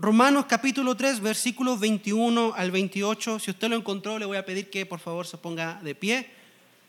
Romanos 0.00 0.46
capítulo 0.46 0.96
3, 0.96 1.18
versículos 1.18 1.80
21 1.80 2.54
al 2.54 2.70
28. 2.70 3.40
Si 3.40 3.50
usted 3.50 3.68
lo 3.68 3.74
encontró, 3.74 4.16
le 4.16 4.26
voy 4.26 4.36
a 4.36 4.46
pedir 4.46 4.70
que 4.70 4.86
por 4.86 5.00
favor 5.00 5.26
se 5.26 5.38
ponga 5.38 5.80
de 5.82 5.96
pie 5.96 6.30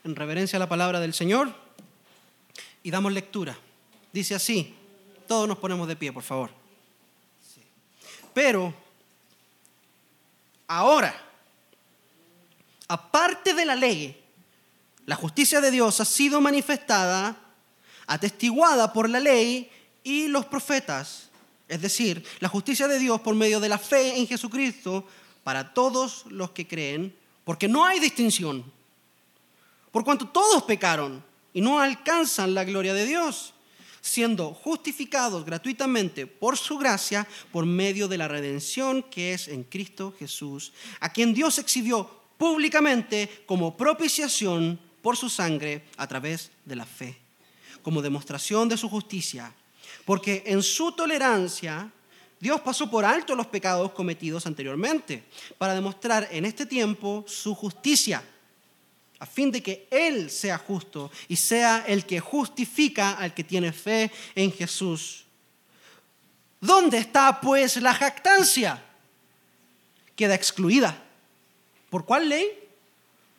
en 0.04 0.14
reverencia 0.14 0.58
a 0.58 0.60
la 0.60 0.68
palabra 0.68 1.00
del 1.00 1.12
Señor 1.12 1.52
y 2.84 2.90
damos 2.92 3.12
lectura. 3.12 3.58
Dice 4.12 4.36
así, 4.36 4.76
todos 5.26 5.48
nos 5.48 5.58
ponemos 5.58 5.88
de 5.88 5.96
pie, 5.96 6.12
por 6.12 6.22
favor. 6.22 6.50
Pero 8.32 8.72
ahora, 10.68 11.12
aparte 12.86 13.54
de 13.54 13.64
la 13.64 13.74
ley, 13.74 14.22
la 15.06 15.16
justicia 15.16 15.60
de 15.60 15.72
Dios 15.72 15.98
ha 15.98 16.04
sido 16.04 16.40
manifestada, 16.40 17.36
atestiguada 18.06 18.92
por 18.92 19.10
la 19.10 19.18
ley 19.18 19.68
y 20.04 20.28
los 20.28 20.46
profetas. 20.46 21.29
Es 21.70 21.80
decir, 21.80 22.24
la 22.40 22.48
justicia 22.48 22.88
de 22.88 22.98
Dios 22.98 23.20
por 23.20 23.36
medio 23.36 23.60
de 23.60 23.68
la 23.68 23.78
fe 23.78 24.18
en 24.18 24.26
Jesucristo 24.26 25.06
para 25.44 25.72
todos 25.72 26.24
los 26.26 26.50
que 26.50 26.66
creen, 26.66 27.14
porque 27.44 27.68
no 27.68 27.84
hay 27.84 28.00
distinción. 28.00 28.64
Por 29.92 30.02
cuanto 30.02 30.26
todos 30.26 30.64
pecaron 30.64 31.22
y 31.54 31.60
no 31.60 31.78
alcanzan 31.78 32.54
la 32.54 32.64
gloria 32.64 32.92
de 32.92 33.06
Dios, 33.06 33.54
siendo 34.00 34.52
justificados 34.52 35.44
gratuitamente 35.44 36.26
por 36.26 36.58
su 36.58 36.76
gracia 36.76 37.24
por 37.52 37.66
medio 37.66 38.08
de 38.08 38.18
la 38.18 38.26
redención 38.26 39.04
que 39.04 39.32
es 39.32 39.46
en 39.46 39.62
Cristo 39.62 40.12
Jesús, 40.18 40.72
a 40.98 41.12
quien 41.12 41.32
Dios 41.32 41.56
exhibió 41.58 42.10
públicamente 42.36 43.44
como 43.46 43.76
propiciación 43.76 44.76
por 45.02 45.16
su 45.16 45.28
sangre 45.28 45.84
a 45.96 46.08
través 46.08 46.50
de 46.64 46.74
la 46.74 46.84
fe, 46.84 47.16
como 47.80 48.02
demostración 48.02 48.68
de 48.68 48.76
su 48.76 48.88
justicia, 48.88 49.54
porque 50.10 50.42
en 50.44 50.60
su 50.60 50.90
tolerancia 50.90 51.88
Dios 52.40 52.60
pasó 52.62 52.90
por 52.90 53.04
alto 53.04 53.36
los 53.36 53.46
pecados 53.46 53.92
cometidos 53.92 54.44
anteriormente, 54.44 55.22
para 55.56 55.72
demostrar 55.72 56.26
en 56.32 56.44
este 56.44 56.66
tiempo 56.66 57.24
su 57.28 57.54
justicia 57.54 58.20
a 59.20 59.24
fin 59.24 59.52
de 59.52 59.62
que 59.62 59.86
Él 59.88 60.28
sea 60.28 60.58
justo 60.58 61.12
y 61.28 61.36
sea 61.36 61.84
el 61.86 62.04
que 62.06 62.18
justifica 62.18 63.12
al 63.12 63.32
que 63.32 63.44
tiene 63.44 63.70
fe 63.72 64.10
en 64.34 64.50
Jesús. 64.50 65.26
¿Dónde 66.60 66.98
está 66.98 67.40
pues 67.40 67.76
la 67.76 67.94
jactancia? 67.94 68.82
Queda 70.16 70.34
excluida. 70.34 71.00
¿Por 71.88 72.04
cuál 72.04 72.28
ley? 72.28 72.48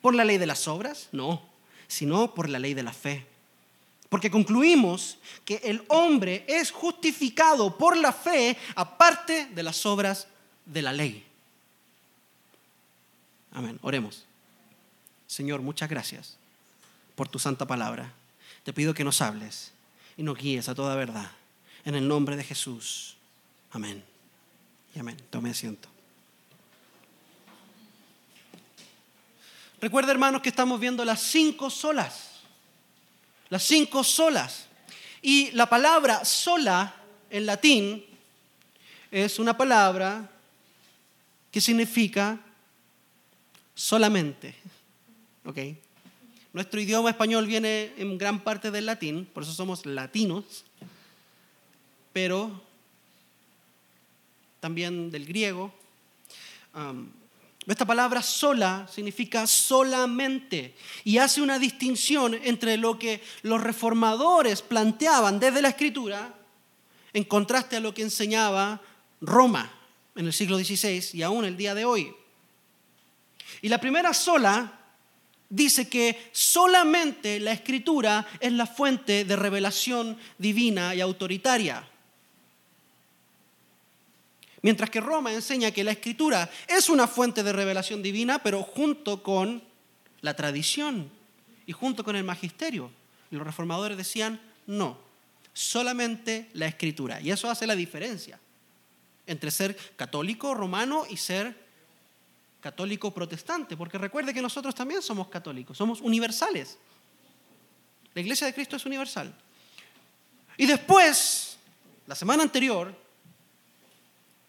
¿Por 0.00 0.14
la 0.14 0.24
ley 0.24 0.38
de 0.38 0.46
las 0.46 0.66
obras? 0.66 1.10
No, 1.12 1.46
sino 1.86 2.32
por 2.32 2.48
la 2.48 2.58
ley 2.58 2.72
de 2.72 2.82
la 2.82 2.94
fe. 2.94 3.26
Porque 4.12 4.30
concluimos 4.30 5.16
que 5.42 5.54
el 5.64 5.82
hombre 5.88 6.44
es 6.46 6.70
justificado 6.70 7.78
por 7.78 7.96
la 7.96 8.12
fe 8.12 8.58
aparte 8.74 9.46
de 9.46 9.62
las 9.62 9.86
obras 9.86 10.26
de 10.66 10.82
la 10.82 10.92
ley. 10.92 11.24
Amén. 13.52 13.78
Oremos. 13.80 14.26
Señor, 15.26 15.62
muchas 15.62 15.88
gracias 15.88 16.36
por 17.14 17.26
tu 17.26 17.38
santa 17.38 17.66
palabra. 17.66 18.12
Te 18.64 18.74
pido 18.74 18.92
que 18.92 19.02
nos 19.02 19.22
hables 19.22 19.72
y 20.18 20.22
nos 20.22 20.36
guíes 20.36 20.68
a 20.68 20.74
toda 20.74 20.94
verdad. 20.94 21.30
En 21.86 21.94
el 21.94 22.06
nombre 22.06 22.36
de 22.36 22.44
Jesús. 22.44 23.16
Amén. 23.70 24.04
Y 24.94 24.98
amén. 24.98 25.16
Tome 25.30 25.48
asiento. 25.48 25.88
Recuerda, 29.80 30.12
hermanos, 30.12 30.42
que 30.42 30.50
estamos 30.50 30.78
viendo 30.78 31.02
las 31.02 31.22
cinco 31.22 31.70
solas. 31.70 32.31
Las 33.52 33.64
cinco 33.64 34.02
solas. 34.02 34.64
Y 35.20 35.50
la 35.50 35.66
palabra 35.66 36.24
sola 36.24 36.96
en 37.28 37.44
latín 37.44 38.02
es 39.10 39.38
una 39.38 39.54
palabra 39.54 40.30
que 41.50 41.60
significa 41.60 42.40
solamente. 43.74 44.54
¿ok? 45.44 45.58
Nuestro 46.54 46.80
idioma 46.80 47.10
español 47.10 47.46
viene 47.46 47.92
en 47.98 48.16
gran 48.16 48.40
parte 48.42 48.70
del 48.70 48.86
latín, 48.86 49.26
por 49.26 49.42
eso 49.42 49.52
somos 49.52 49.84
latinos, 49.84 50.64
pero 52.14 52.58
también 54.60 55.10
del 55.10 55.26
griego. 55.26 55.74
Esta 57.66 57.86
palabra 57.86 58.22
sola 58.22 58.88
significa 58.92 59.46
solamente 59.46 60.74
y 61.04 61.18
hace 61.18 61.40
una 61.40 61.60
distinción 61.60 62.34
entre 62.42 62.76
lo 62.76 62.98
que 62.98 63.22
los 63.42 63.60
reformadores 63.60 64.62
planteaban 64.62 65.38
desde 65.38 65.62
la 65.62 65.68
escritura 65.68 66.34
en 67.12 67.24
contraste 67.24 67.76
a 67.76 67.80
lo 67.80 67.94
que 67.94 68.02
enseñaba 68.02 68.80
Roma 69.20 69.70
en 70.16 70.26
el 70.26 70.32
siglo 70.32 70.58
XVI 70.58 71.10
y 71.12 71.22
aún 71.22 71.44
el 71.44 71.56
día 71.56 71.74
de 71.74 71.84
hoy. 71.84 72.12
Y 73.60 73.68
la 73.68 73.78
primera 73.78 74.12
sola 74.12 74.80
dice 75.48 75.88
que 75.88 76.30
solamente 76.32 77.38
la 77.38 77.52
escritura 77.52 78.26
es 78.40 78.52
la 78.52 78.66
fuente 78.66 79.24
de 79.24 79.36
revelación 79.36 80.18
divina 80.38 80.94
y 80.94 81.00
autoritaria. 81.00 81.88
Mientras 84.62 84.90
que 84.90 85.00
Roma 85.00 85.32
enseña 85.32 85.72
que 85.72 85.84
la 85.84 85.90
escritura 85.90 86.48
es 86.68 86.88
una 86.88 87.08
fuente 87.08 87.42
de 87.42 87.52
revelación 87.52 88.02
divina, 88.02 88.40
pero 88.42 88.62
junto 88.62 89.22
con 89.22 89.62
la 90.20 90.34
tradición 90.34 91.10
y 91.66 91.72
junto 91.72 92.04
con 92.04 92.16
el 92.16 92.24
magisterio. 92.24 92.90
Los 93.30 93.44
reformadores 93.44 93.96
decían, 93.96 94.40
no, 94.66 94.98
solamente 95.52 96.48
la 96.54 96.66
escritura. 96.66 97.20
Y 97.20 97.30
eso 97.30 97.50
hace 97.50 97.66
la 97.66 97.74
diferencia 97.74 98.38
entre 99.26 99.50
ser 99.50 99.76
católico 99.96 100.54
romano 100.54 101.04
y 101.08 101.16
ser 101.16 101.56
católico 102.60 103.12
protestante, 103.12 103.76
porque 103.76 103.98
recuerde 103.98 104.32
que 104.32 104.42
nosotros 104.42 104.74
también 104.74 105.02
somos 105.02 105.28
católicos, 105.28 105.76
somos 105.76 106.00
universales. 106.00 106.78
La 108.14 108.20
iglesia 108.20 108.46
de 108.46 108.54
Cristo 108.54 108.76
es 108.76 108.86
universal. 108.86 109.34
Y 110.56 110.66
después, 110.66 111.56
la 112.06 112.14
semana 112.14 112.42
anterior, 112.42 112.94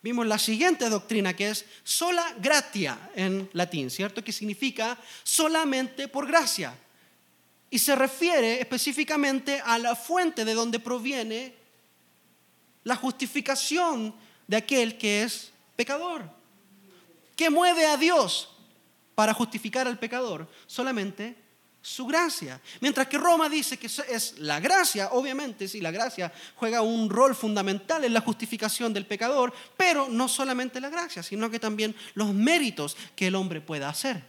vimos 0.04 0.28
la 0.28 0.38
siguiente 0.38 0.90
doctrina 0.90 1.34
que 1.34 1.50
es 1.50 1.66
sola 1.84 2.36
gratia 2.40 3.10
en 3.16 3.50
latín, 3.54 3.90
¿cierto? 3.90 4.24
Que 4.24 4.34
significa 4.34 4.98
solamente 5.24 6.08
por 6.10 6.28
gracia. 6.28 6.78
Y 7.70 7.80
se 7.80 7.96
refiere 7.96 8.60
específicamente 8.60 9.60
a 9.66 9.80
la 9.80 9.96
fuente 9.96 10.46
de 10.46 10.54
donde 10.54 10.80
proviene 10.80 11.56
la 12.84 12.96
justificación 12.96 14.14
de 14.46 14.58
aquel 14.58 14.98
que 14.98 15.24
es 15.24 15.52
pecador. 15.76 16.30
¿Qué 17.36 17.50
mueve 17.50 17.86
a 17.86 17.98
Dios 17.98 18.50
para 19.16 19.34
justificar 19.34 19.88
al 19.88 19.98
pecador? 19.98 20.48
Solamente 20.68 21.36
su 21.84 22.08
gracia. 22.08 22.60
Mientras 22.82 23.08
que 23.08 23.20
Roma 23.20 23.48
dice 23.48 23.78
que 23.78 23.86
es 23.86 24.40
la 24.40 24.60
gracia, 24.60 25.10
obviamente, 25.12 25.68
sí, 25.68 25.82
la 25.82 25.92
gracia 25.92 26.34
juega 26.56 26.82
un 26.82 27.12
rol 27.12 27.36
fundamental 27.36 28.04
en 28.04 28.14
la 28.14 28.22
justificación 28.22 28.92
del 28.92 29.06
pecador, 29.06 29.54
pero 29.78 30.08
no 30.10 30.28
solamente 30.28 30.82
la 30.82 30.90
gracia, 30.90 31.22
sino 31.22 31.52
que 31.52 31.60
también 31.60 31.96
los 32.16 32.34
méritos 32.34 32.98
que 33.16 33.28
el 33.28 33.36
hombre 33.36 33.62
pueda 33.62 33.90
hacer. 33.90 34.24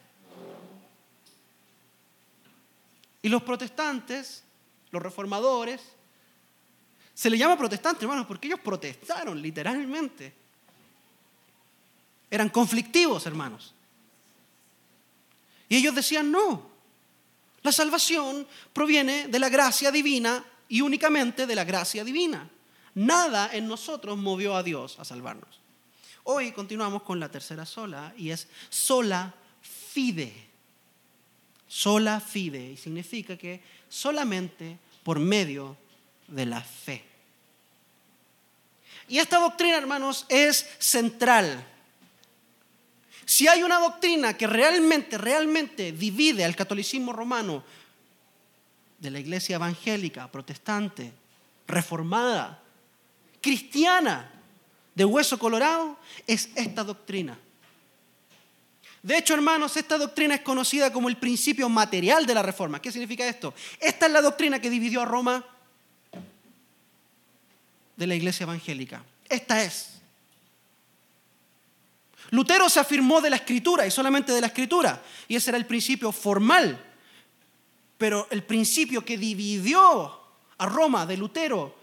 Y 3.22 3.30
los 3.30 3.42
protestantes, 3.42 4.42
los 4.90 5.02
reformadores, 5.02 5.80
se 7.14 7.30
le 7.30 7.38
llama 7.38 7.56
protestantes, 7.56 8.02
hermanos, 8.02 8.26
porque 8.26 8.48
ellos 8.48 8.60
protestaron 8.60 9.40
literalmente 9.40 10.44
eran 12.34 12.48
conflictivos, 12.48 13.26
hermanos. 13.26 13.72
Y 15.68 15.76
ellos 15.76 15.94
decían, 15.94 16.32
no, 16.32 16.68
la 17.64 17.72
salvación 17.72 18.46
proviene 18.74 19.26
de 19.26 19.38
la 19.38 19.48
gracia 19.48 19.90
divina 19.90 20.44
y 20.68 20.82
únicamente 20.82 21.46
de 21.46 21.54
la 21.54 21.64
gracia 21.64 22.04
divina. 22.04 22.48
Nada 22.94 23.50
en 23.54 23.66
nosotros 23.66 24.18
movió 24.18 24.54
a 24.54 24.62
Dios 24.62 24.98
a 24.98 25.04
salvarnos. 25.04 25.60
Hoy 26.24 26.52
continuamos 26.52 27.02
con 27.02 27.18
la 27.18 27.30
tercera 27.30 27.64
sola 27.64 28.12
y 28.18 28.30
es 28.30 28.48
sola 28.68 29.34
fide. 29.62 30.32
Sola 31.66 32.20
fide 32.20 32.72
y 32.72 32.76
significa 32.76 33.38
que 33.38 33.62
solamente 33.88 34.78
por 35.02 35.18
medio 35.18 35.78
de 36.28 36.44
la 36.44 36.60
fe. 36.60 37.02
Y 39.08 39.18
esta 39.18 39.38
doctrina, 39.38 39.78
hermanos, 39.78 40.26
es 40.28 40.68
central 40.78 41.66
si 43.24 43.48
hay 43.48 43.62
una 43.62 43.78
doctrina 43.78 44.36
que 44.36 44.46
realmente, 44.46 45.18
realmente 45.18 45.92
divide 45.92 46.44
al 46.44 46.56
catolicismo 46.56 47.12
romano 47.12 47.64
de 48.98 49.10
la 49.10 49.20
iglesia 49.20 49.56
evangélica, 49.56 50.30
protestante, 50.30 51.12
reformada, 51.66 52.62
cristiana, 53.40 54.30
de 54.94 55.04
hueso 55.04 55.38
colorado, 55.38 55.98
es 56.26 56.50
esta 56.54 56.84
doctrina. 56.84 57.38
De 59.02 59.18
hecho, 59.18 59.34
hermanos, 59.34 59.76
esta 59.76 59.98
doctrina 59.98 60.36
es 60.36 60.40
conocida 60.40 60.90
como 60.90 61.08
el 61.08 61.18
principio 61.18 61.68
material 61.68 62.24
de 62.24 62.34
la 62.34 62.42
reforma. 62.42 62.80
¿Qué 62.80 62.90
significa 62.90 63.26
esto? 63.28 63.52
Esta 63.78 64.06
es 64.06 64.12
la 64.12 64.22
doctrina 64.22 64.60
que 64.60 64.70
dividió 64.70 65.02
a 65.02 65.04
Roma 65.04 65.44
de 67.96 68.06
la 68.06 68.14
iglesia 68.14 68.44
evangélica. 68.44 69.04
Esta 69.28 69.62
es. 69.62 69.93
Lutero 72.30 72.68
se 72.68 72.80
afirmó 72.80 73.20
de 73.20 73.30
la 73.30 73.36
escritura 73.36 73.86
y 73.86 73.90
solamente 73.90 74.32
de 74.32 74.40
la 74.40 74.48
escritura. 74.48 75.02
Y 75.28 75.36
ese 75.36 75.50
era 75.50 75.58
el 75.58 75.66
principio 75.66 76.12
formal. 76.12 76.82
Pero 77.98 78.26
el 78.30 78.42
principio 78.42 79.04
que 79.04 79.16
dividió 79.16 80.20
a 80.58 80.66
Roma 80.66 81.06
de 81.06 81.16
Lutero 81.16 81.76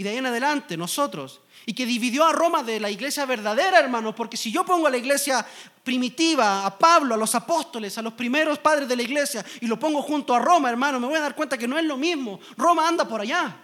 y 0.00 0.02
de 0.02 0.08
ahí 0.08 0.16
en 0.16 0.24
adelante 0.24 0.78
nosotros, 0.78 1.42
y 1.66 1.74
que 1.74 1.84
dividió 1.84 2.24
a 2.24 2.32
Roma 2.32 2.62
de 2.62 2.80
la 2.80 2.88
iglesia 2.88 3.26
verdadera, 3.26 3.80
hermanos, 3.80 4.14
porque 4.14 4.38
si 4.38 4.50
yo 4.50 4.64
pongo 4.64 4.86
a 4.86 4.90
la 4.90 4.96
iglesia 4.96 5.46
primitiva, 5.84 6.64
a 6.64 6.78
Pablo, 6.78 7.14
a 7.14 7.18
los 7.18 7.34
apóstoles, 7.34 7.98
a 7.98 8.02
los 8.02 8.14
primeros 8.14 8.58
padres 8.60 8.88
de 8.88 8.96
la 8.96 9.02
iglesia, 9.02 9.44
y 9.60 9.66
lo 9.66 9.78
pongo 9.78 10.00
junto 10.00 10.34
a 10.34 10.38
Roma, 10.38 10.70
hermano, 10.70 10.98
me 10.98 11.06
voy 11.06 11.16
a 11.16 11.20
dar 11.20 11.36
cuenta 11.36 11.58
que 11.58 11.68
no 11.68 11.78
es 11.78 11.84
lo 11.84 11.98
mismo. 11.98 12.40
Roma 12.56 12.88
anda 12.88 13.06
por 13.06 13.20
allá. 13.20 13.54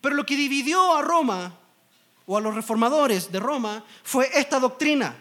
Pero 0.00 0.16
lo 0.16 0.26
que 0.26 0.34
dividió 0.34 0.96
a 0.96 1.02
Roma, 1.02 1.56
o 2.30 2.36
a 2.36 2.40
los 2.40 2.54
reformadores 2.54 3.32
de 3.32 3.40
Roma, 3.40 3.84
fue 4.04 4.30
esta 4.32 4.60
doctrina. 4.60 5.16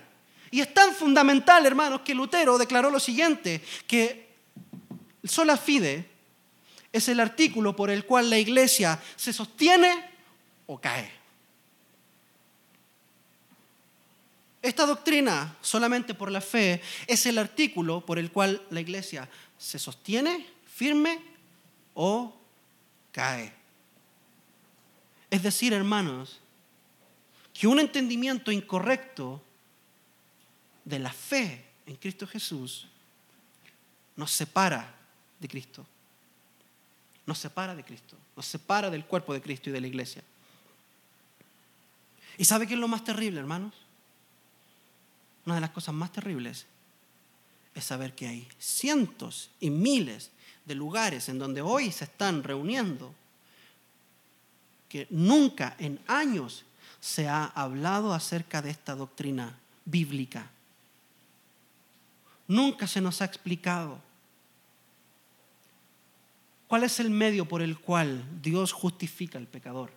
Y 0.52 0.60
es 0.60 0.72
tan 0.76 0.94
fundamental, 0.94 1.66
hermanos, 1.66 2.02
que 2.02 2.14
Lutero 2.14 2.60
declaró 2.60 2.92
lo 2.92 3.00
siguiente, 3.00 3.64
que 3.88 4.30
sola 5.24 5.58
fide 5.58 6.08
es 6.94 7.10
el 7.10 7.20
artículo 7.20 7.76
por 7.76 7.90
el 7.90 8.06
cual 8.06 8.30
la 8.30 8.38
iglesia 8.38 9.02
se 9.16 9.34
sostiene 9.34 10.08
o 10.68 10.80
cae. 10.80 11.12
Esta 14.62 14.86
doctrina, 14.86 15.58
solamente 15.62 16.14
por 16.14 16.30
la 16.30 16.42
fe, 16.42 16.80
es 17.08 17.26
el 17.26 17.40
artículo 17.40 18.06
por 18.06 18.20
el 18.20 18.32
cual 18.32 18.62
la 18.70 18.82
iglesia 18.82 19.28
se 19.58 19.80
sostiene 19.80 20.46
firme 20.72 21.20
o 21.96 22.36
cae. 23.12 23.52
Es 25.32 25.42
decir, 25.42 25.74
hermanos, 25.74 26.40
que 27.60 27.68
un 27.68 27.80
entendimiento 27.80 28.52
incorrecto 28.52 29.44
de 30.86 31.00
la 31.00 31.12
fe 31.12 31.66
en 31.86 31.98
Cristo 31.98 32.26
Jesús 32.26 32.88
nos 34.16 34.32
separa 34.32 34.96
de 35.40 35.48
Cristo 35.48 35.86
nos 37.30 37.38
separa 37.38 37.76
de 37.76 37.84
Cristo, 37.84 38.18
nos 38.36 38.48
separa 38.48 38.90
del 38.90 39.06
cuerpo 39.06 39.36
de 39.36 39.42
Cristo 39.42 39.70
y 39.70 39.74
de 39.74 39.80
la 39.80 39.86
iglesia. 39.86 40.24
¿Y 42.40 42.44
sabe 42.44 42.66
qué 42.66 42.74
es 42.74 42.80
lo 42.80 42.88
más 42.88 43.04
terrible, 43.04 43.40
hermanos? 43.40 43.76
Una 45.46 45.54
de 45.54 45.62
las 45.62 45.70
cosas 45.70 45.94
más 45.94 46.12
terribles 46.12 46.66
es 47.76 47.84
saber 47.84 48.16
que 48.16 48.28
hay 48.28 48.48
cientos 48.58 49.52
y 49.60 49.70
miles 49.70 50.32
de 50.66 50.74
lugares 50.74 51.30
en 51.30 51.38
donde 51.38 51.62
hoy 51.62 51.92
se 51.92 52.06
están 52.06 52.42
reuniendo 52.42 53.14
que 54.90 55.06
nunca 55.12 55.76
en 55.78 56.00
años 56.08 56.66
se 57.00 57.28
ha 57.28 57.46
hablado 57.46 58.14
acerca 58.14 58.62
de 58.62 58.70
esta 58.70 58.96
doctrina 58.96 59.58
bíblica. 59.86 60.50
Nunca 62.48 62.88
se 62.88 63.02
nos 63.02 63.22
ha 63.22 63.26
explicado 63.26 64.02
¿Cuál 66.70 66.84
es 66.84 67.00
el 67.00 67.10
medio 67.10 67.48
por 67.48 67.64
el 67.64 67.80
cual 67.80 68.24
Dios 68.44 68.74
justifica 68.74 69.40
al 69.40 69.48
pecador? 69.48 69.92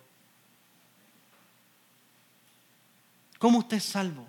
¿Cómo 3.37 3.59
usted 3.59 3.77
es 3.77 3.83
salvo? 3.83 4.25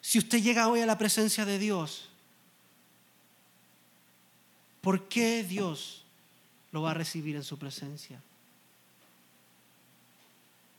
Si 0.00 0.16
usted 0.16 0.42
llega 0.42 0.68
hoy 0.68 0.80
a 0.80 0.86
la 0.86 0.96
presencia 0.96 1.44
de 1.44 1.58
Dios, 1.58 2.08
¿por 4.80 5.06
qué 5.06 5.44
Dios 5.44 6.02
lo 6.72 6.80
va 6.80 6.92
a 6.92 6.94
recibir 6.94 7.36
en 7.36 7.44
su 7.44 7.58
presencia? 7.58 8.22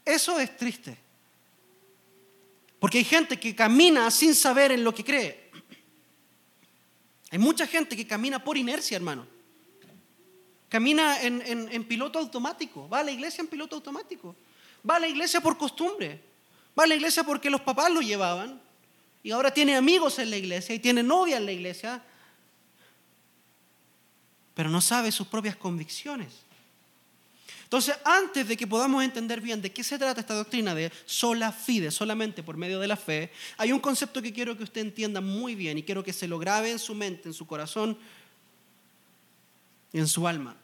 Eso 0.04 0.40
es 0.40 0.58
triste. 0.58 0.98
Porque 2.80 3.00
hay 3.00 3.04
gente 3.04 3.40
que 3.40 3.56
camina 3.56 4.10
sin 4.12 4.36
saber 4.36 4.72
en 4.72 4.84
lo 4.84 4.94
que 4.94 5.04
cree. 5.04 5.52
Hay 7.32 7.40
mucha 7.40 7.68
gente 7.68 7.96
que 7.98 8.08
camina 8.08 8.44
por 8.44 8.58
inercia, 8.58 8.96
hermano. 8.96 9.26
Camina 10.70 11.22
en, 11.22 11.84
piloto 11.86 12.20
automático, 12.20 12.90
va 12.90 13.00
a 13.00 13.04
la 13.04 13.12
iglesia 13.12 13.42
en 13.42 13.48
piloto 13.48 13.78
automático, 13.78 14.36
va 14.88 14.98
a 14.98 15.00
la 15.00 15.08
iglesia 15.08 15.40
por 15.40 15.58
costumbre, 15.58 16.22
va 16.78 16.84
a 16.84 16.88
la 16.88 16.96
iglesia 16.96 17.24
porque 17.24 17.50
los 17.50 17.62
papás 17.62 17.90
lo 17.90 18.02
llevaban 18.02 18.62
y 19.24 19.32
ahora 19.32 19.52
tiene 19.52 19.78
amigos 19.78 20.20
en 20.20 20.30
la 20.30 20.36
iglesia 20.36 20.76
y 20.76 20.80
tiene 20.80 21.04
novia 21.04 21.38
en 21.38 21.46
la 21.46 21.54
iglesia, 21.54 22.04
pero 24.54 24.70
no 24.70 24.82
sabe 24.82 25.12
sus 25.12 25.28
propias 25.28 25.56
convicciones. 25.56 26.47
Entonces, 27.68 27.98
antes 28.06 28.48
de 28.48 28.56
que 28.56 28.66
podamos 28.66 29.04
entender 29.04 29.42
bien 29.42 29.62
de 29.62 29.74
qué 29.74 29.84
se 29.84 30.00
trata 30.00 30.22
esta 30.22 30.34
doctrina 30.34 30.74
de 30.74 30.90
sola 31.06 31.52
fide, 31.52 31.92
solamente 31.92 32.42
por 32.42 32.56
medio 32.56 32.80
de 32.80 32.88
la 32.88 32.96
fe, 32.96 33.30
hay 33.58 33.74
un 33.74 33.82
concepto 33.82 34.22
que 34.22 34.32
quiero 34.32 34.56
que 34.56 34.64
usted 34.64 34.80
entienda 34.80 35.20
muy 35.20 35.54
bien 35.54 35.78
y 35.78 35.84
quiero 35.84 36.02
que 36.02 36.14
se 36.14 36.30
lo 36.30 36.40
grabe 36.40 36.72
en 36.72 36.80
su 36.80 36.96
mente, 36.96 37.28
en 37.28 37.34
su 37.34 37.46
corazón, 37.46 37.98
en 39.92 40.08
su 40.08 40.26
alma. 40.26 40.56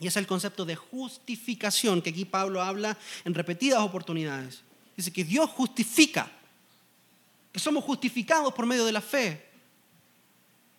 Y 0.00 0.06
es 0.06 0.16
el 0.16 0.26
concepto 0.26 0.64
de 0.64 0.74
justificación 0.74 2.00
que 2.00 2.08
aquí 2.08 2.24
Pablo 2.24 2.62
habla 2.62 2.96
en 3.26 3.34
repetidas 3.34 3.80
oportunidades. 3.80 4.62
Dice 4.96 5.12
que 5.12 5.22
Dios 5.22 5.50
justifica, 5.50 6.32
que 7.52 7.60
somos 7.60 7.84
justificados 7.84 8.54
por 8.54 8.64
medio 8.64 8.86
de 8.86 8.92
la 8.92 9.02
fe. 9.02 9.50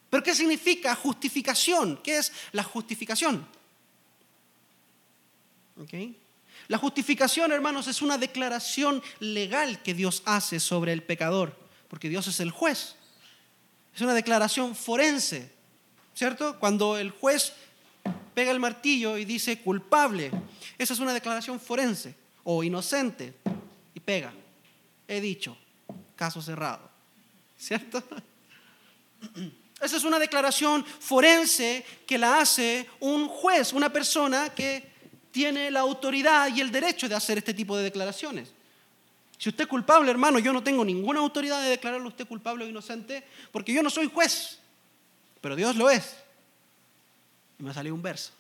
Pero 0.10 0.24
¿qué 0.24 0.34
significa 0.34 0.96
justificación? 0.96 2.00
¿Qué 2.04 2.18
es 2.18 2.32
la 2.54 2.64
justificación? 2.64 3.61
La 6.68 6.78
justificación, 6.78 7.52
hermanos, 7.52 7.88
es 7.88 8.02
una 8.02 8.18
declaración 8.18 9.02
legal 9.20 9.82
que 9.84 9.94
Dios 9.94 10.24
hace 10.26 10.60
sobre 10.60 10.94
el 10.94 11.04
pecador, 11.04 11.58
porque 11.88 12.10
Dios 12.10 12.28
es 12.28 12.40
el 12.40 12.52
juez. 12.52 12.96
Es 13.96 14.02
una 14.02 14.14
declaración 14.14 14.76
forense 14.76 15.52
¿cierto? 16.14 16.60
Cuando 16.60 16.98
el 16.98 17.12
juez 17.12 17.54
pega 18.34 18.52
el 18.52 18.60
martillo 18.60 19.18
y 19.18 19.26
dice 19.26 19.60
culpable, 19.60 20.32
esa 20.78 20.94
es 20.94 21.00
una 21.00 21.14
declaración 21.14 21.60
forense 21.60 22.16
o 22.44 22.64
inocente 22.64 23.34
y 23.94 24.00
pega. 24.00 24.34
He 25.08 25.20
dicho, 25.20 25.58
caso 26.16 26.42
cerrado, 26.42 26.90
¿cierto? 27.58 28.04
Esa 29.82 29.98
es 29.98 30.04
una 30.04 30.20
declaración 30.20 30.86
forense 30.86 31.84
que 32.06 32.18
la 32.18 32.40
hace 32.40 32.88
un 33.00 33.28
juez, 33.28 33.74
una 33.74 33.92
persona 33.92 34.54
que 34.54 34.91
tiene 35.32 35.72
la 35.72 35.82
autoridad 35.82 36.54
y 36.54 36.62
el 36.62 36.72
derecho 36.72 37.08
de 37.08 37.16
hacer 37.16 37.38
este 37.38 37.54
tipo 37.54 37.76
de 37.78 37.84
declaraciones. 37.84 38.52
Si 39.38 39.50
usted 39.50 39.64
es 39.64 39.70
culpable, 39.70 40.12
hermano, 40.12 40.40
yo 40.40 40.54
no 40.54 40.62
tengo 40.62 40.86
ninguna 40.86 41.20
autoridad 41.20 41.62
de 41.62 41.70
declararlo 41.70 42.08
usted 42.08 42.28
culpable 42.28 42.66
o 42.66 42.68
inocente 42.68 43.24
porque 43.52 43.74
yo 43.74 43.82
no 43.82 43.90
soy 43.90 44.10
juez 44.14 44.62
pero 45.42 45.56
Dios 45.56 45.76
lo 45.76 45.90
es. 45.90 46.16
Y 47.60 47.64
me 47.64 47.74
salió 47.74 47.94
un 47.94 48.02
verso. 48.02 48.32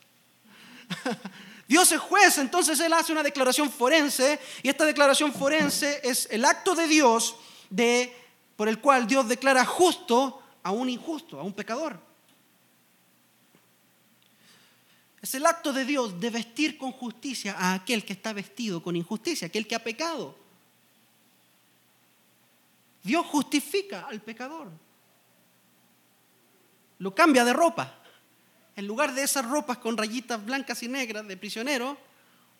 Dios 1.68 1.92
es 1.92 2.00
juez, 2.00 2.38
entonces 2.38 2.80
Él 2.80 2.94
hace 2.94 3.12
una 3.12 3.24
declaración 3.24 3.72
forense 3.72 4.40
y 4.62 4.70
esta 4.70 4.86
declaración 4.86 5.34
forense 5.34 6.02
es 6.04 6.28
el 6.30 6.46
acto 6.46 6.76
de 6.76 6.88
Dios 6.88 7.36
de, 7.70 8.14
por 8.56 8.68
el 8.68 8.80
cual 8.80 9.08
Dios 9.08 9.28
declara 9.28 9.66
justo 9.66 10.42
a 10.64 10.72
un 10.72 10.90
injusto, 10.90 11.40
a 11.40 11.44
un 11.44 11.54
pecador. 11.54 11.98
Es 15.22 15.36
el 15.36 15.46
acto 15.46 15.72
de 15.72 15.86
Dios 15.86 16.20
de 16.20 16.30
vestir 16.30 16.78
con 16.78 16.92
justicia 16.92 17.56
a 17.58 17.74
aquel 17.74 18.04
que 18.04 18.14
está 18.14 18.34
vestido 18.34 18.82
con 18.82 18.96
injusticia, 18.96 19.48
aquel 19.48 19.68
que 19.68 19.76
ha 19.76 19.84
pecado. 19.84 20.36
Dios 23.04 23.26
justifica 23.28 24.08
al 24.08 24.22
pecador 24.22 24.72
lo 27.02 27.16
cambia 27.16 27.44
de 27.44 27.52
ropa. 27.52 27.96
En 28.76 28.86
lugar 28.86 29.16
de 29.16 29.24
esas 29.24 29.44
ropas 29.46 29.80
con 29.80 29.98
rayitas 29.98 30.46
blancas 30.46 30.84
y 30.84 30.88
negras 30.88 31.28
de 31.28 31.36
prisionero, 31.36 31.98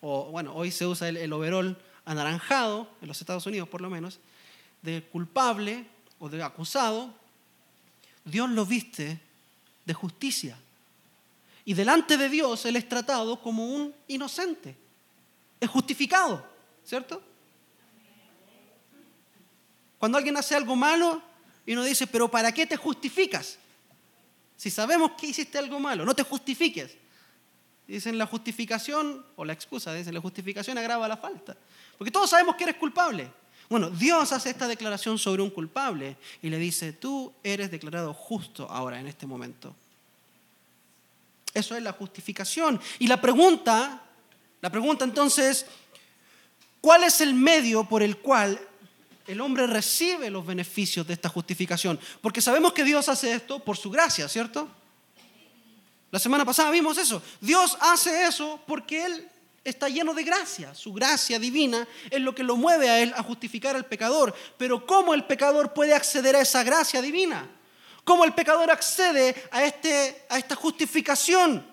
o 0.00 0.32
bueno, 0.32 0.52
hoy 0.54 0.72
se 0.72 0.84
usa 0.84 1.08
el, 1.08 1.16
el 1.16 1.32
overol 1.32 1.80
anaranjado, 2.04 2.88
en 3.00 3.06
los 3.06 3.20
Estados 3.20 3.46
Unidos 3.46 3.68
por 3.68 3.80
lo 3.80 3.88
menos, 3.88 4.18
de 4.82 5.00
culpable 5.04 5.86
o 6.18 6.28
de 6.28 6.42
acusado, 6.42 7.14
Dios 8.24 8.50
lo 8.50 8.66
viste 8.66 9.20
de 9.84 9.94
justicia. 9.94 10.58
Y 11.64 11.74
delante 11.74 12.16
de 12.16 12.28
Dios 12.28 12.64
Él 12.66 12.76
es 12.76 12.88
tratado 12.88 13.40
como 13.40 13.64
un 13.64 13.94
inocente. 14.08 14.76
Es 15.60 15.70
justificado, 15.70 16.44
¿cierto? 16.84 17.22
Cuando 19.98 20.18
alguien 20.18 20.36
hace 20.36 20.56
algo 20.56 20.74
malo 20.74 21.22
y 21.64 21.74
uno 21.74 21.84
dice, 21.84 22.08
pero 22.08 22.28
¿para 22.28 22.52
qué 22.52 22.66
te 22.66 22.76
justificas? 22.76 23.58
Si 24.56 24.70
sabemos 24.70 25.12
que 25.12 25.28
hiciste 25.28 25.58
algo 25.58 25.78
malo, 25.78 26.04
no 26.04 26.14
te 26.14 26.24
justifiques. 26.24 26.96
Dicen 27.86 28.18
la 28.18 28.26
justificación, 28.26 29.24
o 29.36 29.44
la 29.44 29.52
excusa, 29.52 29.92
dicen 29.94 30.14
la 30.14 30.20
justificación 30.20 30.78
agrava 30.78 31.06
la 31.06 31.16
falta. 31.16 31.56
Porque 31.98 32.10
todos 32.10 32.30
sabemos 32.30 32.56
que 32.56 32.64
eres 32.64 32.76
culpable. 32.76 33.30
Bueno, 33.68 33.90
Dios 33.90 34.32
hace 34.32 34.50
esta 34.50 34.66
declaración 34.66 35.18
sobre 35.18 35.42
un 35.42 35.50
culpable 35.50 36.16
y 36.42 36.50
le 36.50 36.58
dice, 36.58 36.92
tú 36.92 37.32
eres 37.42 37.70
declarado 37.70 38.12
justo 38.12 38.68
ahora, 38.70 38.98
en 38.98 39.06
este 39.06 39.26
momento. 39.26 39.74
Eso 41.54 41.76
es 41.76 41.82
la 41.82 41.92
justificación. 41.92 42.80
Y 42.98 43.06
la 43.06 43.20
pregunta, 43.20 44.02
la 44.60 44.70
pregunta 44.70 45.04
entonces, 45.04 45.66
¿cuál 46.80 47.04
es 47.04 47.20
el 47.20 47.34
medio 47.34 47.84
por 47.84 48.02
el 48.02 48.18
cual 48.18 48.58
el 49.26 49.40
hombre 49.40 49.66
recibe 49.66 50.30
los 50.30 50.44
beneficios 50.44 51.06
de 51.06 51.14
esta 51.14 51.28
justificación. 51.28 51.98
Porque 52.20 52.40
sabemos 52.40 52.72
que 52.72 52.84
Dios 52.84 53.08
hace 53.08 53.32
esto 53.32 53.60
por 53.60 53.76
su 53.76 53.90
gracia, 53.90 54.28
¿cierto? 54.28 54.68
La 56.10 56.18
semana 56.18 56.44
pasada 56.44 56.70
vimos 56.70 56.98
eso. 56.98 57.22
Dios 57.40 57.76
hace 57.80 58.24
eso 58.26 58.60
porque 58.66 59.04
Él 59.04 59.28
está 59.64 59.88
lleno 59.88 60.12
de 60.12 60.24
gracia. 60.24 60.74
Su 60.74 60.92
gracia 60.92 61.38
divina 61.38 61.86
es 62.10 62.20
lo 62.20 62.34
que 62.34 62.42
lo 62.42 62.56
mueve 62.56 62.90
a 62.90 63.00
Él 63.00 63.14
a 63.16 63.22
justificar 63.22 63.76
al 63.76 63.86
pecador. 63.86 64.34
Pero 64.58 64.86
¿cómo 64.86 65.14
el 65.14 65.24
pecador 65.24 65.72
puede 65.72 65.94
acceder 65.94 66.36
a 66.36 66.40
esa 66.40 66.62
gracia 66.64 67.00
divina? 67.00 67.48
¿Cómo 68.04 68.24
el 68.24 68.34
pecador 68.34 68.70
accede 68.70 69.34
a, 69.50 69.64
este, 69.64 70.24
a 70.28 70.38
esta 70.38 70.56
justificación? 70.56 71.72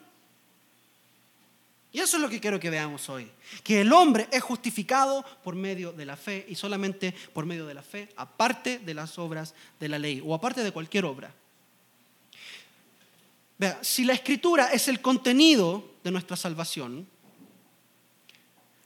Y 1.92 2.00
eso 2.00 2.18
es 2.18 2.22
lo 2.22 2.30
que 2.30 2.40
quiero 2.40 2.60
que 2.60 2.70
veamos 2.70 3.10
hoy. 3.10 3.32
Que 3.64 3.82
el 3.82 3.92
hombre 3.92 4.28
es 4.32 4.44
justificado 4.44 5.26
por 5.44 5.56
medio 5.56 5.92
de 5.92 6.06
la 6.06 6.16
fe 6.16 6.46
y 6.48 6.56
solamente 6.56 7.14
por 7.34 7.46
medio 7.46 7.66
de 7.66 7.74
la 7.74 7.82
fe, 7.82 8.10
aparte 8.16 8.78
de 8.80 8.94
las 8.94 9.18
obras 9.18 9.56
de 9.80 9.90
la 9.90 9.98
ley 9.98 10.22
o 10.24 10.36
aparte 10.36 10.64
de 10.64 10.72
cualquier 10.72 11.06
obra. 11.06 11.34
Vea, 13.58 13.80
si 13.82 14.06
la 14.06 14.14
escritura 14.14 14.72
es 14.72 14.88
el 14.88 15.02
contenido 15.02 15.96
de 16.04 16.12
nuestra 16.12 16.38
salvación, 16.38 17.08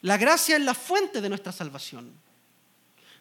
la 0.01 0.17
gracia 0.17 0.55
es 0.55 0.61
la 0.61 0.73
fuente 0.73 1.21
de 1.21 1.29
nuestra 1.29 1.51
salvación, 1.51 2.11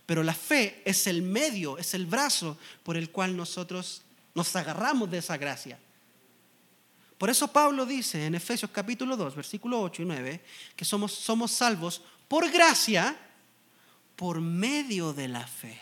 pero 0.06 0.22
la 0.22 0.34
fe 0.34 0.80
es 0.84 1.06
el 1.06 1.22
medio, 1.22 1.76
es 1.76 1.94
el 1.94 2.06
brazo 2.06 2.56
por 2.82 2.96
el 2.96 3.10
cual 3.10 3.36
nosotros 3.36 4.02
nos 4.34 4.54
agarramos 4.56 5.10
de 5.10 5.18
esa 5.18 5.36
gracia. 5.36 5.78
Por 7.18 7.30
eso 7.30 7.46
Pablo 7.48 7.86
dice 7.86 8.26
en 8.26 8.34
Efesios 8.34 8.70
capítulo 8.70 9.16
2, 9.16 9.36
versículo 9.36 9.80
8 9.80 10.02
y 10.02 10.04
9, 10.06 10.44
que 10.74 10.84
somos, 10.84 11.12
somos 11.12 11.52
salvos 11.52 12.02
por 12.26 12.50
gracia, 12.50 13.16
por 14.16 14.40
medio 14.40 15.12
de 15.12 15.28
la 15.28 15.46
fe. 15.46 15.80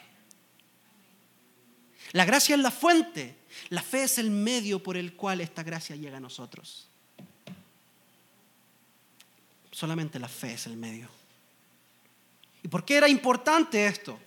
La 2.12 2.24
gracia 2.24 2.56
es 2.56 2.60
la 2.60 2.70
fuente, 2.70 3.38
la 3.68 3.82
fe 3.82 4.02
es 4.02 4.18
el 4.18 4.30
medio 4.30 4.82
por 4.82 4.96
el 4.96 5.14
cual 5.14 5.40
esta 5.40 5.62
gracia 5.62 5.96
llega 5.96 6.18
a 6.18 6.20
nosotros. 6.20 6.88
Solamente 9.70 10.18
la 10.18 10.28
fe 10.28 10.54
es 10.54 10.66
el 10.66 10.76
medio. 10.76 11.08
¿Y 12.62 12.68
por 12.68 12.84
qué 12.84 12.96
era 12.96 13.08
importante 13.08 13.86
esto? 13.86 14.18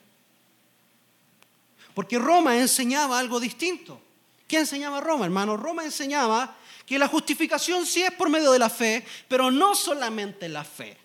Porque 1.93 2.17
Roma 2.17 2.57
enseñaba 2.57 3.19
algo 3.19 3.39
distinto. 3.39 4.01
¿Qué 4.47 4.59
enseñaba 4.59 5.01
Roma, 5.01 5.25
hermano? 5.25 5.57
Roma 5.57 5.83
enseñaba 5.83 6.55
que 6.85 6.99
la 6.99 7.07
justificación 7.07 7.85
sí 7.85 8.03
es 8.03 8.11
por 8.11 8.29
medio 8.29 8.51
de 8.51 8.59
la 8.59 8.69
fe, 8.69 9.05
pero 9.27 9.49
no 9.49 9.75
solamente 9.75 10.49
la 10.49 10.63
fe, 10.63 10.97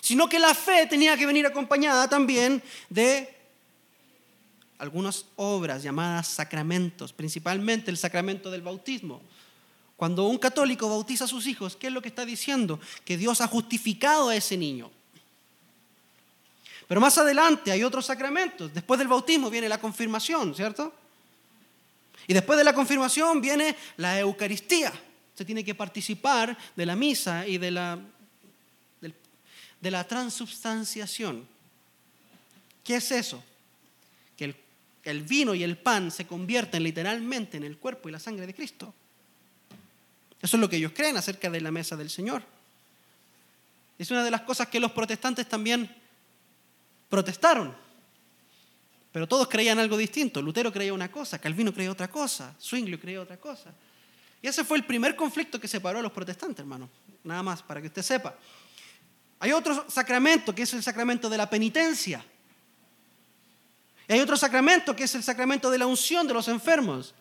sino 0.00 0.28
que 0.28 0.38
la 0.38 0.54
fe 0.54 0.86
tenía 0.86 1.16
que 1.16 1.26
venir 1.26 1.46
acompañada 1.46 2.08
también 2.08 2.62
de 2.88 3.34
algunas 4.78 5.26
obras 5.36 5.82
llamadas 5.82 6.28
sacramentos, 6.28 7.12
principalmente 7.12 7.90
el 7.90 7.96
sacramento 7.96 8.50
del 8.50 8.62
bautismo. 8.62 9.22
Cuando 9.96 10.24
un 10.24 10.38
católico 10.38 10.88
bautiza 10.88 11.24
a 11.24 11.28
sus 11.28 11.46
hijos, 11.46 11.76
¿qué 11.76 11.86
es 11.86 11.92
lo 11.92 12.02
que 12.02 12.08
está 12.08 12.24
diciendo? 12.24 12.80
Que 13.04 13.16
Dios 13.16 13.40
ha 13.40 13.46
justificado 13.46 14.28
a 14.28 14.36
ese 14.36 14.56
niño. 14.56 14.90
Pero 16.86 17.00
más 17.00 17.16
adelante 17.16 17.72
hay 17.72 17.82
otros 17.82 18.06
sacramentos. 18.06 18.74
Después 18.74 18.98
del 18.98 19.08
bautismo 19.08 19.48
viene 19.50 19.68
la 19.68 19.78
confirmación, 19.78 20.54
¿cierto? 20.54 20.92
Y 22.26 22.34
después 22.34 22.58
de 22.58 22.64
la 22.64 22.72
confirmación 22.72 23.40
viene 23.40 23.76
la 23.96 24.18
Eucaristía. 24.18 24.92
Se 25.34 25.44
tiene 25.44 25.64
que 25.64 25.74
participar 25.74 26.56
de 26.74 26.86
la 26.86 26.96
misa 26.96 27.46
y 27.46 27.58
de 27.58 27.70
la, 27.70 27.98
de 29.00 29.90
la 29.90 30.04
transubstanciación. 30.06 31.46
¿Qué 32.82 32.96
es 32.96 33.10
eso? 33.10 33.42
Que 34.36 34.44
el, 34.46 34.56
el 35.04 35.22
vino 35.22 35.54
y 35.54 35.62
el 35.62 35.76
pan 35.76 36.10
se 36.10 36.26
convierten 36.26 36.82
literalmente 36.82 37.56
en 37.56 37.64
el 37.64 37.78
cuerpo 37.78 38.08
y 38.08 38.12
la 38.12 38.20
sangre 38.20 38.46
de 38.46 38.54
Cristo. 38.54 38.94
Eso 40.40 40.56
es 40.56 40.60
lo 40.60 40.68
que 40.68 40.76
ellos 40.76 40.92
creen 40.94 41.16
acerca 41.16 41.50
de 41.50 41.60
la 41.60 41.70
mesa 41.70 41.96
del 41.96 42.10
Señor. 42.10 42.42
Es 43.98 44.10
una 44.10 44.24
de 44.24 44.30
las 44.30 44.42
cosas 44.42 44.68
que 44.68 44.80
los 44.80 44.92
protestantes 44.92 45.48
también 45.48 45.94
protestaron. 47.08 47.83
Pero 49.14 49.28
todos 49.28 49.46
creían 49.46 49.78
algo 49.78 49.96
distinto. 49.96 50.42
Lutero 50.42 50.72
creía 50.72 50.92
una 50.92 51.08
cosa, 51.08 51.38
Calvino 51.38 51.72
creía 51.72 51.92
otra 51.92 52.10
cosa, 52.10 52.52
Zwingli 52.60 52.98
creía 52.98 53.20
otra 53.20 53.36
cosa. 53.36 53.72
Y 54.42 54.48
ese 54.48 54.64
fue 54.64 54.76
el 54.76 54.84
primer 54.84 55.14
conflicto 55.14 55.60
que 55.60 55.68
separó 55.68 56.00
a 56.00 56.02
los 56.02 56.10
protestantes, 56.10 56.58
hermano. 56.58 56.90
Nada 57.22 57.40
más, 57.40 57.62
para 57.62 57.80
que 57.80 57.86
usted 57.86 58.02
sepa. 58.02 58.34
Hay 59.38 59.52
otro 59.52 59.88
sacramento 59.88 60.52
que 60.52 60.62
es 60.62 60.74
el 60.74 60.82
sacramento 60.82 61.30
de 61.30 61.38
la 61.38 61.48
penitencia. 61.48 62.24
Y 64.08 64.14
hay 64.14 64.18
otro 64.18 64.36
sacramento 64.36 64.96
que 64.96 65.04
es 65.04 65.14
el 65.14 65.22
sacramento 65.22 65.70
de 65.70 65.78
la 65.78 65.86
unción 65.86 66.26
de 66.26 66.34
los 66.34 66.48
enfermos. 66.48 67.14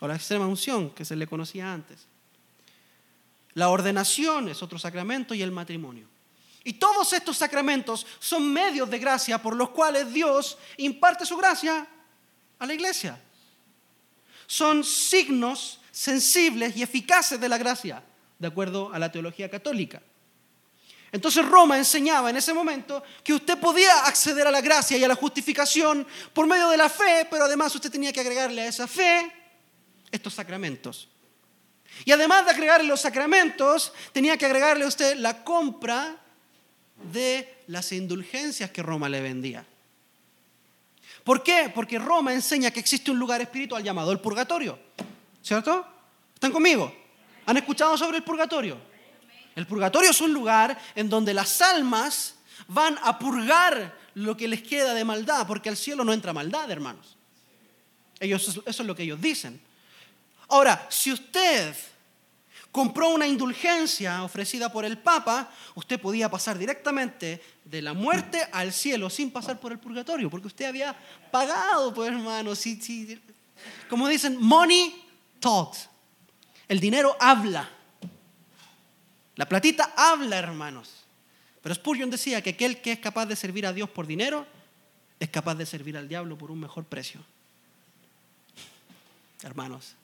O 0.00 0.08
la 0.08 0.16
extrema 0.16 0.46
unción, 0.46 0.88
que 0.92 1.04
se 1.04 1.14
le 1.14 1.26
conocía 1.26 1.70
antes. 1.70 2.06
La 3.52 3.68
ordenación 3.68 4.48
es 4.48 4.62
otro 4.62 4.78
sacramento 4.78 5.34
y 5.34 5.42
el 5.42 5.52
matrimonio. 5.52 6.06
Y 6.64 6.74
todos 6.74 7.12
estos 7.12 7.38
sacramentos 7.38 8.06
son 8.18 8.52
medios 8.52 8.90
de 8.90 8.98
gracia 8.98 9.40
por 9.40 9.56
los 9.56 9.70
cuales 9.70 10.12
Dios 10.12 10.58
imparte 10.76 11.24
su 11.24 11.36
gracia 11.36 11.86
a 12.58 12.66
la 12.66 12.74
iglesia. 12.74 13.18
Son 14.46 14.84
signos 14.84 15.80
sensibles 15.90 16.76
y 16.76 16.82
eficaces 16.82 17.40
de 17.40 17.48
la 17.48 17.56
gracia, 17.56 18.02
de 18.38 18.48
acuerdo 18.48 18.92
a 18.92 18.98
la 18.98 19.10
teología 19.10 19.50
católica. 19.50 20.02
Entonces 21.12 21.44
Roma 21.44 21.76
enseñaba 21.76 22.30
en 22.30 22.36
ese 22.36 22.54
momento 22.54 23.02
que 23.24 23.32
usted 23.32 23.58
podía 23.58 24.04
acceder 24.04 24.46
a 24.46 24.50
la 24.50 24.60
gracia 24.60 24.96
y 24.96 25.02
a 25.02 25.08
la 25.08 25.16
justificación 25.16 26.06
por 26.32 26.46
medio 26.46 26.68
de 26.68 26.76
la 26.76 26.88
fe, 26.88 27.26
pero 27.28 27.44
además 27.44 27.74
usted 27.74 27.90
tenía 27.90 28.12
que 28.12 28.20
agregarle 28.20 28.62
a 28.62 28.66
esa 28.66 28.86
fe 28.86 29.32
estos 30.10 30.34
sacramentos. 30.34 31.08
Y 32.04 32.12
además 32.12 32.44
de 32.44 32.52
agregarle 32.52 32.86
los 32.86 33.00
sacramentos, 33.00 33.92
tenía 34.12 34.36
que 34.36 34.46
agregarle 34.46 34.84
a 34.84 34.88
usted 34.88 35.16
la 35.16 35.42
compra 35.42 36.16
de 37.12 37.62
las 37.66 37.92
indulgencias 37.92 38.70
que 38.70 38.82
Roma 38.82 39.08
le 39.08 39.20
vendía. 39.20 39.64
¿Por 41.24 41.42
qué? 41.42 41.70
Porque 41.74 41.98
Roma 41.98 42.32
enseña 42.32 42.70
que 42.70 42.80
existe 42.80 43.10
un 43.10 43.18
lugar 43.18 43.40
espiritual 43.40 43.82
llamado 43.82 44.12
el 44.12 44.20
purgatorio. 44.20 44.78
¿Cierto? 45.42 45.86
¿Están 46.34 46.52
conmigo? 46.52 46.94
¿Han 47.46 47.56
escuchado 47.56 47.96
sobre 47.96 48.18
el 48.18 48.24
purgatorio? 48.24 48.78
El 49.56 49.66
purgatorio 49.66 50.10
es 50.10 50.20
un 50.20 50.32
lugar 50.32 50.78
en 50.94 51.08
donde 51.08 51.34
las 51.34 51.60
almas 51.60 52.36
van 52.68 52.98
a 53.02 53.18
purgar 53.18 53.98
lo 54.14 54.36
que 54.36 54.48
les 54.48 54.62
queda 54.62 54.94
de 54.94 55.04
maldad, 55.04 55.46
porque 55.46 55.68
al 55.68 55.76
cielo 55.76 56.04
no 56.04 56.12
entra 56.12 56.32
maldad, 56.32 56.70
hermanos. 56.70 57.16
Eso 58.18 58.62
es 58.64 58.80
lo 58.80 58.94
que 58.94 59.02
ellos 59.02 59.20
dicen. 59.20 59.60
Ahora, 60.48 60.86
si 60.90 61.12
usted 61.12 61.74
compró 62.72 63.10
una 63.10 63.26
indulgencia 63.26 64.22
ofrecida 64.22 64.72
por 64.72 64.84
el 64.84 64.98
Papa, 64.98 65.50
usted 65.74 66.00
podía 66.00 66.30
pasar 66.30 66.58
directamente 66.58 67.42
de 67.64 67.82
la 67.82 67.94
muerte 67.94 68.46
al 68.52 68.72
cielo 68.72 69.10
sin 69.10 69.30
pasar 69.30 69.58
por 69.58 69.72
el 69.72 69.78
purgatorio, 69.78 70.30
porque 70.30 70.46
usted 70.46 70.66
había 70.66 70.96
pagado, 71.30 71.92
pues 71.92 72.12
hermano. 72.12 72.52
como 73.88 74.08
dicen, 74.08 74.36
money 74.40 75.04
talks. 75.40 75.88
El 76.68 76.78
dinero 76.78 77.16
habla. 77.18 77.68
La 79.34 79.48
platita 79.48 79.92
habla, 79.96 80.38
hermanos. 80.38 80.90
Pero 81.62 81.74
Spurgeon 81.74 82.10
decía 82.10 82.42
que 82.42 82.50
aquel 82.50 82.80
que 82.80 82.92
es 82.92 82.98
capaz 83.00 83.26
de 83.26 83.36
servir 83.36 83.66
a 83.66 83.72
Dios 83.72 83.90
por 83.90 84.06
dinero 84.06 84.46
es 85.18 85.28
capaz 85.28 85.54
de 85.56 85.66
servir 85.66 85.96
al 85.96 86.08
diablo 86.08 86.38
por 86.38 86.50
un 86.50 86.60
mejor 86.60 86.84
precio. 86.84 87.20
Hermanos, 89.42 89.94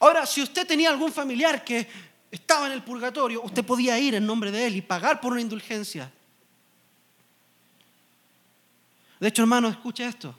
Ahora, 0.00 0.24
si 0.24 0.42
usted 0.42 0.66
tenía 0.66 0.88
algún 0.88 1.12
familiar 1.12 1.62
que 1.62 1.86
estaba 2.30 2.66
en 2.66 2.72
el 2.72 2.82
purgatorio, 2.82 3.42
usted 3.42 3.64
podía 3.64 3.98
ir 3.98 4.14
en 4.14 4.26
nombre 4.26 4.50
de 4.50 4.66
él 4.66 4.76
y 4.76 4.80
pagar 4.80 5.20
por 5.20 5.32
una 5.32 5.42
indulgencia. 5.42 6.10
De 9.20 9.28
hecho, 9.28 9.42
hermano, 9.42 9.68
escuche 9.68 10.06
esto. 10.06 10.34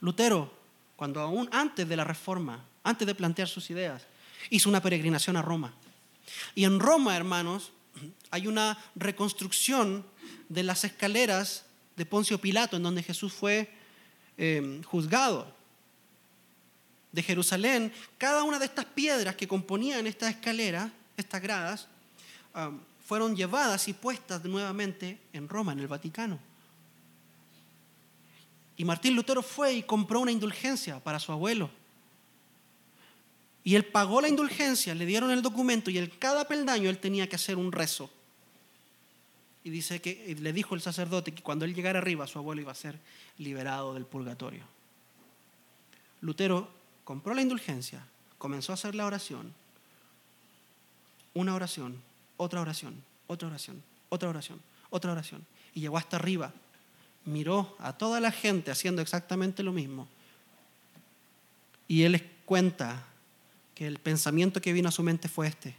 Lutero, 0.00 0.50
cuando 0.96 1.20
aún 1.20 1.46
antes 1.52 1.86
de 1.86 1.94
la 1.94 2.04
reforma, 2.04 2.64
antes 2.82 3.06
de 3.06 3.14
plantear 3.14 3.48
sus 3.48 3.68
ideas, 3.70 4.02
hizo 4.48 4.70
una 4.70 4.80
peregrinación 4.80 5.36
a 5.36 5.42
Roma. 5.42 5.74
Y 6.54 6.64
en 6.64 6.80
Roma, 6.80 7.14
hermanos, 7.14 7.70
hay 8.30 8.46
una 8.46 8.78
reconstrucción 8.94 10.06
de 10.48 10.62
las 10.62 10.84
escaleras 10.84 11.66
de 11.96 12.06
Poncio 12.06 12.38
Pilato, 12.38 12.78
en 12.78 12.82
donde 12.82 13.02
Jesús 13.02 13.34
fue 13.34 13.70
eh, 14.38 14.80
juzgado 14.86 15.61
de 17.12 17.22
Jerusalén, 17.22 17.92
cada 18.18 18.42
una 18.42 18.58
de 18.58 18.64
estas 18.64 18.86
piedras 18.86 19.36
que 19.36 19.46
componían 19.46 20.06
esta 20.06 20.28
escalera, 20.30 20.90
estas 21.16 21.42
gradas, 21.42 21.86
um, 22.54 22.80
fueron 23.06 23.36
llevadas 23.36 23.86
y 23.88 23.92
puestas 23.92 24.42
nuevamente 24.44 25.18
en 25.32 25.48
Roma, 25.48 25.72
en 25.72 25.80
el 25.80 25.88
Vaticano. 25.88 26.38
Y 28.76 28.84
Martín 28.84 29.14
Lutero 29.14 29.42
fue 29.42 29.74
y 29.74 29.82
compró 29.82 30.20
una 30.20 30.32
indulgencia 30.32 30.98
para 30.98 31.20
su 31.20 31.30
abuelo. 31.30 31.70
Y 33.64 33.74
él 33.74 33.84
pagó 33.84 34.20
la 34.20 34.28
indulgencia, 34.28 34.94
le 34.94 35.06
dieron 35.06 35.30
el 35.30 35.42
documento 35.42 35.90
y 35.90 35.98
en 35.98 36.06
cada 36.18 36.48
peldaño 36.48 36.88
él 36.88 36.98
tenía 36.98 37.28
que 37.28 37.36
hacer 37.36 37.58
un 37.58 37.70
rezo. 37.70 38.10
Y 39.62 39.70
dice 39.70 40.00
que 40.00 40.36
le 40.40 40.52
dijo 40.52 40.74
el 40.74 40.80
sacerdote 40.80 41.32
que 41.32 41.42
cuando 41.42 41.64
él 41.64 41.74
llegara 41.74 42.00
arriba, 42.00 42.26
su 42.26 42.38
abuelo 42.38 42.62
iba 42.62 42.72
a 42.72 42.74
ser 42.74 42.98
liberado 43.38 43.94
del 43.94 44.06
purgatorio. 44.06 44.64
Lutero 46.20 46.81
compró 47.12 47.34
la 47.34 47.42
indulgencia, 47.42 48.02
comenzó 48.38 48.72
a 48.72 48.74
hacer 48.74 48.94
la 48.94 49.04
oración, 49.04 49.52
una 51.34 51.54
oración, 51.54 52.00
otra 52.38 52.62
oración, 52.62 53.04
otra 53.26 53.48
oración, 53.48 53.82
otra 54.08 54.30
oración, 54.30 54.58
otra 54.88 55.12
oración, 55.12 55.44
y 55.74 55.80
llegó 55.80 55.98
hasta 55.98 56.16
arriba, 56.16 56.54
miró 57.26 57.76
a 57.80 57.92
toda 57.92 58.18
la 58.18 58.32
gente 58.32 58.70
haciendo 58.70 59.02
exactamente 59.02 59.62
lo 59.62 59.74
mismo, 59.74 60.08
y 61.86 62.04
él 62.04 62.12
les 62.12 62.22
cuenta 62.46 63.04
que 63.74 63.86
el 63.86 63.98
pensamiento 63.98 64.62
que 64.62 64.72
vino 64.72 64.88
a 64.88 64.92
su 64.92 65.02
mente 65.02 65.28
fue 65.28 65.48
este. 65.48 65.76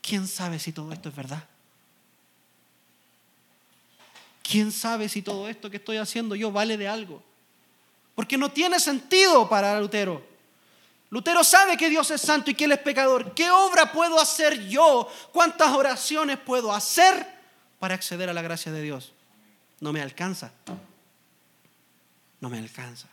¿Quién 0.00 0.26
sabe 0.26 0.58
si 0.58 0.72
todo 0.72 0.90
esto 0.90 1.10
es 1.10 1.14
verdad? 1.14 1.46
¿Quién 4.42 4.72
sabe 4.72 5.10
si 5.10 5.20
todo 5.20 5.50
esto 5.50 5.68
que 5.68 5.76
estoy 5.76 5.98
haciendo 5.98 6.34
yo 6.34 6.50
vale 6.50 6.78
de 6.78 6.88
algo? 6.88 7.22
Porque 8.14 8.38
no 8.38 8.50
tiene 8.50 8.78
sentido 8.78 9.48
para 9.48 9.80
Lutero. 9.80 10.22
Lutero 11.10 11.44
sabe 11.44 11.76
que 11.76 11.88
Dios 11.88 12.10
es 12.10 12.20
santo 12.20 12.50
y 12.50 12.54
que 12.54 12.64
Él 12.64 12.72
es 12.72 12.78
pecador. 12.78 13.34
¿Qué 13.34 13.50
obra 13.50 13.92
puedo 13.92 14.20
hacer 14.20 14.66
yo? 14.68 15.08
¿Cuántas 15.32 15.72
oraciones 15.72 16.38
puedo 16.38 16.72
hacer 16.72 17.26
para 17.78 17.94
acceder 17.94 18.28
a 18.28 18.32
la 18.32 18.42
gracia 18.42 18.72
de 18.72 18.82
Dios? 18.82 19.12
No 19.80 19.92
me 19.92 20.02
alcanza. 20.02 20.52
No 22.40 22.48
me 22.48 22.58
alcanza. 22.58 23.08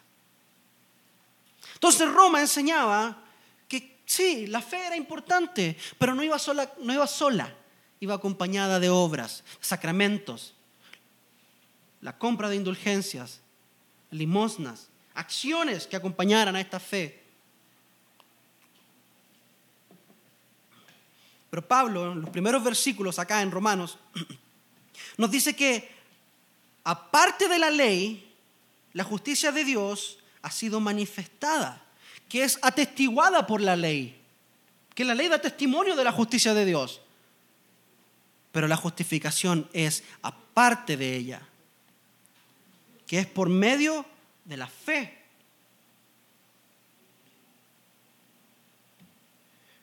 Entonces 1.73 2.11
Roma 2.11 2.41
enseñaba 2.41 3.17
que 3.67 3.97
sí, 4.05 4.45
la 4.47 4.61
fe 4.61 4.85
era 4.85 4.95
importante, 4.95 5.77
pero 5.97 6.13
no 6.13 6.23
iba 6.23 6.37
sola, 6.37 6.71
no 6.79 6.93
iba 6.93 7.07
sola, 7.07 7.53
iba 7.99 8.15
acompañada 8.15 8.79
de 8.79 8.89
obras, 8.89 9.43
sacramentos, 9.59 10.53
la 12.01 12.17
compra 12.17 12.49
de 12.49 12.55
indulgencias, 12.55 13.41
limosnas, 14.11 14.90
acciones 15.13 15.87
que 15.87 15.95
acompañaran 15.95 16.55
a 16.55 16.61
esta 16.61 16.79
fe. 16.79 17.21
Pero 21.49 21.67
Pablo, 21.67 22.13
en 22.13 22.21
los 22.21 22.29
primeros 22.29 22.63
versículos 22.63 23.19
acá 23.19 23.41
en 23.41 23.51
Romanos, 23.51 23.97
nos 25.17 25.29
dice 25.29 25.53
que 25.55 25.89
aparte 26.83 27.49
de 27.49 27.59
la 27.59 27.69
ley, 27.69 28.33
la 28.93 29.03
justicia 29.03 29.51
de 29.51 29.65
Dios 29.65 30.17
ha 30.41 30.49
sido 30.49 30.79
manifestada, 30.79 31.83
que 32.29 32.43
es 32.43 32.57
atestiguada 32.61 33.45
por 33.45 33.61
la 33.61 33.75
ley, 33.75 34.17
que 34.95 35.03
la 35.03 35.13
ley 35.13 35.27
da 35.27 35.39
testimonio 35.39 35.95
de 35.95 36.03
la 36.03 36.11
justicia 36.11 36.53
de 36.53 36.65
Dios. 36.65 37.01
Pero 38.51 38.67
la 38.67 38.77
justificación 38.77 39.69
es 39.73 40.03
aparte 40.21 40.97
de 40.97 41.15
ella, 41.15 41.41
que 43.07 43.19
es 43.19 43.27
por 43.27 43.49
medio 43.49 44.05
de 44.45 44.57
la 44.57 44.67
fe. 44.67 45.21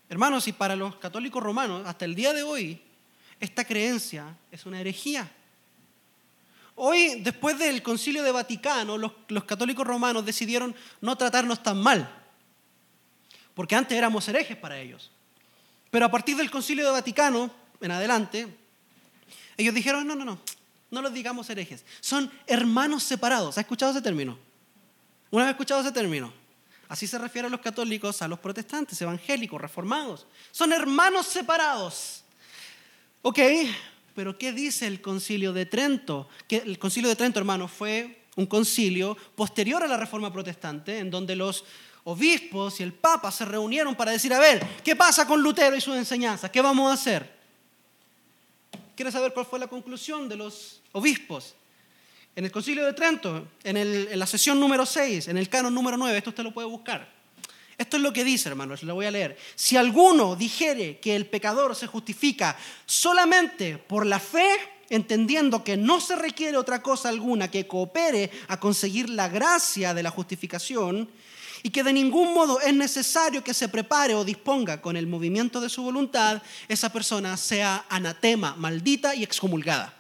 Hermanos, 0.09 0.49
y 0.49 0.53
para 0.53 0.75
los 0.75 0.97
católicos 0.97 1.43
romanos, 1.43 1.83
hasta 1.87 2.05
el 2.05 2.15
día 2.15 2.33
de 2.33 2.43
hoy, 2.43 2.81
esta 3.41 3.65
creencia 3.65 4.37
es 4.51 4.65
una 4.65 4.81
herejía. 4.81 5.31
Hoy, 6.77 7.21
después 7.21 7.59
del 7.59 7.83
concilio 7.83 8.23
de 8.23 8.33
Vaticano, 8.33 8.97
los, 8.97 9.13
católicos 9.45 9.87
romanos 9.87 10.25
decidieron 10.25 10.75
no 11.01 11.17
tratarnos 11.17 11.63
tan 11.63 11.83
mal, 11.83 12.09
porque 13.55 13.75
antes 13.75 13.99
éramos 13.99 14.27
herejes 14.29 14.57
para 14.57 14.79
ellos. 14.79 15.11
Pero 15.91 16.07
a 16.07 16.11
partir 16.11 16.37
del 16.37 16.51
concilio 16.51 16.87
de 16.87 16.93
Vaticano, 16.93 17.51
en 17.81 17.91
adelante, 17.91 18.57
ellos 19.57 19.75
dijeron, 19.75 20.07
no, 20.07 20.15
no, 20.15 20.25
no, 20.25 20.39
no 20.91 21.03
los 21.03 21.13
digamos 21.13 21.51
herejes, 21.51 21.85
son 22.01 22.31
hermanos 22.47 23.03
separados. 23.03 23.59
¿Ha 23.59 23.63
escuchado 23.63 23.93
ese 23.93 24.03
término? 24.03 24.48
¿Una 25.31 25.45
vez 25.45 25.53
escuchado 25.53 25.81
ese 25.81 25.93
término? 25.93 26.33
Así 26.89 27.07
se 27.07 27.19
refiere 27.19 27.49
a 27.49 27.51
los 27.51 27.61
católicos, 27.61 28.23
a 28.23 28.29
los 28.29 28.39
protestantes, 28.39 29.01
evangélicos, 29.03 29.61
reformados. 29.61 30.27
Son 30.51 30.73
hermanos 30.73 31.27
separados. 31.27 32.25
Ok, 33.21 33.39
pero 34.15 34.39
¿qué 34.39 34.53
dice 34.53 34.87
el 34.87 35.03
concilio 35.03 35.53
de 35.53 35.67
Trento? 35.67 36.29
Que 36.47 36.57
el 36.57 36.79
concilio 36.79 37.11
de 37.11 37.17
Trento, 37.17 37.39
hermano, 37.39 37.69
fue 37.69 38.23
un 38.37 38.47
concilio 38.47 39.17
posterior 39.35 39.83
a 39.83 39.87
la 39.87 39.99
reforma 39.99 40.33
protestante, 40.33 40.99
en 40.99 41.11
donde 41.11 41.37
los 41.37 41.65
obispos 42.05 42.81
y 42.81 42.85
el 42.85 42.95
papa 42.95 43.31
se 43.31 43.45
reunieron 43.45 43.95
para 43.95 44.13
decir, 44.13 44.33
a 44.33 44.39
ver, 44.39 44.67
¿qué 44.83 44.97
pasa 44.97 45.27
con 45.27 45.43
Lutero 45.43 45.77
y 45.77 45.81
sus 45.81 45.95
enseñanzas? 45.95 46.51
¿Qué 46.51 46.63
vamos 46.63 46.91
a 46.91 46.95
hacer? 46.95 47.39
¿Quieres 48.97 49.13
saber 49.13 49.35
cuál 49.35 49.45
fue 49.45 49.59
la 49.59 49.67
conclusión 49.67 50.27
de 50.27 50.37
los 50.37 50.81
obispos? 50.93 51.55
En 52.39 52.45
el 52.45 52.53
concilio 52.53 52.87
de 52.87 52.93
Trento, 52.93 53.49
en, 53.65 54.17
la 54.17 54.25
sesión 54.25 54.61
número 54.61 54.87
6, 54.87 55.27
en 55.27 55.39
el 55.39 55.49
canon 55.49 55.75
número 55.75 55.97
9, 55.97 56.19
esto 56.19 56.31
usted 56.31 56.45
lo 56.45 56.55
puede 56.55 56.69
buscar. 56.69 57.13
Esto 57.77 57.97
es 57.97 58.03
lo 58.05 58.13
que 58.13 58.23
dice, 58.23 58.49
hermanos, 58.49 58.85
lo 58.85 58.95
voy 58.95 59.07
a 59.07 59.11
leer. 59.11 59.37
Si 59.57 59.77
alguno 59.77 60.37
dijere 60.37 61.01
que 61.01 61.17
el 61.17 61.27
pecador 61.27 61.75
se 61.75 61.89
justifica 61.89 62.57
solamente 62.87 63.77
por 63.77 64.07
la 64.07 64.21
fe, 64.21 64.49
entendiendo 64.89 65.65
que 65.65 65.77
no 65.77 66.01
se 66.01 66.15
requiere 66.15 66.57
otra 66.57 66.81
cosa 66.81 67.09
alguna 67.09 67.51
que 67.51 67.67
coopere 67.67 68.31
a 68.47 68.61
conseguir 68.61 69.11
la 69.11 69.29
gracia 69.29 69.93
de 69.93 70.05
la 70.05 70.11
justificación, 70.11 71.11
y 71.65 71.71
que 71.71 71.83
de 71.83 71.93
ningún 71.93 72.35
modo 72.35 72.61
es 72.61 72.73
necesario 72.73 73.43
que 73.43 73.53
se 73.53 73.69
prepare 73.69 74.15
o 74.15 74.25
disponga 74.25 74.81
con 74.81 74.97
el 74.97 75.09
movimiento 75.09 75.61
de 75.61 75.69
su 75.69 75.83
voluntad, 75.83 76.41
esa 76.69 76.93
persona 76.93 77.37
sea 77.37 77.85
anatema, 77.89 78.55
maldita 78.55 79.17
y 79.17 79.25
excomulgada. 79.25 79.98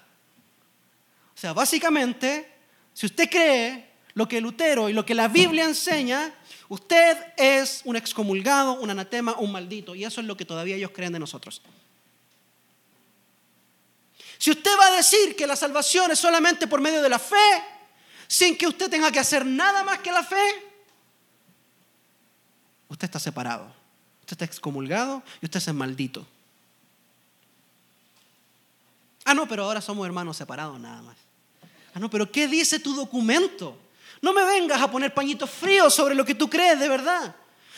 O 1.39 1.41
sea, 1.41 1.55
básicamente, 1.55 2.53
si 2.93 3.07
usted 3.07 3.31
cree 3.31 3.89
lo 4.15 4.29
que 4.29 4.41
Lutero 4.41 4.91
y 4.91 4.93
lo 4.93 5.07
que 5.07 5.15
la 5.15 5.29
Biblia 5.29 5.65
enseña, 5.65 6.35
Usted 6.69 7.33
es 7.39 7.81
un 7.85 7.97
excomulgado, 7.97 8.75
un 8.75 8.91
anatema, 8.91 9.35
un 9.39 9.51
maldito. 9.51 9.95
Y 9.95 10.05
eso 10.05 10.21
es 10.21 10.27
lo 10.27 10.37
que 10.37 10.45
todavía 10.45 10.77
ellos 10.77 10.91
creen 10.95 11.13
de 11.13 11.19
nosotros. 11.19 11.63
Si 14.37 14.51
usted 14.51 14.71
va 14.79 14.89
a 14.89 14.97
decir 14.97 15.35
que 15.35 15.47
la 15.47 15.57
salvación 15.57 16.11
es 16.11 16.19
solamente 16.19 16.67
por 16.67 16.81
medio 16.81 17.03
de 17.03 17.09
la 17.09 17.19
fe, 17.19 17.65
sin 18.27 18.57
que 18.57 18.67
usted 18.67 18.91
tenga 18.91 19.11
que 19.11 19.19
hacer 19.19 19.47
nada 19.47 19.83
más 19.83 19.99
que 20.01 20.13
la 20.13 20.23
fe, 20.23 20.37
usted 22.89 23.07
está 23.07 23.19
separado. 23.19 23.75
Usted 24.21 24.35
está 24.35 24.45
excomulgado 24.45 25.23
y 25.41 25.47
usted 25.47 25.59
es 25.59 25.75
maldito. 25.75 26.27
Ah, 29.25 29.33
no, 29.33 29.49
pero 29.49 29.65
ahora 29.65 29.81
somos 29.81 30.05
hermanos 30.05 30.37
separados 30.37 30.79
nada 30.79 31.01
más. 31.01 31.17
Ah, 31.99 32.01
no, 32.01 32.09
pero 32.09 32.31
¿qué 32.31 32.47
dice 32.47 32.79
tu 32.79 32.95
documento? 32.95 33.77
No 34.23 34.33
me 34.33 34.45
vengas 34.45 34.81
a 34.81 34.89
poner 34.89 35.13
pañitos 35.13 35.51
fríos 35.51 35.93
sobre 35.93 36.15
lo 36.15 36.25
que 36.25 36.37
tú 36.37 36.49
crees 36.49 36.79
de 36.79 36.89
verdad. 36.89 37.35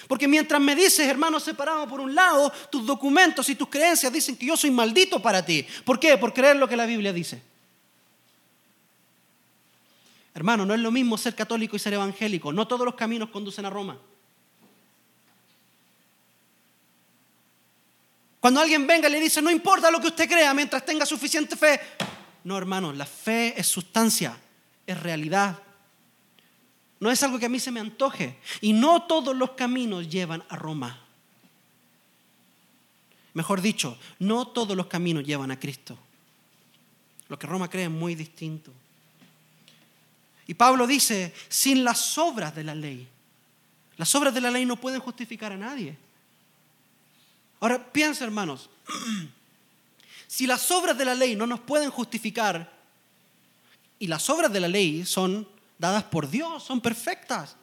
Porque 0.07 0.29
mientras 0.29 0.61
me 0.61 0.77
dices, 0.77 1.09
hermano 1.09 1.41
separado 1.41 1.89
por 1.89 2.01
un 2.01 2.15
lado, 2.15 2.53
tus 2.71 2.85
documentos 2.85 3.49
y 3.49 3.55
tus 3.55 3.71
creencias 3.71 4.13
dicen 4.13 4.37
que 4.37 4.45
yo 4.45 4.59
soy 4.59 4.71
maldito 4.71 5.23
para 5.23 5.43
ti. 5.43 5.67
¿Por 5.87 5.99
qué? 5.99 6.19
Por 6.19 6.35
creer 6.35 6.57
lo 6.57 6.69
que 6.69 6.77
la 6.77 6.85
Biblia 6.85 7.15
dice. 7.15 7.41
Hermano, 10.35 10.67
no 10.67 10.75
es 10.75 10.81
lo 10.81 10.91
mismo 10.91 11.17
ser 11.17 11.35
católico 11.35 11.77
y 11.77 11.79
ser 11.79 11.95
evangélico. 11.95 12.53
No 12.53 12.69
todos 12.69 12.85
los 12.85 12.97
caminos 12.97 13.31
conducen 13.31 13.65
a 13.65 13.71
Roma. 13.71 13.97
Cuando 18.39 18.61
alguien 18.61 18.87
venga 18.87 19.09
y 19.09 19.13
le 19.13 19.21
dice, 19.21 19.41
no 19.41 19.51
importa 19.51 19.91
lo 19.91 19.99
que 19.99 20.09
usted 20.09 20.29
crea 20.29 20.53
mientras 20.53 20.85
tenga 20.85 21.07
suficiente 21.07 21.57
fe. 21.57 21.81
No, 22.45 22.57
hermano, 22.57 22.93
la 22.93 23.07
fe 23.07 23.59
es 23.59 23.67
sustancia, 23.67 24.37
es 24.87 25.01
realidad. 25.01 25.59
No 26.99 27.11
es 27.11 27.23
algo 27.23 27.39
que 27.39 27.47
a 27.47 27.51
mí 27.51 27.59
se 27.59 27.71
me 27.71 27.81
antoje. 27.81 28.39
Y 28.61 28.73
no 28.73 29.03
todos 29.03 29.35
los 29.35 29.53
caminos 29.53 30.09
llevan 30.09 30.45
a 30.49 30.57
Roma. 30.57 31.01
Mejor 33.33 33.61
dicho, 33.61 33.99
no 34.19 34.49
todos 34.49 34.77
los 34.77 34.87
caminos 34.87 35.25
llevan 35.25 35.51
a 35.51 35.59
Cristo. 35.59 35.99
Lo 37.29 37.39
que 37.39 37.47
Roma 37.47 37.71
cree 37.71 37.85
es 37.85 37.91
muy 37.91 38.15
distinto. 38.15 38.73
Y 40.47 40.55
Pablo 40.55 40.87
dice, 40.87 41.33
sin 41.49 41.85
las 41.85 42.19
obras 42.19 42.55
de 42.55 42.65
la 42.65 42.75
ley. 42.75 43.07
Las 43.97 44.15
obras 44.15 44.35
de 44.35 44.41
la 44.41 44.51
ley 44.51 44.65
no 44.65 44.77
pueden 44.77 45.01
justificar 45.01 45.53
a 45.53 45.57
nadie. 45.57 45.97
Ahora 47.61 47.93
piensa, 47.93 48.25
hermanos, 48.25 48.69
si 50.31 50.47
las 50.47 50.71
obras 50.71 50.97
de 50.97 51.05
la 51.05 51.17
ley 51.17 51.35
no 51.35 51.45
nos 51.45 51.59
pueden 51.59 51.91
justificar, 51.91 52.71
y 53.99 54.07
las 54.07 54.31
obras 54.31 54.53
de 54.53 54.61
la 54.61 54.69
ley 54.69 55.05
son 55.05 55.47
dadas 55.77 56.05
por 56.05 56.31
Dios, 56.31 56.63
son 56.63 56.81
perfectas. 56.81 57.57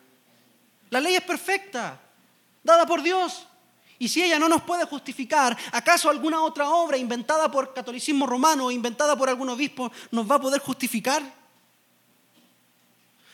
La 0.89 0.99
ley 0.99 1.15
es 1.15 1.21
perfecta, 1.21 1.97
dada 2.61 2.85
por 2.85 3.01
Dios. 3.01 3.47
Y 3.97 4.09
si 4.09 4.21
ella 4.21 4.37
no 4.37 4.49
nos 4.49 4.63
puede 4.63 4.83
justificar, 4.83 5.57
¿acaso 5.71 6.09
alguna 6.09 6.41
otra 6.43 6.69
obra 6.69 6.97
inventada 6.97 7.49
por 7.49 7.73
catolicismo 7.73 8.27
romano 8.27 8.65
o 8.65 8.71
inventada 8.71 9.15
por 9.15 9.29
algún 9.29 9.47
obispo 9.47 9.89
nos 10.11 10.29
va 10.29 10.35
a 10.35 10.41
poder 10.41 10.59
justificar? 10.59 11.23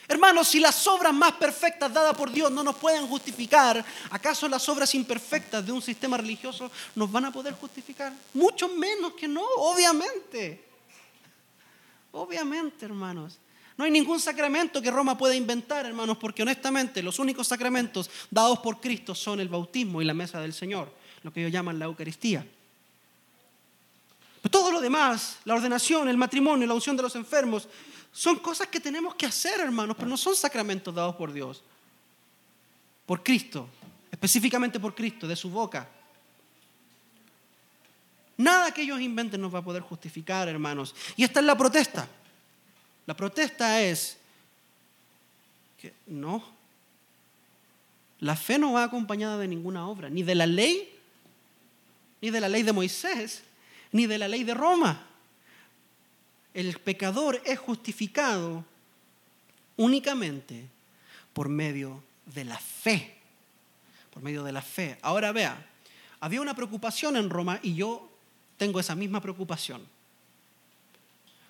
Hermanos, 0.08 0.50
si 0.50 0.60
las 0.60 0.86
obras 0.88 1.13
más 1.13 1.34
perfectas 1.34 1.94
dadas 1.94 2.16
por 2.16 2.32
Dios 2.32 2.52
no 2.52 2.63
nos 2.63 2.76
pueden 2.76 3.08
justificar, 3.08 3.84
¿acaso 4.10 4.48
las 4.50 4.68
obras 4.68 4.94
imperfectas 4.96 5.66
de 5.66 5.72
un 5.72 5.82
sistema 5.82 6.18
religioso 6.18 6.70
nos 6.96 7.12
van 7.12 7.26
a 7.26 7.32
poder 7.32 7.54
justificar? 7.54 8.13
Mucho 8.34 8.68
menos 8.68 9.13
que 9.13 9.28
no, 9.28 9.46
obviamente. 9.58 10.63
Obviamente, 12.12 12.86
hermanos. 12.86 13.39
No 13.78 13.86
hay 13.86 13.92
ningún 13.92 14.20
sacramento 14.20 14.82
que 14.82 14.92
Roma 14.92 15.18
pueda 15.18 15.36
inventar, 15.36 15.86
hermanos, 15.86 16.18
porque 16.18 16.44
honestamente 16.44 17.02
los 17.02 17.18
únicos 17.18 17.48
sacramentos 17.48 18.10
dados 18.30 18.60
por 18.60 18.80
Cristo 18.80 19.16
son 19.16 19.39
el 19.39 19.50
bautismo 19.50 20.02
y 20.02 20.06
la 20.06 20.13
mesa 20.13 20.39
del 20.39 20.54
Señor, 20.54 20.92
lo 21.24 21.34
que 21.34 21.39
ellos 21.39 21.52
llaman 21.52 21.80
la 21.80 21.86
Eucaristía. 21.86 22.46
Pero 24.42 24.52
todo 24.52 24.72
lo 24.72 24.82
demás, 24.82 25.38
la 25.46 25.56
ordenación, 25.56 26.10
el 26.10 26.18
matrimonio, 26.18 26.68
la 26.68 26.74
unción 26.74 26.98
de 26.98 27.04
los 27.04 27.16
enfermos, 27.16 27.68
son 28.13 28.38
cosas 28.38 28.67
que 28.67 28.80
tenemos 28.80 29.15
que 29.15 29.26
hacer, 29.26 29.60
hermanos, 29.60 29.95
pero 29.97 30.08
no 30.08 30.17
son 30.17 30.36
sacramentos 30.36 30.93
dados 30.93 31.15
por 31.15 31.34
Dios. 31.34 31.63
Por 33.08 33.23
Cristo, 33.23 33.67
específicamente 34.12 34.80
por 34.80 34.93
Cristo, 34.93 35.28
de 35.28 35.36
su 35.36 35.49
boca. 35.49 35.89
Nada 38.38 38.71
que 38.71 38.84
ellos 38.84 39.02
inventen 39.02 39.41
nos 39.41 39.54
va 39.54 39.60
a 39.60 39.63
poder 39.63 39.82
justificar, 39.82 40.47
hermanos. 40.47 40.95
Y 41.17 41.23
esta 41.23 41.39
es 41.39 41.45
la 41.45 41.58
protesta. 41.58 42.08
La 43.08 43.15
protesta 43.15 43.82
es 43.82 44.17
que 45.82 45.93
no, 46.06 46.43
la 48.19 48.36
fe 48.36 48.60
no 48.60 48.73
va 48.73 48.84
acompañada 48.84 49.39
de 49.39 49.47
ninguna 49.47 49.88
obra, 49.88 50.10
ni 50.10 50.21
de 50.21 50.36
la 50.36 50.45
ley, 50.45 50.89
ni 52.21 52.30
de 52.30 52.39
la 52.39 52.47
ley 52.47 52.62
de 52.62 52.71
Moisés, 52.71 53.43
ni 53.91 54.06
de 54.06 54.19
la 54.19 54.28
ley 54.28 54.43
de 54.43 54.54
Roma. 54.54 55.08
El 56.54 56.78
pecador 56.80 57.42
es 57.46 57.60
justificado 57.60 58.63
únicamente 59.78 60.68
por 61.34 61.50
medio 61.50 62.04
de 62.26 62.46
la 62.46 62.58
fe. 62.58 63.18
Por 64.12 64.22
medio 64.22 64.44
de 64.44 64.52
la 64.52 64.62
fe. 64.62 64.98
Ahora 65.02 65.32
vea, 65.32 65.66
había 66.20 66.42
una 66.42 66.56
preocupación 66.56 67.18
en 67.18 67.30
Roma 67.30 67.60
y 67.63 67.74
yo 67.76 68.10
tengo 68.58 68.80
esa 68.80 68.96
misma 68.96 69.20
preocupación 69.20 69.86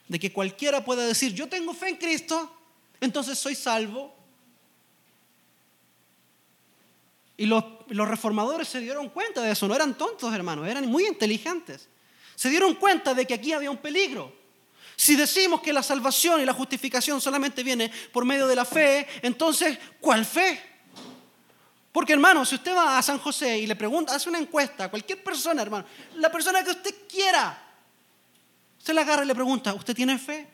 de 0.08 0.20
que 0.20 0.32
cualquiera 0.32 0.84
pueda 0.84 1.06
decir, 1.06 1.34
yo 1.34 1.48
tengo 1.48 1.74
fe 1.74 1.90
en 1.90 1.96
Cristo, 1.98 2.52
entonces 3.00 3.38
soy 3.38 3.56
salvo. 3.56 4.14
Y 7.38 7.46
los, 7.46 7.64
reformadores 7.90 8.68
se 8.68 8.80
dieron 8.80 9.10
cuenta 9.10 9.42
de 9.42 9.52
eso, 9.52 9.68
no 9.68 9.76
eran 9.76 9.98
tontos 9.98 10.34
hermanos, 10.34 10.68
eran 10.68 10.88
muy 10.88 11.08
inteligentes. 11.08 11.90
Se 12.36 12.50
dieron 12.50 12.76
cuenta 12.76 13.14
de 13.14 13.26
que 13.26 13.34
aquí 13.34 13.54
había 13.54 13.72
un 13.72 13.78
peligro. 13.78 14.34
Si 15.04 15.18
decimos 15.18 15.60
que 15.60 15.74
la 15.74 15.84
salvación 15.84 16.40
y 16.40 16.46
la 16.46 16.54
justificación 16.54 17.20
solamente 17.20 17.62
viene 17.62 17.92
por 18.14 18.24
medio 18.24 18.48
de 18.48 18.56
la 18.56 18.64
fe, 18.64 19.06
entonces, 19.22 19.78
¿cuál 20.00 20.24
fe? 20.24 20.62
Porque 21.92 22.14
hermano, 22.14 22.46
si 22.46 22.56
usted 22.56 22.74
va 22.74 22.98
a 22.98 23.02
San 23.02 23.20
José 23.20 23.60
y 23.60 23.68
le 23.68 23.76
pregunta, 23.76 24.16
hace 24.16 24.30
una 24.30 24.40
encuesta 24.40 24.90
cualquier 24.90 25.22
persona, 25.22 25.62
hermano, 25.62 25.86
la 26.16 26.32
persona 26.32 26.64
que 26.64 26.72
usted 26.72 26.96
quiera, 27.10 27.60
Usted 28.78 28.94
le 28.94 29.02
agarra 29.02 29.26
y 29.26 29.28
le 29.28 29.36
pregunta, 29.36 29.74
¿usted 29.74 29.94
tiene 29.94 30.18
fe? 30.18 30.48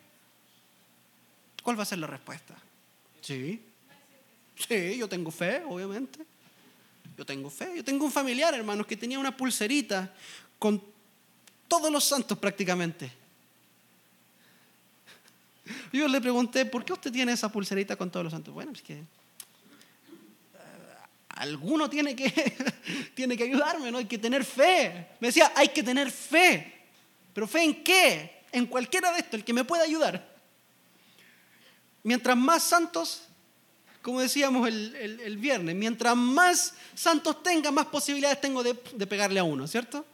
¿Cuál 1.61 1.77
va 1.77 1.83
a 1.83 1.85
ser 1.85 1.99
la 1.99 2.07
respuesta? 2.07 2.55
Sí. 3.21 3.61
Sí, 4.55 4.97
yo 4.97 5.07
tengo 5.07 5.29
fe, 5.29 5.61
obviamente. 5.67 6.25
Yo 7.15 7.23
tengo 7.23 7.51
fe. 7.51 7.71
Yo 7.75 7.83
tengo 7.83 8.03
un 8.03 8.11
familiar, 8.11 8.55
hermanos, 8.55 8.87
que 8.87 8.97
tenía 8.97 9.19
una 9.19 9.37
pulserita 9.37 10.11
con 10.57 10.83
todos 11.67 11.91
los 11.91 12.03
santos 12.03 12.35
prácticamente. 12.39 13.18
Yo 15.93 16.07
le 16.07 16.21
pregunté, 16.21 16.65
¿por 16.65 16.85
qué 16.85 16.93
usted 16.93 17.11
tiene 17.11 17.33
esa 17.33 17.51
pulserita 17.51 17.95
con 17.95 18.09
todos 18.11 18.25
los 18.25 18.33
santos? 18.33 18.53
Bueno, 18.53 18.71
es 18.71 18.81
que 18.81 18.93
eh, 18.93 19.05
alguno 21.29 21.89
tiene 21.89 22.15
que, 22.15 22.31
tiene 23.15 23.37
que 23.37 23.43
ayudarme, 23.43 23.91
¿no? 23.91 23.97
Hay 23.97 24.05
que 24.05 24.17
tener 24.17 24.43
fe. 24.45 25.07
Me 25.19 25.29
decía, 25.29 25.51
hay 25.55 25.69
que 25.69 25.83
tener 25.83 26.11
fe. 26.11 26.73
¿Pero 27.33 27.47
fe 27.47 27.63
en 27.63 27.83
qué? 27.83 28.43
En 28.51 28.65
cualquiera 28.65 29.11
de 29.11 29.19
estos, 29.19 29.35
el 29.35 29.43
que 29.43 29.53
me 29.53 29.63
pueda 29.63 29.83
ayudar. 29.83 30.27
Mientras 32.03 32.35
más 32.35 32.63
santos, 32.63 33.23
como 34.01 34.21
decíamos 34.21 34.67
el, 34.67 35.37
viernes, 35.37 35.75
mientras 35.75 36.15
más 36.15 36.73
santos 36.95 37.43
tenga, 37.43 37.71
más 37.71 37.85
posibilidades 37.87 38.41
tengo 38.41 38.63
de, 38.63 38.75
de 38.93 39.07
pegarle 39.07 39.39
a 39.39 39.43
uno, 39.43 39.67
¿cierto? 39.67 40.05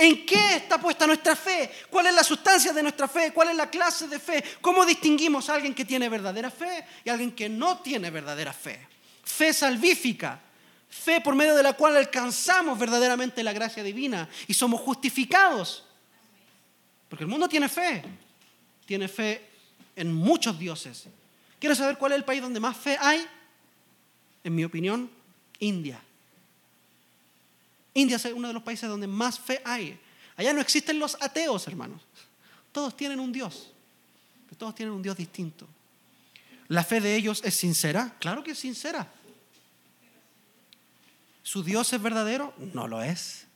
¿En 0.00 0.24
qué 0.24 0.56
está 0.56 0.80
puesta 0.80 1.06
nuestra 1.06 1.36
fe? 1.36 1.70
¿Cuál 1.90 2.06
es 2.06 2.14
la 2.14 2.24
sustancia 2.24 2.72
de 2.72 2.82
nuestra 2.82 3.06
fe? 3.06 3.32
¿Cuál 3.34 3.50
es 3.50 3.56
la 3.56 3.68
clase 3.68 4.08
de 4.08 4.18
fe? 4.18 4.42
¿Cómo 4.62 4.86
distinguimos 4.86 5.50
a 5.50 5.54
alguien 5.56 5.74
que 5.74 5.84
tiene 5.84 6.08
verdadera 6.08 6.50
fe 6.50 6.86
y 7.04 7.10
a 7.10 7.12
alguien 7.12 7.32
que 7.32 7.50
no 7.50 7.80
tiene 7.80 8.10
verdadera 8.10 8.54
fe? 8.54 8.88
Fe 9.22 9.52
salvífica, 9.52 10.40
Fe 10.90 11.20
por 11.20 11.36
medio 11.36 11.54
de 11.54 11.62
la 11.62 11.74
cual 11.74 11.96
alcanzamos 11.96 12.76
verdaderamente 12.76 13.44
la 13.44 13.52
gracia 13.52 13.82
divina 13.82 14.28
y 14.48 14.54
somos 14.54 14.80
justificados. 14.80 15.84
Porque 17.08 17.24
el 17.24 17.30
mundo 17.30 17.48
tiene 17.48 17.68
fe. 17.68 18.02
Tiene 18.86 19.06
fe 19.06 19.48
en 19.94 20.12
muchos 20.12 20.58
dioses. 20.58 21.04
¿Quieres 21.60 21.78
saber 21.78 21.96
cuál 21.96 22.12
es 22.12 22.18
el 22.18 22.24
país 22.24 22.42
donde 22.42 22.58
más 22.58 22.76
fe 22.76 22.96
hay? 23.00 23.24
En 24.42 24.54
mi 24.54 24.64
opinión, 24.64 25.08
India. 25.60 26.02
India 27.94 28.16
es 28.16 28.24
uno 28.26 28.48
de 28.48 28.54
los 28.54 28.62
países 28.62 28.88
donde 28.88 29.06
más 29.06 29.38
fe 29.38 29.60
hay. 29.64 29.98
Allá 30.36 30.52
no 30.52 30.60
existen 30.60 30.98
los 30.98 31.16
ateos, 31.20 31.66
hermanos. 31.66 32.02
Todos 32.72 32.96
tienen 32.96 33.20
un 33.20 33.32
Dios. 33.32 33.72
Todos 34.56 34.74
tienen 34.74 34.94
un 34.94 35.02
Dios 35.02 35.16
distinto. 35.16 35.66
¿La 36.68 36.84
fe 36.84 37.00
de 37.00 37.16
ellos 37.16 37.40
es 37.44 37.54
sincera? 37.54 38.14
Claro 38.20 38.44
que 38.44 38.50
es 38.50 38.58
sincera. 38.58 39.10
¿Su 41.42 41.64
Dios 41.64 41.92
es 41.92 42.02
verdadero? 42.02 42.52
No 42.74 42.86
lo 42.86 43.02
es. 43.02 43.46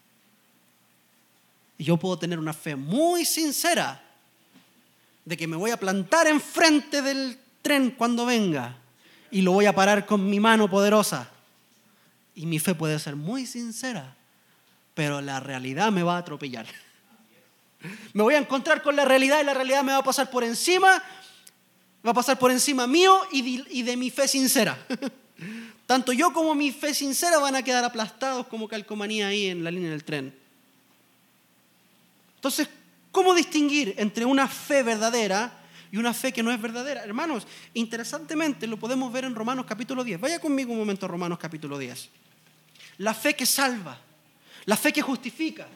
Y 1.76 1.84
yo 1.84 1.96
puedo 1.96 2.18
tener 2.18 2.38
una 2.38 2.52
fe 2.52 2.74
muy 2.74 3.24
sincera 3.24 4.02
de 5.24 5.36
que 5.36 5.46
me 5.46 5.56
voy 5.56 5.70
a 5.70 5.78
plantar 5.78 6.26
enfrente 6.26 7.02
del 7.02 7.38
tren 7.62 7.90
cuando 7.90 8.26
venga 8.26 8.78
y 9.30 9.42
lo 9.42 9.52
voy 9.52 9.66
a 9.66 9.74
parar 9.74 10.06
con 10.06 10.28
mi 10.28 10.40
mano 10.40 10.70
poderosa. 10.70 11.30
Y 12.34 12.46
mi 12.46 12.58
fe 12.58 12.74
puede 12.74 12.98
ser 12.98 13.14
muy 13.14 13.46
sincera, 13.46 14.16
pero 14.94 15.20
la 15.20 15.40
realidad 15.40 15.90
me 15.92 16.02
va 16.02 16.16
a 16.16 16.18
atropellar. 16.18 16.66
Me 18.12 18.22
voy 18.22 18.34
a 18.34 18.38
encontrar 18.38 18.82
con 18.82 18.96
la 18.96 19.04
realidad 19.04 19.40
y 19.42 19.44
la 19.44 19.54
realidad 19.54 19.82
me 19.82 19.92
va 19.92 19.98
a 19.98 20.04
pasar 20.04 20.30
por 20.30 20.44
encima, 20.44 21.02
va 22.06 22.10
a 22.10 22.14
pasar 22.14 22.38
por 22.38 22.50
encima 22.50 22.86
mío 22.86 23.20
y 23.30 23.82
de, 23.82 23.96
mi 23.96 24.10
fe 24.10 24.26
sincera. 24.28 24.78
Tanto 25.86 26.12
yo 26.12 26.32
como 26.32 26.54
mi 26.54 26.72
fe 26.72 26.94
sincera 26.94 27.38
van 27.38 27.56
a 27.56 27.62
quedar 27.62 27.84
aplastados 27.84 28.46
como 28.46 28.68
calcomanía 28.68 29.28
ahí 29.28 29.48
en 29.48 29.62
la 29.62 29.70
línea 29.70 29.90
del 29.90 30.04
tren. 30.04 30.34
Entonces, 32.36 32.68
¿cómo 33.10 33.34
distinguir 33.34 33.94
entre 33.98 34.24
una 34.24 34.48
fe 34.48 34.82
verdadera 34.82 35.60
y 35.90 35.98
una 35.98 36.14
fe 36.14 36.32
que 36.32 36.42
no 36.42 36.50
es 36.50 36.60
verdadera? 36.60 37.04
Hermanos, 37.04 37.46
interesantemente 37.74 38.66
lo 38.66 38.78
podemos 38.78 39.12
ver 39.12 39.24
en 39.24 39.34
Romanos 39.34 39.66
capítulo 39.68 40.04
10. 40.04 40.20
Vaya 40.20 40.38
conmigo 40.38 40.72
un 40.72 40.78
momento 40.78 41.04
a 41.04 41.08
Romanos 41.10 41.38
capítulo 41.38 41.78
10. 41.78 42.08
La 42.98 43.12
fe 43.12 43.34
que 43.34 43.44
salva, 43.44 43.98
la 44.66 44.76
fe 44.76 44.92
que 44.92 45.02
justifica. 45.02 45.68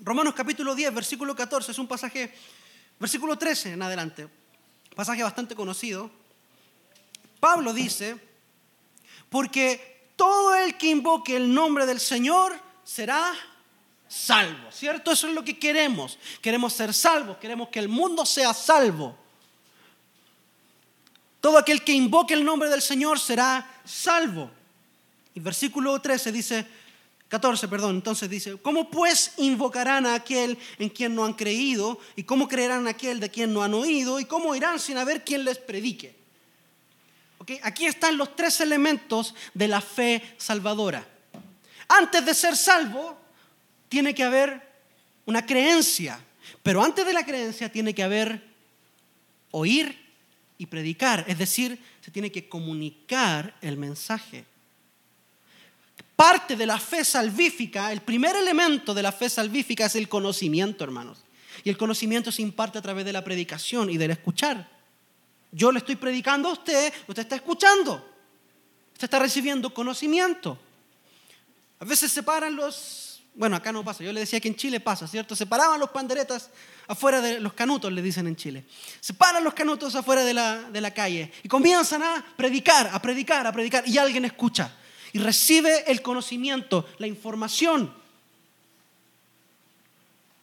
Romanos 0.00 0.34
capítulo 0.34 0.74
10, 0.74 0.94
versículo 0.94 1.34
14, 1.34 1.72
es 1.72 1.78
un 1.78 1.88
pasaje 1.88 2.32
Versículo 2.98 3.36
13 3.36 3.72
en 3.72 3.82
adelante, 3.82 4.28
pasaje 4.94 5.22
bastante 5.22 5.54
conocido. 5.54 6.10
Pablo 7.40 7.72
dice, 7.72 8.16
porque 9.28 10.12
todo 10.16 10.54
el 10.54 10.76
que 10.76 10.86
invoque 10.86 11.36
el 11.36 11.52
nombre 11.52 11.86
del 11.86 12.00
Señor 12.00 12.58
será 12.84 13.32
salvo, 14.08 14.70
¿cierto? 14.70 15.12
Eso 15.12 15.28
es 15.28 15.34
lo 15.34 15.44
que 15.44 15.58
queremos. 15.58 16.18
Queremos 16.40 16.72
ser 16.72 16.94
salvos, 16.94 17.36
queremos 17.38 17.68
que 17.68 17.80
el 17.80 17.88
mundo 17.88 18.24
sea 18.24 18.54
salvo. 18.54 19.18
Todo 21.44 21.58
aquel 21.58 21.84
que 21.84 21.92
invoque 21.92 22.32
el 22.32 22.42
nombre 22.42 22.70
del 22.70 22.80
Señor 22.80 23.20
será 23.20 23.70
salvo. 23.84 24.50
Y 25.34 25.40
versículo 25.40 26.00
13 26.00 26.32
dice, 26.32 26.66
14, 27.28 27.68
perdón, 27.68 27.96
entonces 27.96 28.30
dice, 28.30 28.56
¿cómo 28.62 28.88
pues 28.88 29.32
invocarán 29.36 30.06
a 30.06 30.14
aquel 30.14 30.56
en 30.78 30.88
quien 30.88 31.14
no 31.14 31.22
han 31.22 31.34
creído? 31.34 31.98
¿Y 32.16 32.22
cómo 32.22 32.48
creerán 32.48 32.86
a 32.86 32.92
aquel 32.92 33.20
de 33.20 33.28
quien 33.28 33.52
no 33.52 33.62
han 33.62 33.74
oído? 33.74 34.18
¿Y 34.18 34.24
cómo 34.24 34.56
irán 34.56 34.80
sin 34.80 34.96
haber 34.96 35.22
quien 35.22 35.44
les 35.44 35.58
predique? 35.58 36.16
Aquí 37.62 37.84
están 37.84 38.16
los 38.16 38.34
tres 38.34 38.62
elementos 38.62 39.34
de 39.52 39.68
la 39.68 39.82
fe 39.82 40.22
salvadora. 40.38 41.06
Antes 41.88 42.24
de 42.24 42.32
ser 42.32 42.56
salvo, 42.56 43.18
tiene 43.90 44.14
que 44.14 44.24
haber 44.24 44.66
una 45.26 45.44
creencia, 45.44 46.18
pero 46.62 46.82
antes 46.82 47.04
de 47.04 47.12
la 47.12 47.26
creencia 47.26 47.70
tiene 47.70 47.94
que 47.94 48.02
haber 48.02 48.42
oír 49.50 50.03
y 50.64 50.66
predicar, 50.66 51.24
es 51.28 51.38
decir, 51.38 51.78
se 52.00 52.10
tiene 52.10 52.32
que 52.32 52.48
comunicar 52.48 53.54
el 53.60 53.76
mensaje. 53.76 54.44
parte 56.16 56.56
de 56.56 56.66
la 56.66 56.78
fe 56.78 57.04
salvífica, 57.04 57.92
el 57.92 58.00
primer 58.00 58.36
elemento 58.36 58.94
de 58.94 59.02
la 59.02 59.12
fe 59.12 59.28
salvífica 59.28 59.86
es 59.86 59.96
el 59.96 60.08
conocimiento, 60.08 60.84
hermanos. 60.84 61.24
Y 61.64 61.70
el 61.70 61.76
conocimiento 61.76 62.30
se 62.30 62.42
imparte 62.42 62.78
a 62.78 62.82
través 62.82 63.04
de 63.04 63.12
la 63.12 63.24
predicación 63.24 63.90
y 63.90 63.96
del 63.96 64.12
escuchar. 64.12 64.68
Yo 65.50 65.70
le 65.70 65.78
estoy 65.78 65.96
predicando 65.96 66.48
a 66.48 66.52
usted, 66.52 66.92
usted 67.06 67.22
está 67.22 67.36
escuchando. 67.36 67.94
Usted 68.92 69.04
está 69.04 69.18
recibiendo 69.18 69.72
conocimiento. 69.72 70.58
A 71.80 71.84
veces 71.84 72.12
se 72.12 72.22
paran 72.22 72.54
los, 72.56 73.03
bueno, 73.34 73.56
acá 73.56 73.72
no 73.72 73.84
pasa, 73.84 74.04
yo 74.04 74.12
le 74.12 74.20
decía 74.20 74.38
que 74.40 74.48
en 74.48 74.54
Chile 74.54 74.78
pasa, 74.78 75.08
¿cierto? 75.08 75.34
Se 75.34 75.46
paraban 75.46 75.80
los 75.80 75.90
panderetas 75.90 76.50
afuera 76.86 77.20
de 77.20 77.40
los 77.40 77.52
canutos, 77.52 77.92
le 77.92 78.00
dicen 78.00 78.28
en 78.28 78.36
Chile. 78.36 78.64
Se 79.00 79.12
paran 79.12 79.42
los 79.42 79.54
canutos 79.54 79.94
afuera 79.96 80.24
de 80.24 80.32
la, 80.32 80.70
de 80.70 80.80
la 80.80 80.92
calle 80.92 81.32
y 81.42 81.48
comienzan 81.48 82.02
a 82.02 82.24
predicar, 82.36 82.90
a 82.92 83.02
predicar, 83.02 83.46
a 83.46 83.52
predicar, 83.52 83.88
y 83.88 83.98
alguien 83.98 84.24
escucha 84.24 84.72
y 85.12 85.18
recibe 85.18 85.90
el 85.90 86.00
conocimiento, 86.00 86.88
la 86.98 87.08
información. 87.08 87.92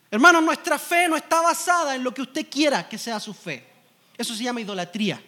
Hermanos, 0.10 0.43
nuestra 0.43 0.77
fe 0.77 1.08
no 1.08 1.15
está 1.15 1.41
basada 1.41 1.95
en 1.95 2.04
lo 2.04 2.13
que 2.13 2.21
usted 2.21 2.49
quiera 2.49 2.88
que 2.89 2.97
sea 2.97 3.19
su 3.21 3.34
fe. 3.34 3.65
Eso 4.17 4.36
se 4.36 4.43
llama 4.43 4.60
idolatría. 4.60 5.23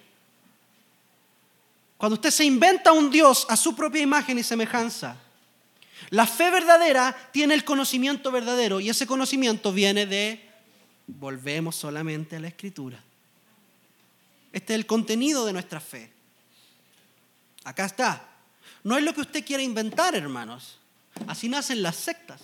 Cuando 1.98 2.16
usted 2.16 2.32
se 2.32 2.44
inventa 2.44 2.92
un 2.92 3.10
Dios 3.10 3.46
a 3.48 3.56
su 3.56 3.74
propia 3.74 4.02
imagen 4.02 4.38
y 4.38 4.44
semejanza, 4.44 5.16
la 6.10 6.28
fe 6.28 6.52
verdadera 6.52 7.16
tiene 7.32 7.54
el 7.54 7.64
conocimiento 7.64 8.32
verdadero 8.32 8.80
y 8.80 8.90
ese 8.90 9.08
conocimiento 9.08 9.72
viene 9.72 10.06
de, 10.06 10.50
volvemos 11.08 11.76
solamente 11.76 12.36
a 12.36 12.40
la 12.40 12.48
escritura. 12.48 13.02
Este 14.52 14.74
es 14.74 14.80
el 14.80 14.86
contenido 14.86 15.46
de 15.46 15.54
nuestra 15.54 15.80
fe. 15.80 16.12
Acá 17.64 17.86
está. 17.86 18.30
No 18.84 18.98
es 18.98 19.04
lo 19.04 19.14
que 19.14 19.22
usted 19.22 19.46
quiera 19.46 19.64
inventar, 19.64 20.16
hermanos. 20.16 20.78
Así 21.28 21.50
nacen 21.50 21.82
las 21.82 21.96
sectas. 21.96 22.42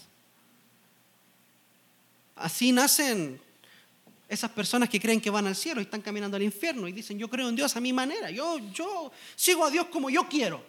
Así 2.36 2.72
nacen 2.72 3.39
esas 4.30 4.52
personas 4.52 4.89
que 4.89 5.00
creen 5.00 5.19
que 5.19 5.30
van 5.30 5.48
al 5.48 5.56
cielo 5.56 5.82
y 5.82 5.84
están 5.84 6.02
caminando 6.02 6.38
al 6.38 6.43
infierno 6.43 6.88
y 6.88 6.91
dicen, 6.91 7.17
yo 7.17 7.30
creo 7.30 7.50
en 7.50 7.56
Dios 7.56 7.76
a 7.76 7.82
mi 7.82 7.91
manera, 7.91 8.30
yo, 8.30 8.60
yo 8.74 9.12
sigo 9.36 9.65
a 9.65 9.72
Dios 9.72 9.88
como 9.88 10.10
yo 10.10 10.28
quiero. 10.30 10.63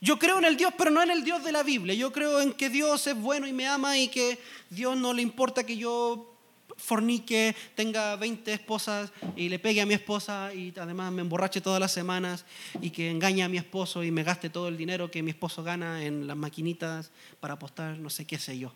Yo 0.00 0.18
creo 0.18 0.38
en 0.38 0.44
el 0.44 0.56
Dios, 0.56 0.72
pero 0.78 0.90
no 0.90 1.02
en 1.02 1.10
el 1.10 1.24
Dios 1.24 1.42
de 1.42 1.50
la 1.50 1.62
Biblia. 1.62 1.94
Yo 1.94 2.12
creo 2.12 2.40
en 2.40 2.52
que 2.52 2.70
Dios 2.70 3.06
es 3.06 3.16
bueno 3.16 3.46
y 3.46 3.52
me 3.52 3.66
ama 3.66 3.98
y 3.98 4.08
que 4.08 4.38
Dios 4.70 4.96
no 4.96 5.12
le 5.12 5.22
importa 5.22 5.64
que 5.64 5.76
yo 5.76 6.34
fornique, 6.76 7.56
tenga 7.74 8.14
20 8.14 8.52
esposas 8.52 9.10
y 9.34 9.48
le 9.48 9.58
pegue 9.58 9.80
a 9.80 9.86
mi 9.86 9.94
esposa 9.94 10.54
y 10.54 10.72
además 10.78 11.12
me 11.12 11.22
emborrache 11.22 11.60
todas 11.60 11.80
las 11.80 11.90
semanas 11.90 12.44
y 12.80 12.90
que 12.90 13.10
engañe 13.10 13.42
a 13.42 13.48
mi 13.48 13.56
esposo 13.56 14.04
y 14.04 14.12
me 14.12 14.22
gaste 14.22 14.48
todo 14.48 14.68
el 14.68 14.76
dinero 14.76 15.10
que 15.10 15.22
mi 15.22 15.30
esposo 15.30 15.64
gana 15.64 16.04
en 16.04 16.28
las 16.28 16.36
maquinitas 16.36 17.10
para 17.40 17.54
apostar, 17.54 17.98
no 17.98 18.08
sé 18.08 18.24
qué 18.24 18.38
sé 18.38 18.56
yo. 18.56 18.72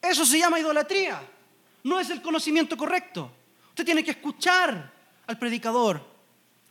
Eso 0.00 0.24
se 0.24 0.38
llama 0.38 0.58
idolatría. 0.58 1.22
No 1.84 2.00
es 2.00 2.08
el 2.10 2.22
conocimiento 2.22 2.76
correcto. 2.76 3.30
Usted 3.68 3.84
tiene 3.84 4.02
que 4.02 4.12
escuchar 4.12 4.90
al 5.26 5.38
predicador 5.38 6.11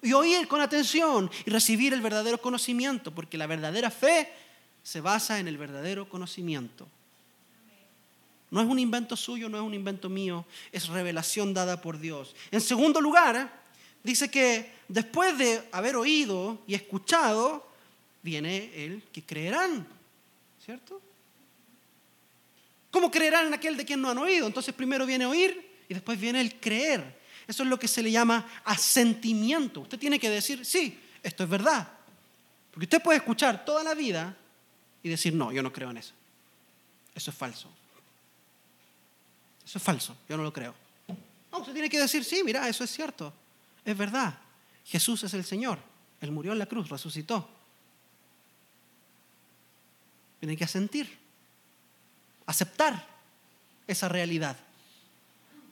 y 0.02 0.14
oír 0.14 0.48
con 0.48 0.62
atención 0.62 1.30
y 1.46 1.50
recibir 1.50 1.94
el 1.94 2.02
verdadero 2.02 2.42
conocimiento, 2.42 3.12
porque 3.14 3.38
la 3.38 3.48
verdadera 3.48 3.92
fe 3.92 4.32
se 4.84 5.02
basa 5.02 5.40
en 5.40 5.48
el 5.48 5.58
verdadero 5.58 6.10
conocimiento. 6.10 6.88
No 8.50 8.60
es 8.60 8.68
un 8.68 8.80
invento 8.80 9.16
suyo, 9.16 9.48
no 9.48 9.58
es 9.58 9.64
un 9.64 9.74
invento 9.74 10.10
mío, 10.10 10.46
es 10.72 10.88
revelación 10.88 11.54
dada 11.54 11.80
por 11.82 12.00
Dios. 12.00 12.36
En 12.52 12.60
segundo 12.60 13.00
lugar, 13.00 13.62
dice 14.04 14.30
que 14.30 14.74
después 14.88 15.38
de 15.38 15.64
haber 15.72 15.96
oído 15.96 16.60
y 16.68 16.76
escuchado, 16.76 17.66
viene 18.22 18.72
el 18.76 19.04
que 19.12 19.24
creerán, 19.24 19.88
¿cierto? 20.64 21.02
¿Cómo 22.92 23.10
creerán 23.10 23.48
en 23.48 23.54
aquel 23.54 23.78
de 23.78 23.86
quien 23.86 24.02
no 24.02 24.10
han 24.10 24.18
oído? 24.18 24.48
Entonces 24.48 24.74
primero 24.76 25.06
viene 25.06 25.26
oír 25.26 25.66
y 25.88 25.94
después 25.94 26.20
viene 26.20 26.42
el 26.42 26.60
creer. 26.60 27.21
Eso 27.52 27.64
es 27.64 27.70
lo 27.70 27.78
que 27.78 27.90
se 27.90 28.02
le 28.02 28.10
llama 28.10 28.48
asentimiento. 28.64 29.82
Usted 29.82 30.00
tiene 30.00 30.18
que 30.18 30.30
decir, 30.30 30.66
sí, 30.66 30.98
esto 31.22 31.44
es 31.44 31.50
verdad. 31.50 31.86
Porque 32.72 32.86
usted 32.86 33.04
puede 33.04 33.18
escuchar 33.18 33.66
toda 33.66 33.84
la 33.84 33.94
vida 33.94 34.38
y 35.04 35.10
decir, 35.10 35.34
no, 35.34 35.52
yo 35.52 35.62
no 35.62 35.74
creo 35.74 35.92
en 35.92 35.98
eso. 35.98 36.14
Eso 37.14 37.30
es 37.30 37.36
falso. 37.36 37.68
Eso 39.66 39.80
es 39.80 39.84
falso, 39.84 40.16
yo 40.30 40.38
no 40.38 40.44
lo 40.44 40.54
creo. 40.54 40.74
No, 41.52 41.60
usted 41.60 41.74
tiene 41.74 41.90
que 41.90 42.00
decir, 42.00 42.24
sí, 42.24 42.42
mira, 42.42 42.70
eso 42.70 42.86
es 42.86 42.90
cierto. 42.90 43.34
Es 43.84 43.98
verdad. 43.98 44.40
Jesús 44.86 45.22
es 45.26 45.34
el 45.34 45.44
Señor. 45.44 45.78
Él 46.22 46.32
murió 46.32 46.54
en 46.54 46.60
la 46.60 46.68
cruz, 46.68 46.88
resucitó. 46.88 47.50
Tiene 50.40 50.56
que 50.56 50.64
asentir 50.64 51.20
aceptar 52.46 53.06
esa 53.88 54.08
realidad. 54.08 54.56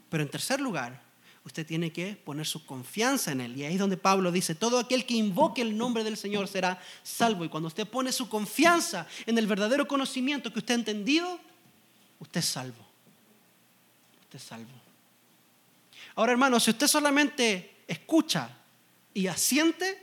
Pero 0.09 0.23
en 0.23 0.29
tercer 0.29 0.59
lugar, 0.59 1.07
usted 1.49 1.65
tiene 1.65 1.91
que 1.91 2.15
poner 2.15 2.45
su 2.45 2.63
confianza 2.63 3.31
en 3.31 3.41
Él. 3.41 3.57
Y 3.57 3.65
ahí 3.65 3.73
es 3.73 3.79
donde 3.79 3.97
Pablo 3.97 4.31
dice, 4.31 4.53
todo 4.53 4.77
aquel 4.77 5.05
que 5.05 5.15
invoque 5.15 5.63
el 5.63 5.75
nombre 5.75 6.03
del 6.03 6.15
Señor 6.15 6.47
será 6.47 6.79
salvo. 7.01 7.43
Y 7.43 7.49
cuando 7.49 7.67
usted 7.67 7.87
pone 7.87 8.11
su 8.11 8.29
confianza 8.29 9.07
en 9.25 9.35
el 9.35 9.47
verdadero 9.47 9.87
conocimiento 9.87 10.53
que 10.53 10.59
usted 10.59 10.75
ha 10.75 10.77
entendido, 10.77 11.39
usted 12.19 12.39
es 12.39 12.45
salvo. 12.45 12.85
Usted 14.21 14.37
es 14.37 14.43
salvo. 14.43 14.69
Ahora, 16.15 16.33
hermano, 16.33 16.59
si 16.59 16.69
usted 16.69 16.87
solamente 16.87 17.77
escucha 17.87 18.55
y 19.11 19.25
asiente, 19.25 19.97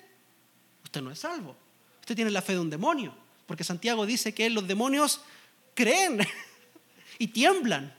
usted 0.83 1.01
no 1.01 1.13
es 1.13 1.21
salvo. 1.21 1.57
Usted 2.01 2.17
tiene 2.17 2.33
la 2.33 2.43
fe 2.43 2.55
de 2.55 2.61
un 2.61 2.71
demonio. 2.71 3.15
Porque 3.47 3.63
Santiago 3.63 4.05
dice 4.05 4.35
que 4.35 4.51
los 4.51 4.67
demonios 4.67 5.21
creen 5.75 6.27
y 7.21 7.29
tiemblan. 7.29 7.95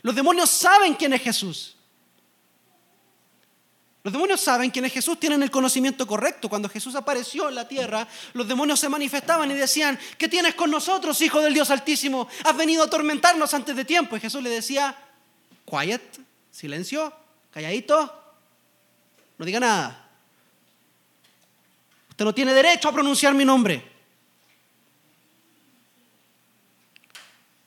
Los 0.00 0.14
demonios 0.14 0.48
saben 0.48 0.94
quién 0.94 1.12
es 1.12 1.20
Jesús. 1.20 1.76
Los 4.02 4.12
demonios 4.12 4.40
saben 4.40 4.70
quién 4.70 4.86
es 4.86 4.92
Jesús, 4.92 5.20
tienen 5.20 5.42
el 5.42 5.50
conocimiento 5.50 6.06
correcto. 6.06 6.48
Cuando 6.48 6.70
Jesús 6.70 6.94
apareció 6.94 7.50
en 7.50 7.54
la 7.54 7.68
tierra, 7.68 8.08
los 8.32 8.48
demonios 8.48 8.80
se 8.80 8.88
manifestaban 8.88 9.50
y 9.50 9.54
decían, 9.54 9.98
¿qué 10.16 10.26
tienes 10.26 10.54
con 10.54 10.70
nosotros, 10.70 11.20
hijo 11.20 11.40
del 11.40 11.52
Dios 11.52 11.70
Altísimo? 11.70 12.26
Has 12.44 12.56
venido 12.56 12.82
a 12.82 12.86
atormentarnos 12.86 13.52
antes 13.52 13.76
de 13.76 13.84
tiempo. 13.84 14.16
Y 14.16 14.20
Jesús 14.20 14.42
le 14.42 14.48
decía, 14.48 14.96
quiet, 15.66 16.18
silencio, 16.50 17.12
calladito, 17.50 18.22
no 19.36 19.44
diga 19.44 19.60
nada. 19.60 20.08
Usted 22.08 22.24
no 22.24 22.34
tiene 22.34 22.54
derecho 22.54 22.88
a 22.88 22.92
pronunciar 22.92 23.34
mi 23.34 23.44
nombre. 23.44 23.86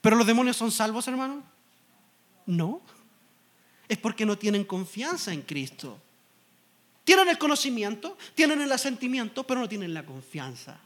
¿Pero 0.00 0.16
los 0.16 0.26
demonios 0.26 0.56
son 0.56 0.72
salvos, 0.72 1.06
hermano? 1.06 1.42
No. 2.46 2.82
Es 3.88 3.98
porque 3.98 4.26
no 4.26 4.36
tienen 4.36 4.64
confianza 4.64 5.32
en 5.32 5.42
Cristo. 5.42 6.00
Tienen 7.04 7.28
el 7.28 7.38
conocimiento, 7.38 8.16
tienen 8.34 8.62
el 8.62 8.72
asentimiento, 8.72 9.44
pero 9.44 9.60
no 9.60 9.68
tienen 9.68 9.92
la 9.92 10.04
confianza. 10.04 10.78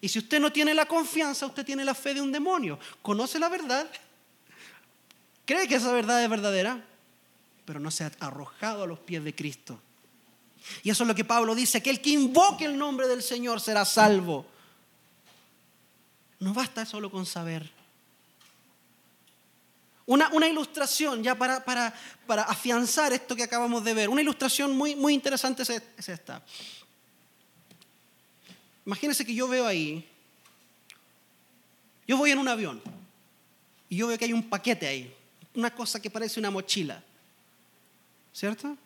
Y 0.00 0.08
si 0.08 0.18
usted 0.18 0.38
no 0.38 0.52
tiene 0.52 0.74
la 0.74 0.86
confianza, 0.86 1.46
usted 1.46 1.64
tiene 1.64 1.84
la 1.84 1.94
fe 1.94 2.14
de 2.14 2.20
un 2.20 2.30
demonio. 2.30 2.78
Conoce 3.02 3.38
la 3.38 3.48
verdad, 3.48 3.90
cree 5.44 5.66
que 5.66 5.76
esa 5.76 5.92
verdad 5.92 6.22
es 6.22 6.30
verdadera, 6.30 6.84
pero 7.64 7.80
no 7.80 7.90
se 7.90 8.04
ha 8.04 8.12
arrojado 8.20 8.84
a 8.84 8.86
los 8.86 8.98
pies 9.00 9.24
de 9.24 9.34
Cristo. 9.34 9.80
Y 10.82 10.90
eso 10.90 11.04
es 11.04 11.08
lo 11.08 11.14
que 11.14 11.24
Pablo 11.24 11.54
dice, 11.54 11.82
que 11.82 11.90
el 11.90 12.00
que 12.00 12.10
invoque 12.10 12.64
el 12.64 12.78
nombre 12.78 13.08
del 13.08 13.22
Señor 13.22 13.60
será 13.60 13.84
salvo. 13.84 14.46
No 16.38 16.54
basta 16.54 16.86
solo 16.86 17.10
con 17.10 17.26
saber. 17.26 17.70
Una, 20.06 20.48
ilustración 20.48 21.22
ya 21.22 21.34
para, 21.34 21.64
para, 21.64 22.42
afianzar 22.42 23.12
esto 23.12 23.34
que 23.34 23.42
acabamos 23.42 23.82
de 23.84 23.94
ver. 23.94 24.08
Una 24.10 24.20
ilustración 24.20 24.76
muy, 24.76 24.94
muy 24.94 25.14
interesante 25.14 25.62
es, 25.62 26.08
esta. 26.08 26.42
Imagínense 28.84 29.24
que 29.24 29.34
yo 29.34 29.48
veo 29.48 29.66
ahí, 29.66 30.06
yo 32.06 32.18
voy 32.18 32.32
en 32.32 32.38
un 32.38 32.48
avión 32.48 32.82
y 33.88 33.96
yo 33.96 34.06
veo 34.08 34.18
que 34.18 34.26
hay 34.26 34.34
un 34.34 34.42
paquete 34.42 34.86
ahí, 34.86 35.14
una 35.54 35.74
cosa 35.74 36.00
que 36.02 36.10
parece 36.10 36.38
una 36.38 36.50
mochila, 36.50 37.02
¿cierto? 38.34 38.76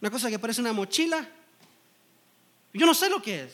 Una 0.00 0.10
cosa 0.10 0.30
que 0.30 0.38
parece 0.38 0.62
una 0.62 0.72
mochila, 0.72 1.28
yo 2.72 2.86
no 2.86 2.94
sé 2.94 3.10
lo 3.10 3.20
que 3.20 3.42
es, 3.42 3.52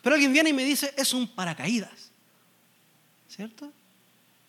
pero 0.00 0.14
alguien 0.14 0.32
viene 0.32 0.50
y 0.50 0.52
me 0.52 0.62
dice, 0.62 0.94
es 0.96 1.12
un 1.12 1.26
paracaídas, 1.26 2.12
¿cierto? 3.28 3.72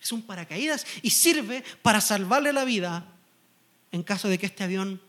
Es 0.00 0.12
un 0.12 0.22
paracaídas 0.22 0.86
y 1.02 1.10
sirve 1.10 1.64
para 1.82 2.00
salvarle 2.00 2.52
la 2.52 2.64
vida 2.64 3.06
en 3.90 4.02
caso 4.02 4.28
de 4.28 4.38
que 4.38 4.46
este 4.46 4.64
avión 4.64 5.00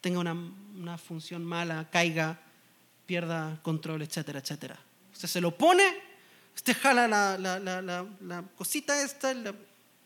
tenga 0.00 0.20
una, 0.20 0.98
función 0.98 1.44
mala, 1.44 1.90
caiga, 1.90 2.40
pierda 3.06 3.60
control, 3.62 4.02
etcétera, 4.02 4.38
etcétera. 4.38 4.78
Usted 5.12 5.28
se 5.28 5.40
lo 5.40 5.56
pone, 5.56 5.84
usted 6.54 6.76
jala 6.80 7.06
la, 7.06 7.36
la 7.38 8.44
cosita 8.56 9.02
esta, 9.02 9.34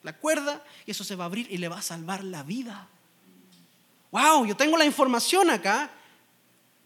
la 0.02 0.18
cuerda, 0.18 0.64
y 0.84 0.90
eso 0.90 1.04
se 1.04 1.14
va 1.14 1.24
a 1.24 1.26
abrir 1.26 1.46
y 1.50 1.58
le 1.58 1.68
va 1.68 1.78
a 1.78 1.82
salvar 1.82 2.24
la 2.24 2.42
vida. 2.42 2.88
¡Wow! 4.10 4.46
Yo 4.46 4.56
tengo 4.56 4.76
la 4.76 4.84
información 4.84 5.50
acá 5.50 5.90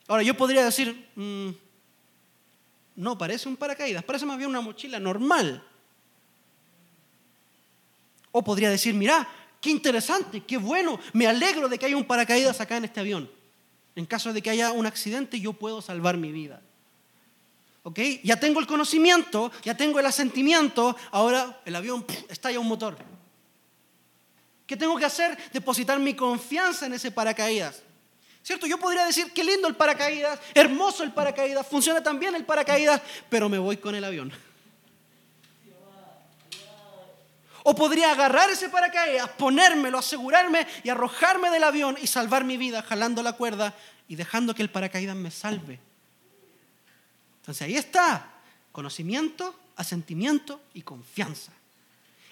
Ahora, 0.09 0.22
yo 0.22 0.35
podría 0.35 0.64
decir, 0.64 1.07
mm, 1.14 1.51
no, 2.96 3.18
parece 3.18 3.46
un 3.46 3.59
paracaídas, 3.59 4.03
parece 4.03 4.24
más 4.24 4.38
bien 4.38 4.48
una 4.48 4.62
mochila 4.62 4.98
normal. 4.98 5.62
O 8.38 8.44
podría 8.44 8.70
decir, 8.70 8.94
mira, 8.94 9.27
qué 9.61 9.68
interesante, 9.68 10.44
qué 10.44 10.59
bueno, 10.59 11.01
me 11.12 11.27
alegro 11.27 11.68
de 11.68 11.77
que 11.77 11.87
haya 11.87 11.96
un 11.96 12.05
paracaídas 12.05 12.61
acá 12.61 12.77
en 12.77 12.85
este 12.85 13.01
avión. 13.01 13.29
En 13.96 14.07
caso 14.07 14.33
de 14.33 14.40
que 14.40 14.48
haya 14.48 14.70
un 14.70 14.87
accidente, 14.87 15.40
yo 15.40 15.55
puedo 15.55 15.83
salvar 15.83 16.16
mi 16.16 16.31
vida. 16.31 16.62
¿Ok? 17.83 17.98
Ya 18.22 18.38
tengo 18.38 18.61
el 18.61 18.68
conocimiento, 18.68 19.51
ya 19.64 19.77
tengo 19.77 19.98
el 19.98 20.07
asentimiento, 20.07 20.96
ahora 21.11 21.61
el 21.64 21.74
avión 21.74 22.07
está 22.29 22.53
ya 22.53 22.61
un 22.61 22.68
motor. 22.68 22.96
¿Qué 24.64 24.77
tengo 24.77 24.96
que 24.96 25.07
hacer? 25.07 25.37
Depositar 25.53 25.98
mi 25.98 26.14
confianza 26.14 26.87
en 26.87 26.92
ese 26.92 27.11
paracaídas. 27.11 27.83
¿Cierto? 28.44 28.68
Yo 28.68 28.79
podría 28.79 29.05
decir, 29.05 29.33
qué 29.35 29.42
lindo 29.42 29.66
el 29.66 29.74
paracaídas, 29.74 30.38
hermoso 30.55 31.03
el 31.03 31.11
paracaídas, 31.11 31.66
funciona 31.66 32.01
tan 32.05 32.20
bien 32.20 32.37
el 32.37 32.44
paracaídas, 32.44 33.03
pero 33.29 33.48
me 33.48 33.59
voy 33.59 33.79
con 33.79 33.96
el 33.96 34.05
avión. 34.05 34.33
O 37.69 37.75
podría 37.75 38.13
agarrar 38.13 38.49
ese 38.49 38.71
paracaídas, 38.71 39.29
ponérmelo, 39.29 39.99
asegurarme 39.99 40.67
y 40.83 40.89
arrojarme 40.89 41.51
del 41.51 41.65
avión 41.65 41.99
y 42.01 42.07
salvar 42.07 42.43
mi 42.43 42.57
vida 42.57 42.81
jalando 42.81 43.23
la 43.23 43.35
cuerda 43.35 43.77
y 44.09 44.17
dejando 44.17 44.55
que 44.55 44.63
el 44.63 44.71
paracaídas 44.71 45.15
me 45.15 45.31
salve. 45.31 45.79
Entonces 47.41 47.61
ahí 47.61 47.77
está, 47.77 48.27
conocimiento, 48.73 49.55
asentimiento 49.77 50.63
y 50.73 50.81
confianza. 50.81 51.53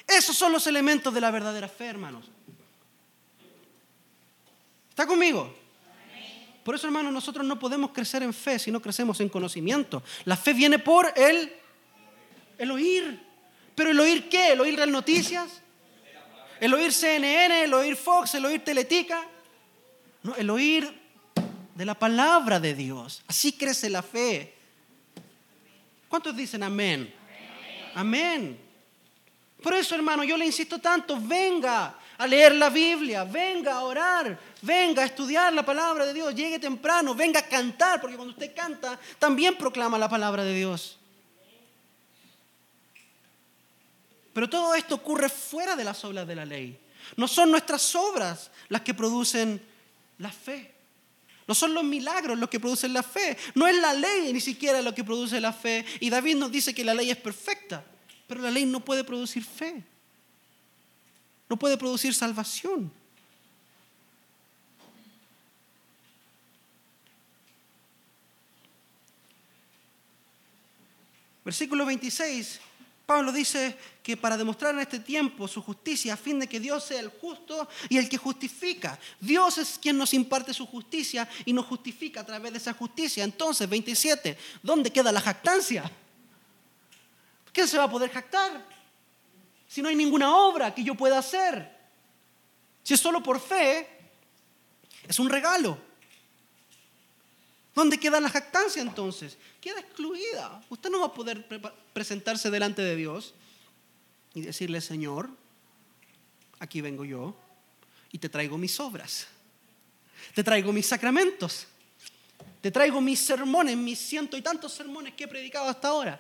Esos 0.07 0.35
son 0.35 0.53
los 0.53 0.67
elementos 0.69 1.13
de 1.13 1.21
la 1.21 1.31
verdadera 1.31 1.69
fe, 1.69 1.85
hermanos. 1.85 2.31
¿Está 4.89 5.07
conmigo? 5.07 5.55
Por 6.65 6.77
eso, 6.77 6.87
hermanos, 6.87 7.13
nosotros 7.13 7.45
no 7.45 7.59
podemos 7.59 7.91
crecer 7.91 8.23
en 8.23 8.33
fe 8.33 8.59
si 8.59 8.71
no 8.71 8.81
crecemos 8.81 9.21
en 9.21 9.29
conocimiento. 9.29 10.03
La 10.25 10.39
fe 10.39 10.55
viene 10.55 10.79
por 10.79 11.13
el, 11.15 11.53
el 12.57 12.71
oír. 12.71 13.26
¿Pero 13.77 13.91
el 13.91 14.01
oír 14.01 14.29
qué? 14.29 14.53
¿El 14.53 14.61
oír 14.61 14.77
las 14.77 14.89
noticias? 14.89 15.63
¿El 16.59 16.75
oír 16.75 16.93
CNN? 16.93 17.65
¿El 17.65 17.75
oír 17.75 17.95
Fox? 17.95 18.35
¿El 18.35 18.47
oír 18.47 18.65
Teletica? 18.65 19.25
No, 20.23 20.35
el 20.35 20.51
oír 20.51 20.93
de 21.75 21.85
la 21.85 21.95
palabra 21.95 22.59
de 22.59 22.75
Dios. 22.75 23.23
Así 23.29 23.53
crece 23.53 23.91
la 23.91 24.03
fe. 24.03 24.55
¿Cuántos 26.09 26.35
dicen 26.35 26.63
amén? 26.63 27.15
Amén. 27.95 28.59
Por 29.63 29.75
eso, 29.75 29.95
hermano, 29.95 30.25
yo 30.25 30.37
le 30.37 30.47
insisto 30.47 30.79
tanto, 30.79 31.19
venga 31.21 31.99
a 32.17 32.27
leer 32.27 32.55
la 32.55 32.71
Biblia, 32.71 33.25
venga 33.25 33.75
a 33.75 33.83
orar, 33.83 34.39
venga 34.63 35.03
a 35.03 35.07
estudiar 35.07 35.53
la 35.53 35.65
palabra 35.65 36.07
de 36.07 36.15
Dios, 36.15 36.35
llegue 36.35 36.59
temprano, 36.59 37.15
venga 37.15 37.41
a 37.41 37.47
cantar, 37.47 38.01
porque 38.01 38.17
cuando 38.17 38.33
usted 38.33 38.55
canta, 38.55 38.99
también 39.19 39.57
proclama 39.57 39.99
la 39.99 40.09
palabra 40.09 40.45
de 40.45 40.55
Dios. 40.55 40.99
Pero 44.37 44.51
todo 44.51 44.75
esto 44.75 44.97
ocurre 44.97 45.31
fuera 45.31 45.75
de 45.77 45.83
las 45.83 46.05
obras 46.05 46.29
de 46.29 46.35
la 46.35 46.45
ley. 46.45 46.79
No 47.17 47.27
son 47.27 47.51
nuestras 47.51 47.95
obras 47.95 48.51
las 48.69 48.83
que 48.83 48.93
producen 48.93 49.59
la 50.19 50.31
fe. 50.31 50.75
No 51.49 51.55
son 51.55 51.73
los 51.73 51.83
milagros 51.83 52.39
los 52.39 52.51
que 52.51 52.61
producen 52.61 52.93
la 52.93 53.03
fe. 53.03 53.35
No 53.55 53.67
es 53.67 53.75
la 53.81 53.95
ley 53.95 54.35
ni 54.35 54.43
siquiera 54.43 54.83
lo 54.83 54.95
que 54.95 55.05
produce 55.05 55.41
la 55.41 55.55
fe. 55.55 55.87
Y 56.01 56.11
David 56.11 56.37
nos 56.37 56.53
dice 56.53 56.75
que 56.75 56.85
la 56.85 56.93
ley 56.93 57.11
es 57.11 57.17
perfecta. 57.17 57.83
Pero 58.27 58.43
la 58.43 58.51
ley 58.51 58.67
no 58.67 58.85
puede 58.85 59.05
producir 59.05 59.43
fe. 59.43 59.83
No 61.49 61.57
puede 61.57 61.79
producir 61.79 62.13
salvación. 62.13 62.93
Versículo 71.43 71.87
26 71.87 72.61
Pablo 73.07 73.31
dice 73.31 73.79
que 74.03 74.17
para 74.17 74.37
demostrar 74.37 74.75
en 74.75 74.81
este 74.81 74.99
tiempo 74.99 75.47
su 75.47 75.63
justicia, 75.63 76.15
a 76.15 76.17
fin 76.17 76.41
de 76.41 76.49
que 76.49 76.59
Dios 76.59 76.85
sea 76.85 76.99
el 76.99 77.09
justo 77.09 77.69
y 77.89 77.99
el 77.99 78.09
que 78.09 78.19
justifica. 78.19 78.99
Dios 79.21 79.59
es 79.59 79.79
quien 79.79 79.97
nos 79.97 80.13
imparte 80.13 80.53
su 80.53 80.67
justicia 80.67 81.29
y 81.45 81.53
nos 81.53 81.67
justifica 81.67 82.23
a 82.23 82.27
través 82.27 82.51
de 82.51 82.59
esa 82.59 82.73
justicia. 82.73 83.23
Entonces, 83.23 83.69
27, 83.69 84.37
¿dónde 84.61 84.91
queda 84.91 85.13
la 85.13 85.21
jactancia? 85.21 85.89
¿Quién 87.53 87.69
se 87.69 87.79
va 87.79 87.85
a 87.85 87.91
poder 87.91 88.11
jactar? 88.11 88.67
Si 89.69 89.81
no 89.81 89.89
hay 89.89 89.95
ninguna 89.95 90.37
obra 90.37 90.75
que 90.75 90.83
yo 90.83 90.97
pueda 90.97 91.19
hacer. 91.19 91.77
Si 92.83 92.95
es 92.95 93.01
solo 93.01 93.23
por 93.23 93.41
fe, 93.41 93.89
es 95.07 95.19
un 95.21 95.31
regalo. 95.31 95.79
¿Dónde 97.77 98.01
queda 98.01 98.19
la 98.23 98.31
jactancia 98.31 98.81
entonces? 98.81 99.37
Queda 99.61 99.81
excluida. 99.81 100.63
Usted 100.71 100.89
no 100.89 101.01
va 101.01 101.09
a 101.09 101.13
poder 101.13 101.47
presentarse 101.93 102.51
delante 102.51 102.81
de 102.81 102.97
Dios 102.97 103.35
y 104.33 104.41
decirle, 104.41 104.81
Señor, 104.81 105.29
aquí 106.59 106.81
vengo 106.81 107.05
yo 107.05 107.37
y 108.11 108.19
te 108.19 108.31
traigo 108.31 108.57
mis 108.57 108.81
obras. 108.81 109.27
Te 110.35 110.43
traigo 110.43 110.73
mis 110.73 110.87
sacramentos. 110.87 111.67
Te 112.63 112.71
traigo 112.71 113.03
mis 113.03 113.21
sermones, 113.21 113.77
mis 113.77 113.99
ciento 113.99 114.39
y 114.39 114.43
tantos 114.43 114.73
sermones 114.73 115.13
que 115.13 115.25
he 115.25 115.29
predicado 115.29 115.69
hasta 115.69 115.89
ahora. 115.89 116.19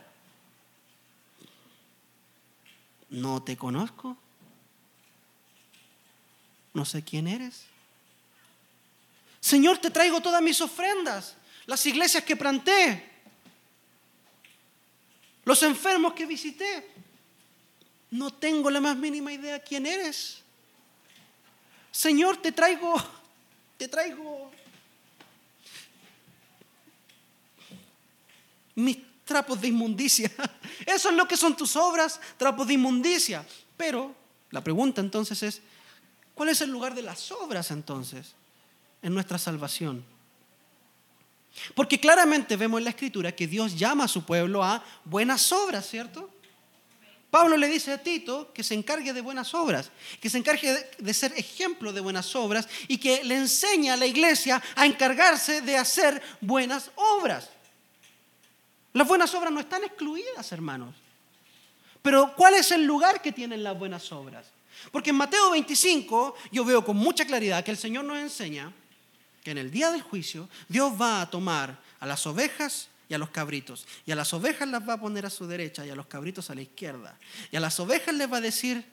No 3.08 3.42
te 3.42 3.56
conozco. 3.56 4.14
No 6.74 6.84
sé 6.84 7.02
quién 7.02 7.26
eres. 7.26 7.64
Señor, 9.40 9.78
te 9.78 9.90
traigo 9.90 10.20
todas 10.20 10.42
mis 10.42 10.60
ofrendas 10.60 11.34
las 11.66 11.84
iglesias 11.86 12.24
que 12.24 12.36
planté, 12.36 13.10
los 15.44 15.62
enfermos 15.62 16.12
que 16.12 16.26
visité. 16.26 16.90
No 18.10 18.32
tengo 18.32 18.70
la 18.70 18.80
más 18.80 18.96
mínima 18.96 19.32
idea 19.32 19.58
quién 19.58 19.84
eres. 19.84 20.42
Señor, 21.90 22.36
te 22.36 22.52
traigo, 22.52 22.94
te 23.76 23.88
traigo 23.88 24.50
mis 28.76 28.98
trapos 29.24 29.60
de 29.60 29.68
inmundicia. 29.68 30.30
Eso 30.86 31.10
es 31.10 31.16
lo 31.16 31.26
que 31.26 31.36
son 31.36 31.56
tus 31.56 31.74
obras, 31.74 32.20
trapos 32.36 32.66
de 32.66 32.74
inmundicia. 32.74 33.44
Pero 33.76 34.14
la 34.50 34.62
pregunta 34.62 35.00
entonces 35.00 35.42
es, 35.42 35.62
¿cuál 36.34 36.50
es 36.50 36.60
el 36.60 36.70
lugar 36.70 36.94
de 36.94 37.02
las 37.02 37.32
obras 37.32 37.70
entonces 37.70 38.34
en 39.02 39.14
nuestra 39.14 39.38
salvación? 39.38 40.04
Porque 41.74 41.98
claramente 41.98 42.56
vemos 42.56 42.78
en 42.78 42.84
la 42.84 42.90
escritura 42.90 43.32
que 43.32 43.46
Dios 43.46 43.76
llama 43.76 44.04
a 44.04 44.08
su 44.08 44.24
pueblo 44.24 44.62
a 44.62 44.84
buenas 45.04 45.50
obras, 45.52 45.88
¿cierto? 45.88 46.30
Pablo 47.30 47.56
le 47.56 47.68
dice 47.68 47.92
a 47.92 48.02
Tito 48.02 48.52
que 48.52 48.62
se 48.62 48.74
encargue 48.74 49.12
de 49.12 49.20
buenas 49.20 49.52
obras, 49.52 49.90
que 50.20 50.30
se 50.30 50.38
encargue 50.38 50.90
de 50.96 51.14
ser 51.14 51.32
ejemplo 51.36 51.92
de 51.92 52.00
buenas 52.00 52.34
obras 52.36 52.68
y 52.88 52.98
que 52.98 53.24
le 53.24 53.36
enseña 53.36 53.94
a 53.94 53.96
la 53.96 54.06
iglesia 54.06 54.62
a 54.74 54.86
encargarse 54.86 55.60
de 55.60 55.76
hacer 55.76 56.22
buenas 56.40 56.90
obras. 56.94 57.50
Las 58.92 59.06
buenas 59.06 59.34
obras 59.34 59.52
no 59.52 59.60
están 59.60 59.84
excluidas, 59.84 60.50
hermanos. 60.52 60.94
Pero 62.00 62.32
¿cuál 62.34 62.54
es 62.54 62.70
el 62.70 62.84
lugar 62.84 63.20
que 63.20 63.32
tienen 63.32 63.62
las 63.62 63.78
buenas 63.78 64.10
obras? 64.12 64.46
Porque 64.92 65.10
en 65.10 65.16
Mateo 65.16 65.50
25 65.50 66.36
yo 66.52 66.64
veo 66.64 66.84
con 66.84 66.96
mucha 66.96 67.26
claridad 67.26 67.64
que 67.64 67.72
el 67.72 67.76
Señor 67.76 68.04
nos 68.04 68.18
enseña 68.18 68.72
que 69.46 69.52
en 69.52 69.58
el 69.58 69.70
día 69.70 69.92
del 69.92 70.02
juicio 70.02 70.48
Dios 70.68 71.00
va 71.00 71.20
a 71.20 71.30
tomar 71.30 71.78
a 72.00 72.06
las 72.06 72.26
ovejas 72.26 72.88
y 73.08 73.14
a 73.14 73.18
los 73.18 73.30
cabritos. 73.30 73.86
Y 74.04 74.10
a 74.10 74.16
las 74.16 74.34
ovejas 74.34 74.68
las 74.68 74.88
va 74.88 74.94
a 74.94 75.00
poner 75.00 75.24
a 75.24 75.30
su 75.30 75.46
derecha 75.46 75.86
y 75.86 75.90
a 75.90 75.94
los 75.94 76.06
cabritos 76.06 76.50
a 76.50 76.56
la 76.56 76.62
izquierda. 76.62 77.16
Y 77.52 77.56
a 77.56 77.60
las 77.60 77.78
ovejas 77.78 78.12
les 78.12 78.32
va 78.32 78.38
a 78.38 78.40
decir, 78.40 78.84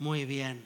muy 0.00 0.24
bien, 0.24 0.64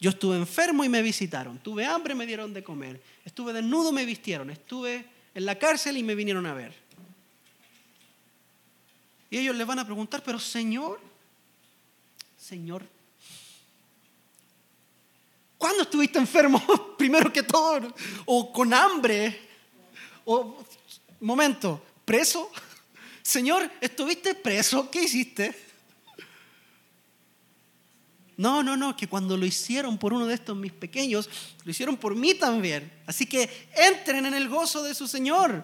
yo 0.00 0.10
estuve 0.10 0.36
enfermo 0.36 0.82
y 0.82 0.88
me 0.88 1.00
visitaron, 1.00 1.60
tuve 1.60 1.86
hambre 1.86 2.12
y 2.14 2.16
me 2.16 2.26
dieron 2.26 2.52
de 2.52 2.64
comer, 2.64 3.00
estuve 3.24 3.52
desnudo 3.52 3.90
y 3.90 3.92
me 3.92 4.04
vistieron, 4.04 4.50
estuve 4.50 5.06
en 5.32 5.46
la 5.46 5.56
cárcel 5.56 5.96
y 5.96 6.02
me 6.02 6.16
vinieron 6.16 6.44
a 6.46 6.52
ver. 6.52 6.74
Y 9.30 9.38
ellos 9.38 9.54
le 9.54 9.64
van 9.64 9.78
a 9.78 9.84
preguntar, 9.84 10.24
pero 10.24 10.40
Señor, 10.40 11.00
Señor, 12.36 12.82
¿Cuándo 15.60 15.82
estuviste 15.82 16.18
enfermo? 16.18 16.58
Primero 16.96 17.30
que 17.30 17.42
todo, 17.42 17.94
o 18.24 18.50
con 18.50 18.72
hambre, 18.72 19.38
o, 20.24 20.56
momento, 21.20 21.84
preso. 22.02 22.50
Señor, 23.22 23.70
¿estuviste 23.78 24.34
preso? 24.34 24.90
¿Qué 24.90 25.02
hiciste? 25.02 25.54
No, 28.38 28.62
no, 28.62 28.74
no, 28.74 28.96
que 28.96 29.06
cuando 29.06 29.36
lo 29.36 29.44
hicieron 29.44 29.98
por 29.98 30.14
uno 30.14 30.26
de 30.26 30.32
estos 30.32 30.56
mis 30.56 30.72
pequeños, 30.72 31.28
lo 31.62 31.70
hicieron 31.70 31.98
por 31.98 32.16
mí 32.16 32.32
también. 32.32 32.90
Así 33.06 33.26
que 33.26 33.68
entren 33.76 34.24
en 34.24 34.32
el 34.32 34.48
gozo 34.48 34.82
de 34.82 34.94
su 34.94 35.06
Señor. 35.06 35.62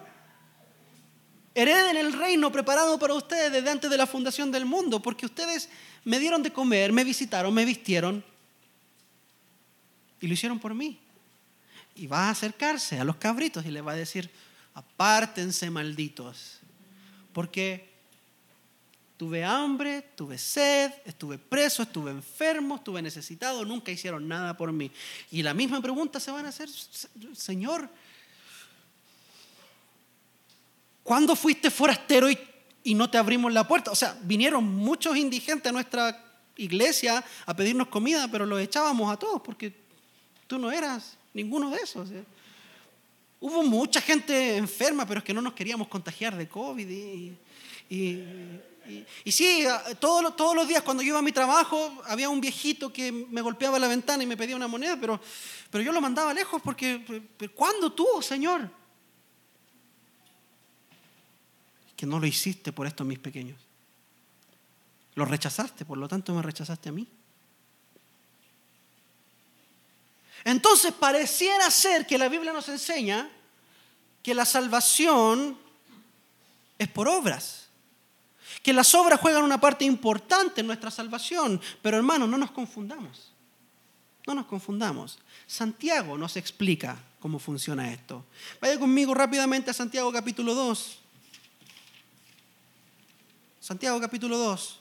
Hereden 1.55 1.97
el 1.97 2.13
reino 2.13 2.51
preparado 2.51 2.99
para 2.99 3.15
ustedes 3.15 3.51
desde 3.51 3.71
antes 3.71 3.89
de 3.89 3.97
la 3.97 4.05
fundación 4.05 4.51
del 4.51 4.65
mundo, 4.65 5.01
porque 5.01 5.25
ustedes 5.25 5.69
me 6.03 6.19
dieron 6.19 6.43
de 6.43 6.53
comer, 6.53 6.93
me 6.93 7.03
visitaron, 7.03 7.51
me 7.51 7.65
vistieron, 7.65 8.23
y 10.21 10.27
lo 10.27 10.33
hicieron 10.33 10.59
por 10.59 10.73
mí. 10.73 10.99
Y 11.95 12.07
va 12.07 12.27
a 12.27 12.29
acercarse 12.29 12.99
a 12.99 13.03
los 13.03 13.15
cabritos 13.15 13.65
y 13.65 13.71
le 13.71 13.81
va 13.81 13.93
a 13.93 13.95
decir, 13.95 14.29
apártense 14.73 15.69
malditos, 15.69 16.59
porque 17.33 17.89
tuve 19.17 19.43
hambre, 19.43 20.03
tuve 20.15 20.37
sed, 20.37 20.91
estuve 21.05 21.39
preso, 21.39 21.81
estuve 21.81 22.11
enfermo, 22.11 22.75
estuve 22.75 23.01
necesitado, 23.01 23.65
nunca 23.65 23.91
hicieron 23.91 24.27
nada 24.27 24.55
por 24.55 24.71
mí. 24.71 24.91
Y 25.31 25.41
la 25.41 25.55
misma 25.55 25.81
pregunta 25.81 26.19
se 26.19 26.29
van 26.29 26.45
a 26.45 26.49
hacer, 26.49 26.69
Señor, 27.33 27.89
¿cuándo 31.01 31.35
fuiste 31.35 31.71
forastero 31.71 32.29
y, 32.29 32.37
y 32.83 32.93
no 32.93 33.09
te 33.09 33.17
abrimos 33.17 33.51
la 33.51 33.67
puerta? 33.67 33.89
O 33.89 33.95
sea, 33.95 34.15
vinieron 34.21 34.63
muchos 34.63 35.17
indigentes 35.17 35.67
a 35.67 35.73
nuestra 35.73 36.23
iglesia 36.57 37.23
a 37.47 37.55
pedirnos 37.55 37.87
comida, 37.87 38.27
pero 38.27 38.45
los 38.45 38.61
echábamos 38.61 39.11
a 39.11 39.17
todos 39.17 39.41
porque 39.41 39.86
tú 40.47 40.57
no 40.57 40.71
eras 40.71 41.17
ninguno 41.33 41.69
de 41.69 41.77
esos. 41.77 42.09
¿eh? 42.11 42.23
Hubo 43.39 43.63
mucha 43.63 44.01
gente 44.01 44.57
enferma, 44.57 45.05
pero 45.05 45.19
es 45.19 45.23
que 45.23 45.33
no 45.33 45.41
nos 45.41 45.53
queríamos 45.53 45.87
contagiar 45.87 46.35
de 46.35 46.47
COVID. 46.47 46.89
Y, 47.89 49.31
sí, 49.31 49.65
todos, 49.99 50.55
los 50.55 50.67
días 50.67 50.81
cuando 50.81 51.03
yo 51.03 51.09
iba 51.09 51.19
a 51.19 51.21
mi 51.21 51.31
trabajo 51.31 52.01
había 52.05 52.29
un 52.29 52.41
viejito 52.41 52.91
que 52.91 53.11
me 53.11 53.41
golpeaba 53.41 53.77
la 53.77 53.87
ventana 53.87 54.23
y 54.23 54.25
me 54.25 54.37
pedía 54.37 54.55
una 54.55 54.67
moneda, 54.67 54.97
pero, 54.99 55.19
pero 55.69 55.83
yo 55.83 55.91
lo 55.91 56.01
mandaba 56.01 56.33
lejos 56.33 56.61
porque, 56.61 57.23
¿cuándo 57.53 57.91
tú, 57.91 58.07
Señor? 58.21 58.71
Que 61.95 62.05
no 62.05 62.19
lo 62.19 62.27
hiciste 62.27 62.71
por 62.71 62.87
estos 62.87 63.05
mis 63.05 63.19
pequeños. 63.19 63.59
Lo 65.15 65.25
rechazaste, 65.25 65.83
por 65.83 65.97
lo 65.97 66.07
tanto 66.07 66.33
me 66.33 66.41
rechazaste 66.41 66.89
a 66.89 66.91
mí. 66.91 67.07
Entonces 70.47 70.93
pareciera 70.93 71.69
ser 71.69 72.07
que 72.07 72.17
la 72.17 72.29
Biblia 72.29 72.53
nos 72.53 72.69
enseña 72.69 73.29
que 74.23 74.33
la 74.33 74.45
salvación 74.45 75.57
es 76.79 76.87
por 76.87 77.09
obras. 77.09 77.67
Que 78.63 78.71
las 78.71 78.95
obras 78.95 79.19
juegan 79.19 79.43
una 79.43 79.59
parte 79.59 79.83
importante 79.83 80.61
en 80.61 80.67
nuestra 80.67 80.89
salvación. 80.89 81.59
Pero 81.81 81.97
hermanos, 81.97 82.29
no 82.29 82.37
nos 82.37 82.51
confundamos. 82.51 83.33
No 84.25 84.35
nos 84.35 84.45
confundamos. 84.45 85.19
Santiago 85.45 86.17
nos 86.17 86.37
explica 86.37 86.97
cómo 87.19 87.39
funciona 87.39 87.91
esto. 87.91 88.23
Vaya 88.61 88.79
conmigo 88.79 89.13
rápidamente 89.13 89.71
a 89.71 89.73
Santiago 89.73 90.13
capítulo 90.13 90.53
2. 90.53 90.97
Santiago 93.59 93.99
capítulo 93.99 94.37
2. 94.37 94.79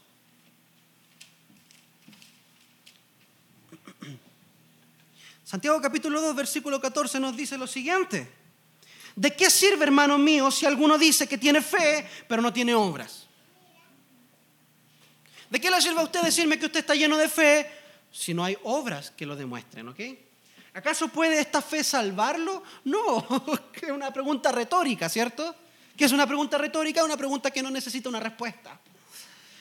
Santiago 5.47 5.81
capítulo 5.81 6.21
2, 6.21 6.35
versículo 6.35 6.81
14 6.81 7.21
nos 7.21 7.37
dice 7.37 7.57
lo 7.57 7.69
siguiente. 7.69 8.29
¿De 9.15 9.33
qué 9.37 9.49
sirve, 9.49 9.85
hermano 9.85 10.19
mío, 10.19 10.51
si 10.51 10.67
alguno 10.67 10.99
dice 10.99 11.29
que 11.29 11.39
tiene 11.39 11.63
fe, 11.63 12.05
pero 12.27 12.43
no 12.43 12.53
tiene 12.53 12.75
obras? 12.75 13.29
¿De 15.49 15.61
qué 15.61 15.71
le 15.71 15.81
sirve 15.81 16.01
a 16.01 16.03
usted 16.03 16.23
decirme 16.23 16.59
que 16.59 16.67
usted 16.67 16.81
está 16.81 16.97
lleno 16.97 17.17
de 17.17 17.29
fe 17.29 17.71
si 18.11 18.35
no 18.35 18.43
hay 18.43 18.59
obras 18.65 19.13
que 19.13 19.25
lo 19.25 19.37
demuestren? 19.37 19.95
¿Acaso 20.75 21.07
puede 21.07 21.39
esta 21.39 21.63
fe 21.63 21.85
salvarlo? 21.85 22.65
No, 22.83 23.25
es 23.81 23.91
una 23.91 24.13
pregunta 24.13 24.51
retórica, 24.51 25.09
¿cierto? 25.09 25.55
¿Qué 25.97 26.07
es 26.07 26.13
una 26.13 26.27
pregunta 26.27 26.59
retórica? 26.59 27.05
Una 27.05 27.17
pregunta 27.17 27.53
que 27.53 27.63
no 27.63 27.71
necesita 27.71 28.09
una 28.09 28.19
respuesta. 28.19 28.81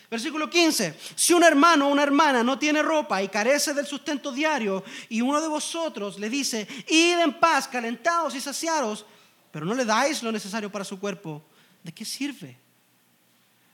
Versículo 0.10 0.49
15. 0.49 0.99
Si 1.16 1.34
un 1.34 1.43
hermano 1.43 1.88
o 1.88 1.91
una 1.91 2.03
hermana 2.03 2.43
no 2.43 2.60
tiene 2.60 2.82
ropa 2.82 3.22
y 3.22 3.28
carece 3.28 3.74
del 3.74 3.88
sustento 3.88 4.32
diario 4.32 4.84
y 5.10 5.22
uno 5.22 5.41
de 5.41 5.47
vosotros 5.47 6.20
le 6.20 6.30
dice, 6.30 6.68
id 6.88 7.20
en 7.20 7.39
paz, 7.39 7.68
calentados 7.68 8.36
y 8.36 8.41
saciados, 8.41 9.06
pero 9.51 9.66
no 9.66 9.74
le 9.74 9.86
dais 9.86 10.22
lo 10.22 10.32
necesario 10.32 10.72
para 10.72 10.86
su 10.86 10.99
cuerpo, 10.99 11.43
¿de 11.84 11.91
qué 11.91 12.06
sirve? 12.06 12.58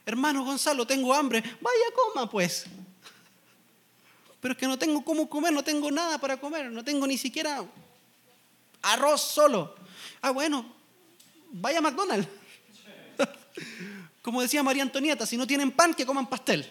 Hermano 0.04 0.44
Gonzalo, 0.44 0.86
tengo 0.86 1.14
hambre. 1.14 1.40
Vaya, 1.40 1.84
coma 1.94 2.28
pues. 2.28 2.66
Pero 4.40 4.52
es 4.52 4.58
que 4.58 4.66
no 4.66 4.78
tengo 4.78 5.04
cómo 5.04 5.28
comer, 5.28 5.52
no 5.52 5.62
tengo 5.62 5.90
nada 5.90 6.18
para 6.18 6.36
comer, 6.36 6.70
no 6.70 6.82
tengo 6.82 7.06
ni 7.06 7.16
siquiera 7.16 7.64
arroz 8.82 9.20
solo. 9.20 9.76
Ah, 10.20 10.30
bueno, 10.30 10.66
vaya 11.52 11.78
a 11.78 11.82
McDonald's. 11.82 12.28
Como 14.22 14.40
decía 14.40 14.62
María 14.62 14.84
Antonieta, 14.84 15.26
si 15.26 15.36
no 15.36 15.46
tienen 15.46 15.72
pan, 15.72 15.94
que 15.94 16.06
coman 16.06 16.28
pastel. 16.28 16.70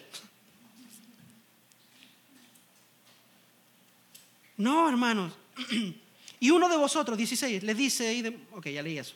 No, 4.56 4.88
hermanos. 4.88 5.32
Y 6.42 6.50
uno 6.50 6.68
de 6.68 6.76
vosotros, 6.76 7.16
16, 7.16 7.62
les 7.62 7.76
dice, 7.76 8.36
ok, 8.50 8.66
ya 8.66 8.82
leí 8.82 8.98
eso. 8.98 9.14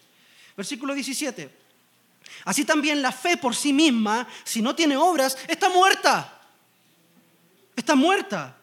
Versículo 0.56 0.94
17. 0.94 1.50
Así 2.44 2.64
también 2.64 3.02
la 3.02 3.10
fe 3.10 3.36
por 3.36 3.56
sí 3.56 3.72
misma, 3.72 4.28
si 4.44 4.62
no 4.62 4.76
tiene 4.76 4.96
obras, 4.96 5.36
está 5.48 5.68
muerta. 5.68 6.40
Está 7.74 7.96
muerta. 7.96 8.56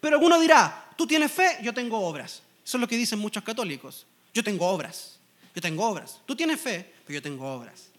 Pero 0.00 0.16
alguno 0.16 0.40
dirá, 0.40 0.90
tú 0.96 1.06
tienes 1.06 1.30
fe, 1.30 1.58
yo 1.62 1.72
tengo 1.72 2.00
obras. 2.00 2.42
Eso 2.64 2.76
es 2.76 2.80
lo 2.80 2.88
que 2.88 2.96
dicen 2.96 3.20
muchos 3.20 3.44
católicos. 3.44 4.04
Yo 4.34 4.42
tengo 4.42 4.66
obras. 4.66 5.20
Yo 5.54 5.62
tengo 5.62 5.86
obras. 5.86 6.18
Tú 6.26 6.34
tienes 6.34 6.60
fe, 6.60 6.92
pero 7.06 7.14
yo 7.14 7.22
tengo 7.22 7.46
obras. 7.46 7.89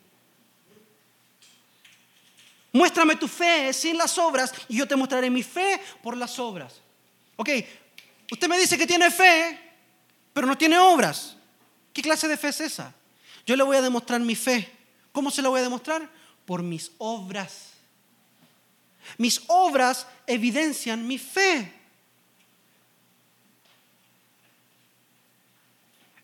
Muéstrame 2.74 3.18
tu 3.18 3.28
fe 3.28 3.74
sin 3.74 3.98
las 3.98 4.18
obras 4.18 4.54
y 4.70 4.78
yo 4.78 4.88
te 4.88 4.96
mostraré 4.96 5.30
mi 5.30 5.44
fe 5.44 5.82
por 6.02 6.16
las 6.16 6.40
obras. 6.40 6.80
Ok, 7.36 7.50
usted 8.32 8.48
me 8.48 8.58
dice 8.58 8.78
que 8.78 8.88
tiene 8.88 9.12
fe, 9.12 9.60
pero 10.34 10.48
no 10.48 10.58
tiene 10.58 10.78
obras. 10.78 11.36
¿Qué 11.92 12.02
clase 12.02 12.28
de 12.28 12.38
fe 12.38 12.48
es 12.50 12.62
esa? 12.62 12.94
Yo 13.46 13.56
le 13.58 13.64
voy 13.64 13.76
a 13.76 13.82
demostrar 13.82 14.22
mi 14.22 14.36
fe. 14.36 14.72
¿Cómo 15.12 15.30
se 15.32 15.42
la 15.42 15.50
voy 15.50 15.60
a 15.60 15.64
demostrar? 15.64 16.10
Por 16.46 16.64
mis 16.64 16.92
obras. 16.98 17.72
Mis 19.18 19.42
obras 19.48 20.08
evidencian 20.26 21.06
mi 21.06 21.18
fe. 21.18 21.74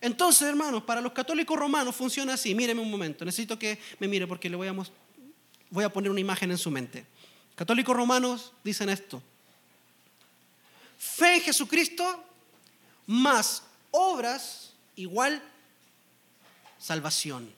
Entonces, 0.00 0.48
hermanos, 0.48 0.84
para 0.84 1.00
los 1.02 1.12
católicos 1.12 1.58
romanos 1.58 1.94
funciona 1.94 2.34
así. 2.34 2.54
Míreme 2.54 2.80
un 2.80 2.90
momento. 2.90 3.24
Necesito 3.24 3.58
que 3.58 3.78
me 3.98 4.08
mire 4.08 4.26
porque 4.26 4.48
le 4.48 4.56
voy 4.56 4.68
a 4.68 4.72
mostrar 4.72 5.07
voy 5.70 5.84
a 5.84 5.92
poner 5.92 6.10
una 6.10 6.20
imagen 6.20 6.50
en 6.50 6.58
su 6.58 6.70
mente. 6.70 7.06
Católicos 7.54 7.96
romanos 7.96 8.52
dicen 8.62 8.88
esto. 8.88 9.22
Fe 10.98 11.36
en 11.36 11.42
Jesucristo 11.42 12.24
más 13.06 13.62
obras 13.90 14.74
igual 14.96 15.42
salvación. 16.78 17.52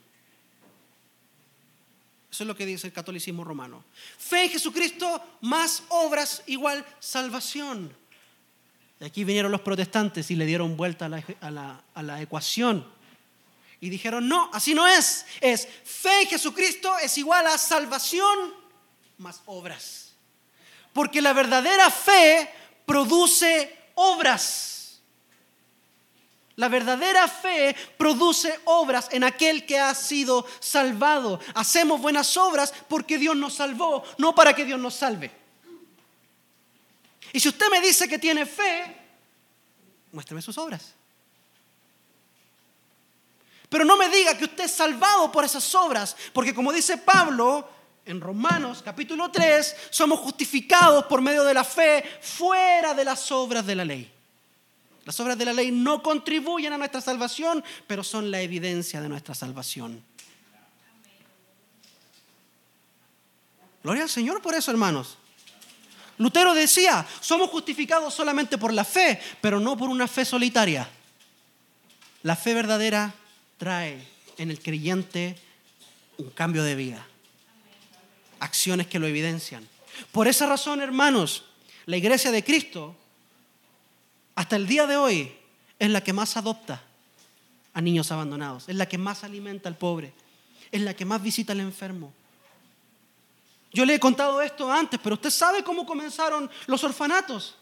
Eso 2.30 2.44
es 2.44 2.46
lo 2.46 2.56
que 2.56 2.66
dice 2.66 2.86
el 2.86 2.92
catolicismo 2.92 3.44
romano. 3.44 3.84
Fe 4.18 4.44
en 4.44 4.50
Jesucristo 4.50 5.22
más 5.40 5.82
obras 5.88 6.42
igual 6.46 6.84
salvación. 7.00 7.94
De 9.00 9.06
aquí 9.06 9.24
vinieron 9.24 9.50
los 9.50 9.62
protestantes 9.62 10.30
y 10.30 10.36
le 10.36 10.46
dieron 10.46 10.76
vuelta 10.76 11.06
a 11.06 11.08
la, 11.08 11.24
a 11.40 11.50
la, 11.50 11.84
a 11.94 12.02
la 12.02 12.22
ecuación 12.22 12.99
y 13.80 13.88
dijeron, 13.88 14.28
no, 14.28 14.50
así 14.52 14.74
no 14.74 14.86
es. 14.86 15.24
Es 15.40 15.66
fe 15.84 16.22
en 16.22 16.28
Jesucristo 16.28 16.98
es 16.98 17.16
igual 17.16 17.46
a 17.46 17.56
salvación 17.56 18.54
más 19.16 19.40
obras. 19.46 20.12
Porque 20.92 21.22
la 21.22 21.32
verdadera 21.32 21.90
fe 21.90 22.50
produce 22.84 23.78
obras. 23.94 25.00
La 26.56 26.68
verdadera 26.68 27.26
fe 27.26 27.74
produce 27.96 28.60
obras 28.64 29.08
en 29.12 29.24
aquel 29.24 29.64
que 29.64 29.78
ha 29.78 29.94
sido 29.94 30.46
salvado. 30.58 31.40
Hacemos 31.54 32.02
buenas 32.02 32.36
obras 32.36 32.74
porque 32.86 33.16
Dios 33.16 33.34
nos 33.34 33.54
salvó, 33.54 34.04
no 34.18 34.34
para 34.34 34.54
que 34.54 34.66
Dios 34.66 34.78
nos 34.78 34.94
salve. 34.94 35.30
Y 37.32 37.40
si 37.40 37.48
usted 37.48 37.70
me 37.70 37.80
dice 37.80 38.06
que 38.08 38.18
tiene 38.18 38.44
fe, 38.44 38.94
muéstrame 40.12 40.42
sus 40.42 40.58
obras. 40.58 40.94
Pero 43.70 43.84
no 43.84 43.96
me 43.96 44.08
diga 44.10 44.36
que 44.36 44.44
usted 44.44 44.64
es 44.64 44.72
salvado 44.72 45.30
por 45.30 45.44
esas 45.44 45.74
obras, 45.76 46.16
porque 46.32 46.52
como 46.52 46.72
dice 46.72 46.98
Pablo 46.98 47.66
en 48.04 48.20
Romanos 48.20 48.82
capítulo 48.84 49.30
3, 49.30 49.76
somos 49.90 50.18
justificados 50.18 51.04
por 51.04 51.22
medio 51.22 51.44
de 51.44 51.54
la 51.54 51.62
fe 51.62 52.04
fuera 52.20 52.92
de 52.94 53.04
las 53.04 53.30
obras 53.30 53.64
de 53.64 53.76
la 53.76 53.84
ley. 53.84 54.12
Las 55.04 55.18
obras 55.20 55.38
de 55.38 55.44
la 55.44 55.52
ley 55.52 55.70
no 55.70 56.02
contribuyen 56.02 56.72
a 56.72 56.78
nuestra 56.78 57.00
salvación, 57.00 57.62
pero 57.86 58.02
son 58.02 58.32
la 58.32 58.40
evidencia 58.40 59.00
de 59.00 59.08
nuestra 59.08 59.36
salvación. 59.36 60.04
Gloria 63.84 64.02
al 64.02 64.10
Señor 64.10 64.42
por 64.42 64.56
eso, 64.56 64.72
hermanos. 64.72 65.16
Lutero 66.18 66.54
decía, 66.54 67.06
somos 67.20 67.48
justificados 67.50 68.12
solamente 68.12 68.58
por 68.58 68.72
la 68.72 68.84
fe, 68.84 69.20
pero 69.40 69.60
no 69.60 69.76
por 69.76 69.88
una 69.88 70.08
fe 70.08 70.24
solitaria. 70.24 70.90
La 72.24 72.34
fe 72.34 72.52
verdadera 72.52 73.14
trae 73.60 74.02
en 74.38 74.50
el 74.50 74.58
creyente 74.58 75.36
un 76.16 76.30
cambio 76.30 76.64
de 76.64 76.74
vida. 76.74 77.06
Acciones 78.40 78.86
que 78.86 78.98
lo 78.98 79.06
evidencian. 79.06 79.68
Por 80.12 80.28
esa 80.28 80.46
razón, 80.46 80.80
hermanos, 80.80 81.44
la 81.84 81.98
iglesia 81.98 82.30
de 82.30 82.42
Cristo, 82.42 82.96
hasta 84.34 84.56
el 84.56 84.66
día 84.66 84.86
de 84.86 84.96
hoy, 84.96 85.30
es 85.78 85.90
la 85.90 86.02
que 86.02 86.14
más 86.14 86.36
adopta. 86.38 86.82
a 87.72 87.80
niños 87.80 88.10
abandonados, 88.10 88.68
es 88.68 88.74
la 88.74 88.86
que 88.86 88.98
más 88.98 89.22
alimenta 89.22 89.68
al 89.68 89.76
pobre, 89.76 90.12
es 90.72 90.80
la 90.80 90.92
que 90.92 91.04
más 91.04 91.22
visita 91.22 91.52
al 91.52 91.60
enfermo. 91.60 92.12
Yo 93.72 93.84
le 93.84 93.94
he 93.94 94.00
contado 94.00 94.42
esto 94.42 94.72
antes, 94.72 94.98
pero 95.00 95.14
usted 95.14 95.30
sabe 95.30 95.62
cómo 95.62 95.86
comenzaron 95.86 96.50
los 96.66 96.82
orfanatos. 96.82 97.54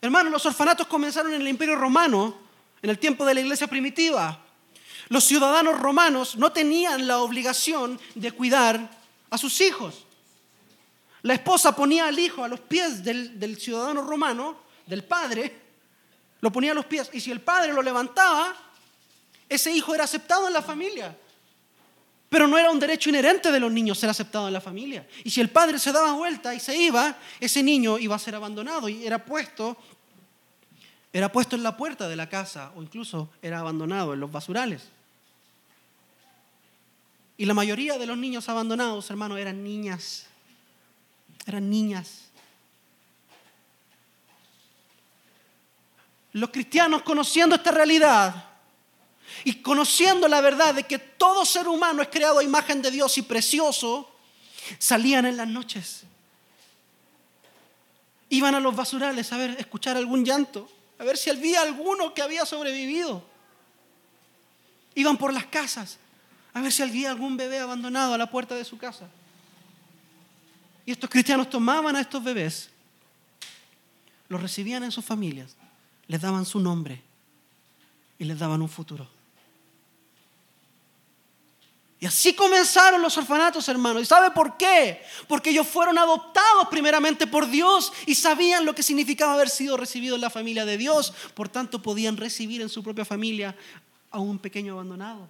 Hermanos, 0.00 0.32
los 0.32 0.46
orfanatos 0.46 0.86
comenzaron 0.86 1.34
en 1.34 1.42
el 1.42 1.48
Imperio 1.48 1.76
Romano, 1.76 2.47
en 2.82 2.90
el 2.90 2.98
tiempo 2.98 3.24
de 3.24 3.34
la 3.34 3.40
iglesia 3.40 3.66
primitiva. 3.66 4.44
Los 5.08 5.24
ciudadanos 5.24 5.78
romanos 5.78 6.36
no 6.36 6.52
tenían 6.52 7.06
la 7.06 7.18
obligación 7.18 7.98
de 8.14 8.32
cuidar 8.32 8.90
a 9.30 9.38
sus 9.38 9.60
hijos. 9.60 10.04
La 11.22 11.34
esposa 11.34 11.74
ponía 11.74 12.06
al 12.06 12.18
hijo 12.18 12.44
a 12.44 12.48
los 12.48 12.60
pies 12.60 13.02
del, 13.02 13.58
ciudadano 13.58 14.02
romano, 14.02 14.56
del 14.86 15.04
padre, 15.04 15.68
lo 16.40 16.52
ponía 16.52 16.72
a 16.72 16.74
los 16.74 16.84
pies. 16.84 17.10
Y 17.12 17.20
si 17.20 17.30
el 17.30 17.40
padre 17.40 17.72
lo 17.72 17.82
levantaba, 17.82 18.54
ese 19.48 19.72
hijo 19.72 19.94
era 19.94 20.04
aceptado 20.04 20.46
en 20.46 20.52
la 20.52 20.62
familia. 20.62 21.16
Pero 22.28 22.46
no 22.46 22.58
era 22.58 22.70
un 22.70 22.78
derecho 22.78 23.08
inherente 23.08 23.50
de 23.50 23.58
los 23.58 23.72
niños 23.72 23.98
ser 23.98 24.10
aceptado 24.10 24.46
en 24.46 24.52
la 24.52 24.60
familia. 24.60 25.08
Y 25.24 25.30
si 25.30 25.40
el 25.40 25.48
padre 25.48 25.78
se 25.78 25.90
daba 25.90 26.12
vuelta 26.12 26.54
y 26.54 26.60
se 26.60 26.76
iba, 26.76 27.16
ese 27.40 27.62
niño 27.62 27.98
iba 27.98 28.14
a 28.14 28.18
ser 28.18 28.34
abandonado 28.34 28.88
y 28.88 29.06
era 29.06 29.24
puesto, 29.24 29.76
era 31.12 31.32
puesto 31.32 31.56
en 31.56 31.62
la 31.62 31.76
puerta 31.76 32.08
de 32.08 32.16
la 32.16 32.28
casa 32.28 32.72
o 32.76 32.82
incluso 32.82 33.30
era 33.40 33.60
abandonado 33.60 34.14
en 34.14 34.20
los 34.20 34.30
basurales. 34.30 34.82
Y 37.36 37.46
la 37.46 37.54
mayoría 37.54 37.96
de 37.96 38.06
los 38.06 38.18
niños 38.18 38.48
abandonados, 38.48 39.08
hermanos, 39.10 39.38
eran 39.38 39.62
niñas. 39.62 40.26
Eran 41.46 41.70
niñas. 41.70 42.24
Los 46.32 46.50
cristianos 46.50 47.02
conociendo 47.02 47.54
esta 47.54 47.70
realidad 47.70 48.44
y 49.44 49.54
conociendo 49.62 50.28
la 50.28 50.40
verdad 50.40 50.74
de 50.74 50.82
que 50.82 50.98
todo 50.98 51.44
ser 51.44 51.68
humano 51.68 52.02
es 52.02 52.08
creado 52.08 52.40
a 52.40 52.44
imagen 52.44 52.82
de 52.82 52.90
Dios 52.90 53.16
y 53.18 53.22
precioso, 53.22 54.10
salían 54.78 55.24
en 55.24 55.36
las 55.36 55.48
noches. 55.48 56.02
Iban 58.30 58.54
a 58.54 58.60
los 58.60 58.76
basurales 58.76 59.32
a 59.32 59.38
ver, 59.38 59.56
escuchar 59.58 59.96
algún 59.96 60.24
llanto, 60.24 60.68
a 60.98 61.04
ver 61.04 61.16
si 61.16 61.30
había 61.30 61.62
alguno 61.62 62.12
que 62.12 62.22
había 62.22 62.44
sobrevivido. 62.44 63.24
Iban 64.94 65.16
por 65.16 65.32
las 65.32 65.46
casas 65.46 65.98
a 66.54 66.60
ver 66.60 66.72
si 66.72 66.82
había 66.82 67.10
algún 67.10 67.36
bebé 67.36 67.60
abandonado 67.60 68.14
a 68.14 68.18
la 68.18 68.30
puerta 68.30 68.54
de 68.54 68.64
su 68.64 68.78
casa. 68.78 69.08
Y 70.84 70.90
estos 70.90 71.08
cristianos 71.08 71.50
tomaban 71.50 71.94
a 71.96 72.00
estos 72.00 72.24
bebés, 72.24 72.70
los 74.28 74.40
recibían 74.40 74.82
en 74.82 74.90
sus 74.90 75.04
familias, 75.04 75.54
les 76.06 76.20
daban 76.20 76.44
su 76.46 76.58
nombre 76.60 77.02
y 78.18 78.24
les 78.24 78.38
daban 78.38 78.62
un 78.62 78.68
futuro. 78.68 79.17
Y 82.00 82.06
así 82.06 82.32
comenzaron 82.32 83.02
los 83.02 83.18
orfanatos, 83.18 83.68
hermanos. 83.68 84.02
¿Y 84.02 84.06
sabe 84.06 84.30
por 84.30 84.56
qué? 84.56 85.02
Porque 85.26 85.50
ellos 85.50 85.66
fueron 85.66 85.98
adoptados 85.98 86.68
primeramente 86.70 87.26
por 87.26 87.48
Dios 87.48 87.92
y 88.06 88.14
sabían 88.14 88.64
lo 88.64 88.74
que 88.74 88.84
significaba 88.84 89.34
haber 89.34 89.50
sido 89.50 89.76
recibidos 89.76 90.16
en 90.16 90.20
la 90.20 90.30
familia 90.30 90.64
de 90.64 90.76
Dios. 90.76 91.12
Por 91.34 91.48
tanto, 91.48 91.82
podían 91.82 92.16
recibir 92.16 92.62
en 92.62 92.68
su 92.68 92.84
propia 92.84 93.04
familia 93.04 93.56
a 94.12 94.20
un 94.20 94.38
pequeño 94.38 94.74
abandonado. 94.74 95.28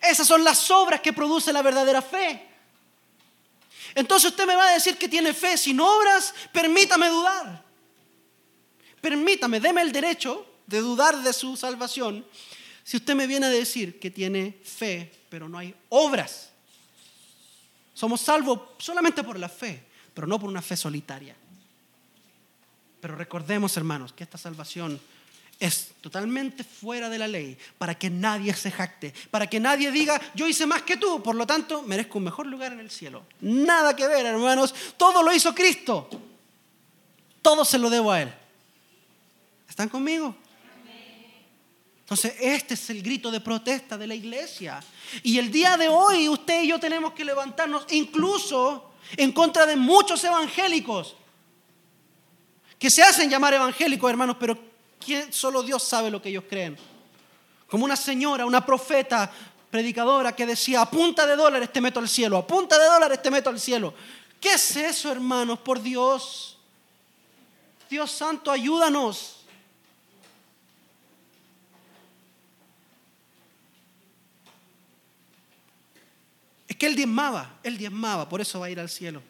Esas 0.00 0.26
son 0.26 0.42
las 0.42 0.70
obras 0.70 1.02
que 1.02 1.12
produce 1.12 1.52
la 1.52 1.60
verdadera 1.60 2.00
fe. 2.00 2.48
Entonces 3.94 4.30
usted 4.30 4.46
me 4.46 4.56
va 4.56 4.68
a 4.68 4.72
decir 4.72 4.96
que 4.96 5.08
tiene 5.08 5.34
fe 5.34 5.58
sin 5.58 5.80
obras, 5.80 6.34
permítame 6.52 7.08
dudar. 7.08 7.62
Permítame, 9.02 9.60
deme 9.60 9.82
el 9.82 9.92
derecho 9.92 10.46
de 10.66 10.80
dudar 10.80 11.22
de 11.22 11.32
su 11.32 11.56
salvación 11.56 12.24
si 12.86 12.98
usted 12.98 13.16
me 13.16 13.26
viene 13.26 13.46
a 13.46 13.50
decir 13.50 13.98
que 13.98 14.12
tiene 14.12 14.60
fe, 14.62 15.12
pero 15.28 15.48
no 15.48 15.58
hay 15.58 15.74
obras. 15.88 16.50
Somos 17.92 18.20
salvos 18.20 18.60
solamente 18.78 19.24
por 19.24 19.36
la 19.40 19.48
fe, 19.48 19.82
pero 20.14 20.28
no 20.28 20.38
por 20.38 20.48
una 20.48 20.62
fe 20.62 20.76
solitaria. 20.76 21.34
Pero 23.00 23.16
recordemos, 23.16 23.76
hermanos, 23.76 24.12
que 24.12 24.22
esta 24.22 24.38
salvación 24.38 25.00
es 25.58 25.94
totalmente 26.00 26.62
fuera 26.62 27.08
de 27.08 27.18
la 27.18 27.26
ley, 27.26 27.58
para 27.76 27.98
que 27.98 28.08
nadie 28.08 28.54
se 28.54 28.70
jacte, 28.70 29.12
para 29.32 29.48
que 29.48 29.58
nadie 29.58 29.90
diga, 29.90 30.20
yo 30.36 30.46
hice 30.46 30.64
más 30.64 30.82
que 30.82 30.96
tú, 30.96 31.20
por 31.20 31.34
lo 31.34 31.44
tanto 31.44 31.82
merezco 31.82 32.18
un 32.18 32.24
mejor 32.26 32.46
lugar 32.46 32.72
en 32.72 32.78
el 32.78 32.92
cielo. 32.92 33.26
Nada 33.40 33.96
que 33.96 34.06
ver, 34.06 34.26
hermanos, 34.26 34.72
todo 34.96 35.24
lo 35.24 35.34
hizo 35.34 35.52
Cristo. 35.52 36.08
Todo 37.42 37.64
se 37.64 37.78
lo 37.78 37.90
debo 37.90 38.12
a 38.12 38.22
Él. 38.22 38.32
¿Están 39.68 39.88
conmigo? 39.88 40.36
Entonces, 42.06 42.34
este 42.40 42.74
es 42.74 42.88
el 42.90 43.02
grito 43.02 43.32
de 43.32 43.40
protesta 43.40 43.98
de 43.98 44.06
la 44.06 44.14
iglesia. 44.14 44.80
Y 45.24 45.40
el 45.40 45.50
día 45.50 45.76
de 45.76 45.88
hoy 45.88 46.28
usted 46.28 46.62
y 46.62 46.68
yo 46.68 46.78
tenemos 46.78 47.14
que 47.14 47.24
levantarnos 47.24 47.84
incluso 47.90 48.92
en 49.16 49.32
contra 49.32 49.66
de 49.66 49.74
muchos 49.74 50.22
evangélicos 50.22 51.16
que 52.78 52.90
se 52.90 53.02
hacen 53.02 53.28
llamar 53.28 53.54
evangélicos, 53.54 54.08
hermanos, 54.08 54.36
pero 54.38 54.56
solo 55.30 55.64
Dios 55.64 55.82
sabe 55.82 56.08
lo 56.08 56.22
que 56.22 56.28
ellos 56.28 56.44
creen. 56.48 56.76
Como 57.66 57.84
una 57.84 57.96
señora, 57.96 58.46
una 58.46 58.64
profeta, 58.64 59.28
predicadora 59.68 60.36
que 60.36 60.46
decía, 60.46 60.82
a 60.82 60.88
punta 60.88 61.26
de 61.26 61.34
dólares 61.34 61.72
te 61.72 61.80
meto 61.80 61.98
al 61.98 62.08
cielo, 62.08 62.36
a 62.36 62.46
punta 62.46 62.78
de 62.78 62.86
dólares 62.86 63.20
te 63.20 63.32
meto 63.32 63.50
al 63.50 63.58
cielo. 63.58 63.92
¿Qué 64.40 64.52
es 64.52 64.76
eso, 64.76 65.10
hermanos? 65.10 65.58
Por 65.58 65.82
Dios. 65.82 66.56
Dios 67.90 68.12
Santo, 68.12 68.52
ayúdanos. 68.52 69.45
Que 76.78 76.86
él 76.86 76.96
diezmaba, 76.96 77.58
él 77.62 77.78
diezmaba, 77.78 78.28
por 78.28 78.40
eso 78.40 78.60
va 78.60 78.66
a 78.66 78.70
ir 78.70 78.80
al 78.80 78.88
cielo. 78.88 79.22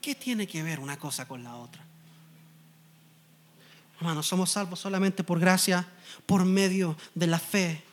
¿Qué 0.00 0.14
tiene 0.14 0.46
que 0.46 0.62
ver 0.62 0.80
una 0.80 0.98
cosa 0.98 1.28
con 1.28 1.44
la 1.44 1.56
otra? 1.56 1.84
Hermanos, 3.96 4.26
somos 4.26 4.50
salvos 4.50 4.80
solamente 4.80 5.22
por 5.22 5.38
gracia, 5.38 5.86
por 6.26 6.44
medio 6.44 6.96
de 7.14 7.26
la 7.28 7.38
fe. 7.38 7.84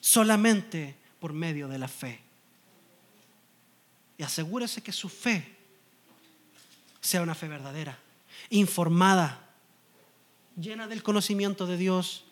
Solamente 0.00 0.94
por 1.20 1.32
medio 1.32 1.68
de 1.68 1.78
la 1.78 1.88
fe. 1.88 2.20
Y 4.18 4.22
asegúrese 4.22 4.82
que 4.82 4.92
su 4.92 5.08
fe 5.08 5.56
sea 7.00 7.22
una 7.22 7.34
fe 7.34 7.48
verdadera, 7.48 7.98
informada, 8.50 9.40
llena 10.60 10.88
del 10.88 11.02
conocimiento 11.02 11.66
de 11.66 11.76
Dios. 11.76 12.24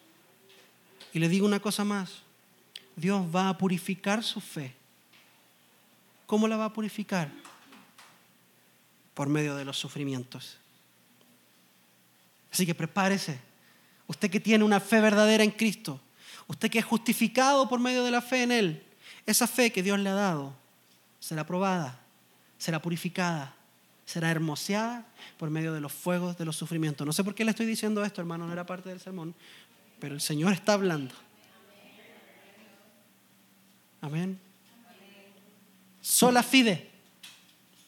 Y 1.13 1.21
le 1.21 1.29
digo 1.29 1.47
una 1.47 1.61
cosa 1.61 1.85
más, 1.85 2.24
Dios 2.97 3.25
va 3.35 3.49
a 3.49 3.59
purificar 3.59 4.23
su 4.23 4.41
fe. 4.41 4.75
¿Cómo 6.27 6.49
la 6.49 6.57
va 6.57 6.67
a 6.67 6.73
purificar? 6.73 7.31
Por 9.15 9.29
medio 9.29 9.55
de 9.57 9.65
los 9.65 9.79
sufrimientos. 9.79 10.59
Así 12.53 12.65
que 12.65 12.75
prepárese. 12.75 13.41
Usted 14.07 14.31
que 14.31 14.41
tiene 14.41 14.65
una 14.65 14.81
fe 14.81 15.01
verdadera 15.01 15.45
en 15.45 15.51
Cristo, 15.51 16.01
usted 16.47 16.71
que 16.71 16.79
es 16.79 16.85
justificado 16.85 17.69
por 17.69 17.81
medio 17.81 18.05
de 18.05 18.11
la 18.11 18.21
fe 18.21 18.43
en 18.43 18.53
Él, 18.53 18.85
esa 19.27 19.47
fe 19.47 19.73
que 19.73 19.83
Dios 19.83 19.99
le 19.99 20.11
ha 20.11 20.15
dado 20.15 20.55
será 21.19 21.47
probada, 21.47 21.99
será 22.59 22.83
purificada, 22.83 23.55
será 24.05 24.31
hermoseada 24.31 25.07
por 25.39 25.49
medio 25.51 25.73
de 25.73 25.81
los 25.81 25.93
fuegos 25.93 26.37
de 26.37 26.45
los 26.45 26.57
sufrimientos. 26.57 27.07
No 27.07 27.13
sé 27.13 27.25
por 27.25 27.35
qué 27.35 27.45
le 27.45 27.51
estoy 27.51 27.67
diciendo 27.67 28.05
esto, 28.05 28.21
hermano, 28.21 28.47
no 28.47 28.53
era 28.53 28.67
parte 28.67 28.91
del 28.91 29.01
sermón, 29.01 29.35
pero 29.99 30.15
el 30.15 30.21
Señor 30.21 30.53
está 30.53 30.75
hablando. 30.75 31.15
Amén. 34.05 34.39
Sola 36.03 36.43
fide. 36.43 36.91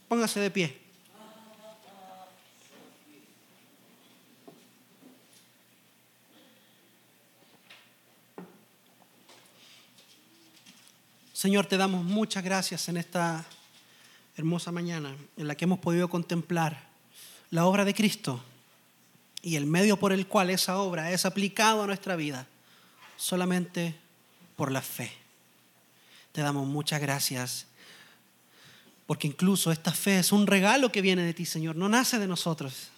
Póngase 0.08 0.40
de 0.40 0.50
pie. 0.50 0.72
Señor, 11.34 11.66
te 11.66 11.76
damos 11.76 12.02
muchas 12.02 12.42
gracias 12.42 12.88
en 12.88 12.96
esta 12.96 13.44
hermosa 14.38 14.72
mañana 14.72 15.14
en 15.36 15.46
la 15.46 15.54
que 15.54 15.66
hemos 15.66 15.80
podido 15.80 16.08
contemplar 16.08 16.88
la 17.50 17.66
obra 17.66 17.84
de 17.84 17.92
Cristo 17.92 18.42
y 19.42 19.56
el 19.56 19.66
medio 19.66 19.98
por 19.98 20.14
el 20.14 20.26
cual 20.26 20.48
esa 20.48 20.78
obra 20.78 21.12
es 21.12 21.26
aplicada 21.26 21.84
a 21.84 21.86
nuestra 21.86 22.16
vida 22.16 22.46
solamente 23.18 23.94
por 24.56 24.72
la 24.72 24.80
fe 24.80 25.25
te 26.36 26.42
damos 26.42 26.66
muchas 26.66 27.00
gracias. 27.00 27.64
Porque 29.06 29.26
incluso 29.26 29.72
esta 29.72 29.90
fe 29.90 30.18
es 30.18 30.32
un 30.32 30.46
regalo 30.46 30.92
que 30.92 31.00
viene 31.00 31.22
de 31.22 31.32
ti, 31.32 31.46
Señor, 31.46 31.76
no 31.76 31.88
nace 31.88 32.18
de 32.18 32.26
nosotros. 32.26 32.90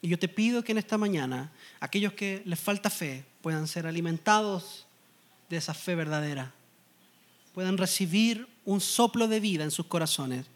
Y 0.00 0.08
yo 0.08 0.18
te 0.18 0.28
pido 0.28 0.64
que 0.64 0.72
en 0.72 0.78
esta 0.78 0.96
mañana 0.96 1.52
aquellos 1.78 2.14
que 2.14 2.42
les 2.46 2.58
falta 2.58 2.88
fe 2.88 3.26
puedan 3.42 3.68
ser 3.68 3.86
alimentados 3.86 4.86
de 5.50 5.58
esa 5.58 5.74
fe 5.74 5.94
verdadera, 5.94 6.54
puedan 7.52 7.76
recibir 7.76 8.48
un 8.64 8.80
soplo 8.80 9.28
de 9.28 9.40
vida 9.40 9.62
en 9.62 9.70
sus 9.70 9.84
corazones 9.84 10.46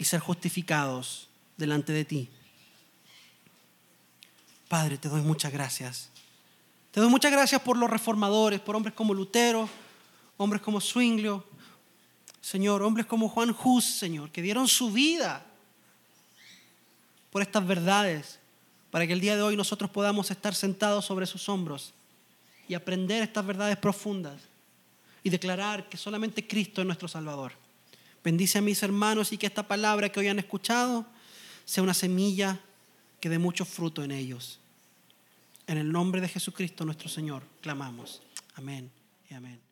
y 0.00 0.04
ser 0.04 0.18
justificados 0.18 1.28
delante 1.56 1.92
de 1.92 2.04
ti. 2.04 2.28
Padre, 4.66 4.98
te 4.98 5.08
doy 5.08 5.22
muchas 5.22 5.52
gracias. 5.52 6.10
Te 6.94 7.00
doy 7.00 7.10
muchas 7.10 7.32
gracias 7.32 7.60
por 7.60 7.76
los 7.76 7.90
reformadores, 7.90 8.60
por 8.60 8.76
hombres 8.76 8.94
como 8.94 9.14
Lutero, 9.14 9.68
hombres 10.36 10.62
como 10.62 10.80
Zwinglio, 10.80 11.44
Señor, 12.40 12.84
hombres 12.84 13.04
como 13.04 13.28
Juan 13.28 13.52
Hus, 13.64 13.84
Señor, 13.84 14.30
que 14.30 14.40
dieron 14.40 14.68
su 14.68 14.92
vida 14.92 15.44
por 17.32 17.42
estas 17.42 17.66
verdades, 17.66 18.38
para 18.92 19.08
que 19.08 19.12
el 19.12 19.18
día 19.18 19.34
de 19.34 19.42
hoy 19.42 19.56
nosotros 19.56 19.90
podamos 19.90 20.30
estar 20.30 20.54
sentados 20.54 21.04
sobre 21.04 21.26
sus 21.26 21.48
hombros 21.48 21.92
y 22.68 22.74
aprender 22.74 23.24
estas 23.24 23.44
verdades 23.44 23.76
profundas 23.76 24.40
y 25.24 25.30
declarar 25.30 25.88
que 25.88 25.96
solamente 25.96 26.46
Cristo 26.46 26.80
es 26.80 26.86
nuestro 26.86 27.08
Salvador. 27.08 27.54
Bendice 28.22 28.58
a 28.58 28.62
mis 28.62 28.80
hermanos 28.84 29.32
y 29.32 29.36
que 29.36 29.46
esta 29.46 29.66
palabra 29.66 30.10
que 30.10 30.20
hoy 30.20 30.28
han 30.28 30.38
escuchado 30.38 31.04
sea 31.64 31.82
una 31.82 31.92
semilla 31.92 32.60
que 33.18 33.28
dé 33.28 33.40
mucho 33.40 33.64
fruto 33.64 34.04
en 34.04 34.12
ellos. 34.12 34.60
En 35.66 35.78
el 35.78 35.90
nombre 35.90 36.20
de 36.20 36.28
Jesucristo 36.28 36.84
nuestro 36.84 37.08
Señor, 37.08 37.42
clamamos. 37.60 38.22
Amén 38.54 38.90
y 39.30 39.34
amén. 39.34 39.63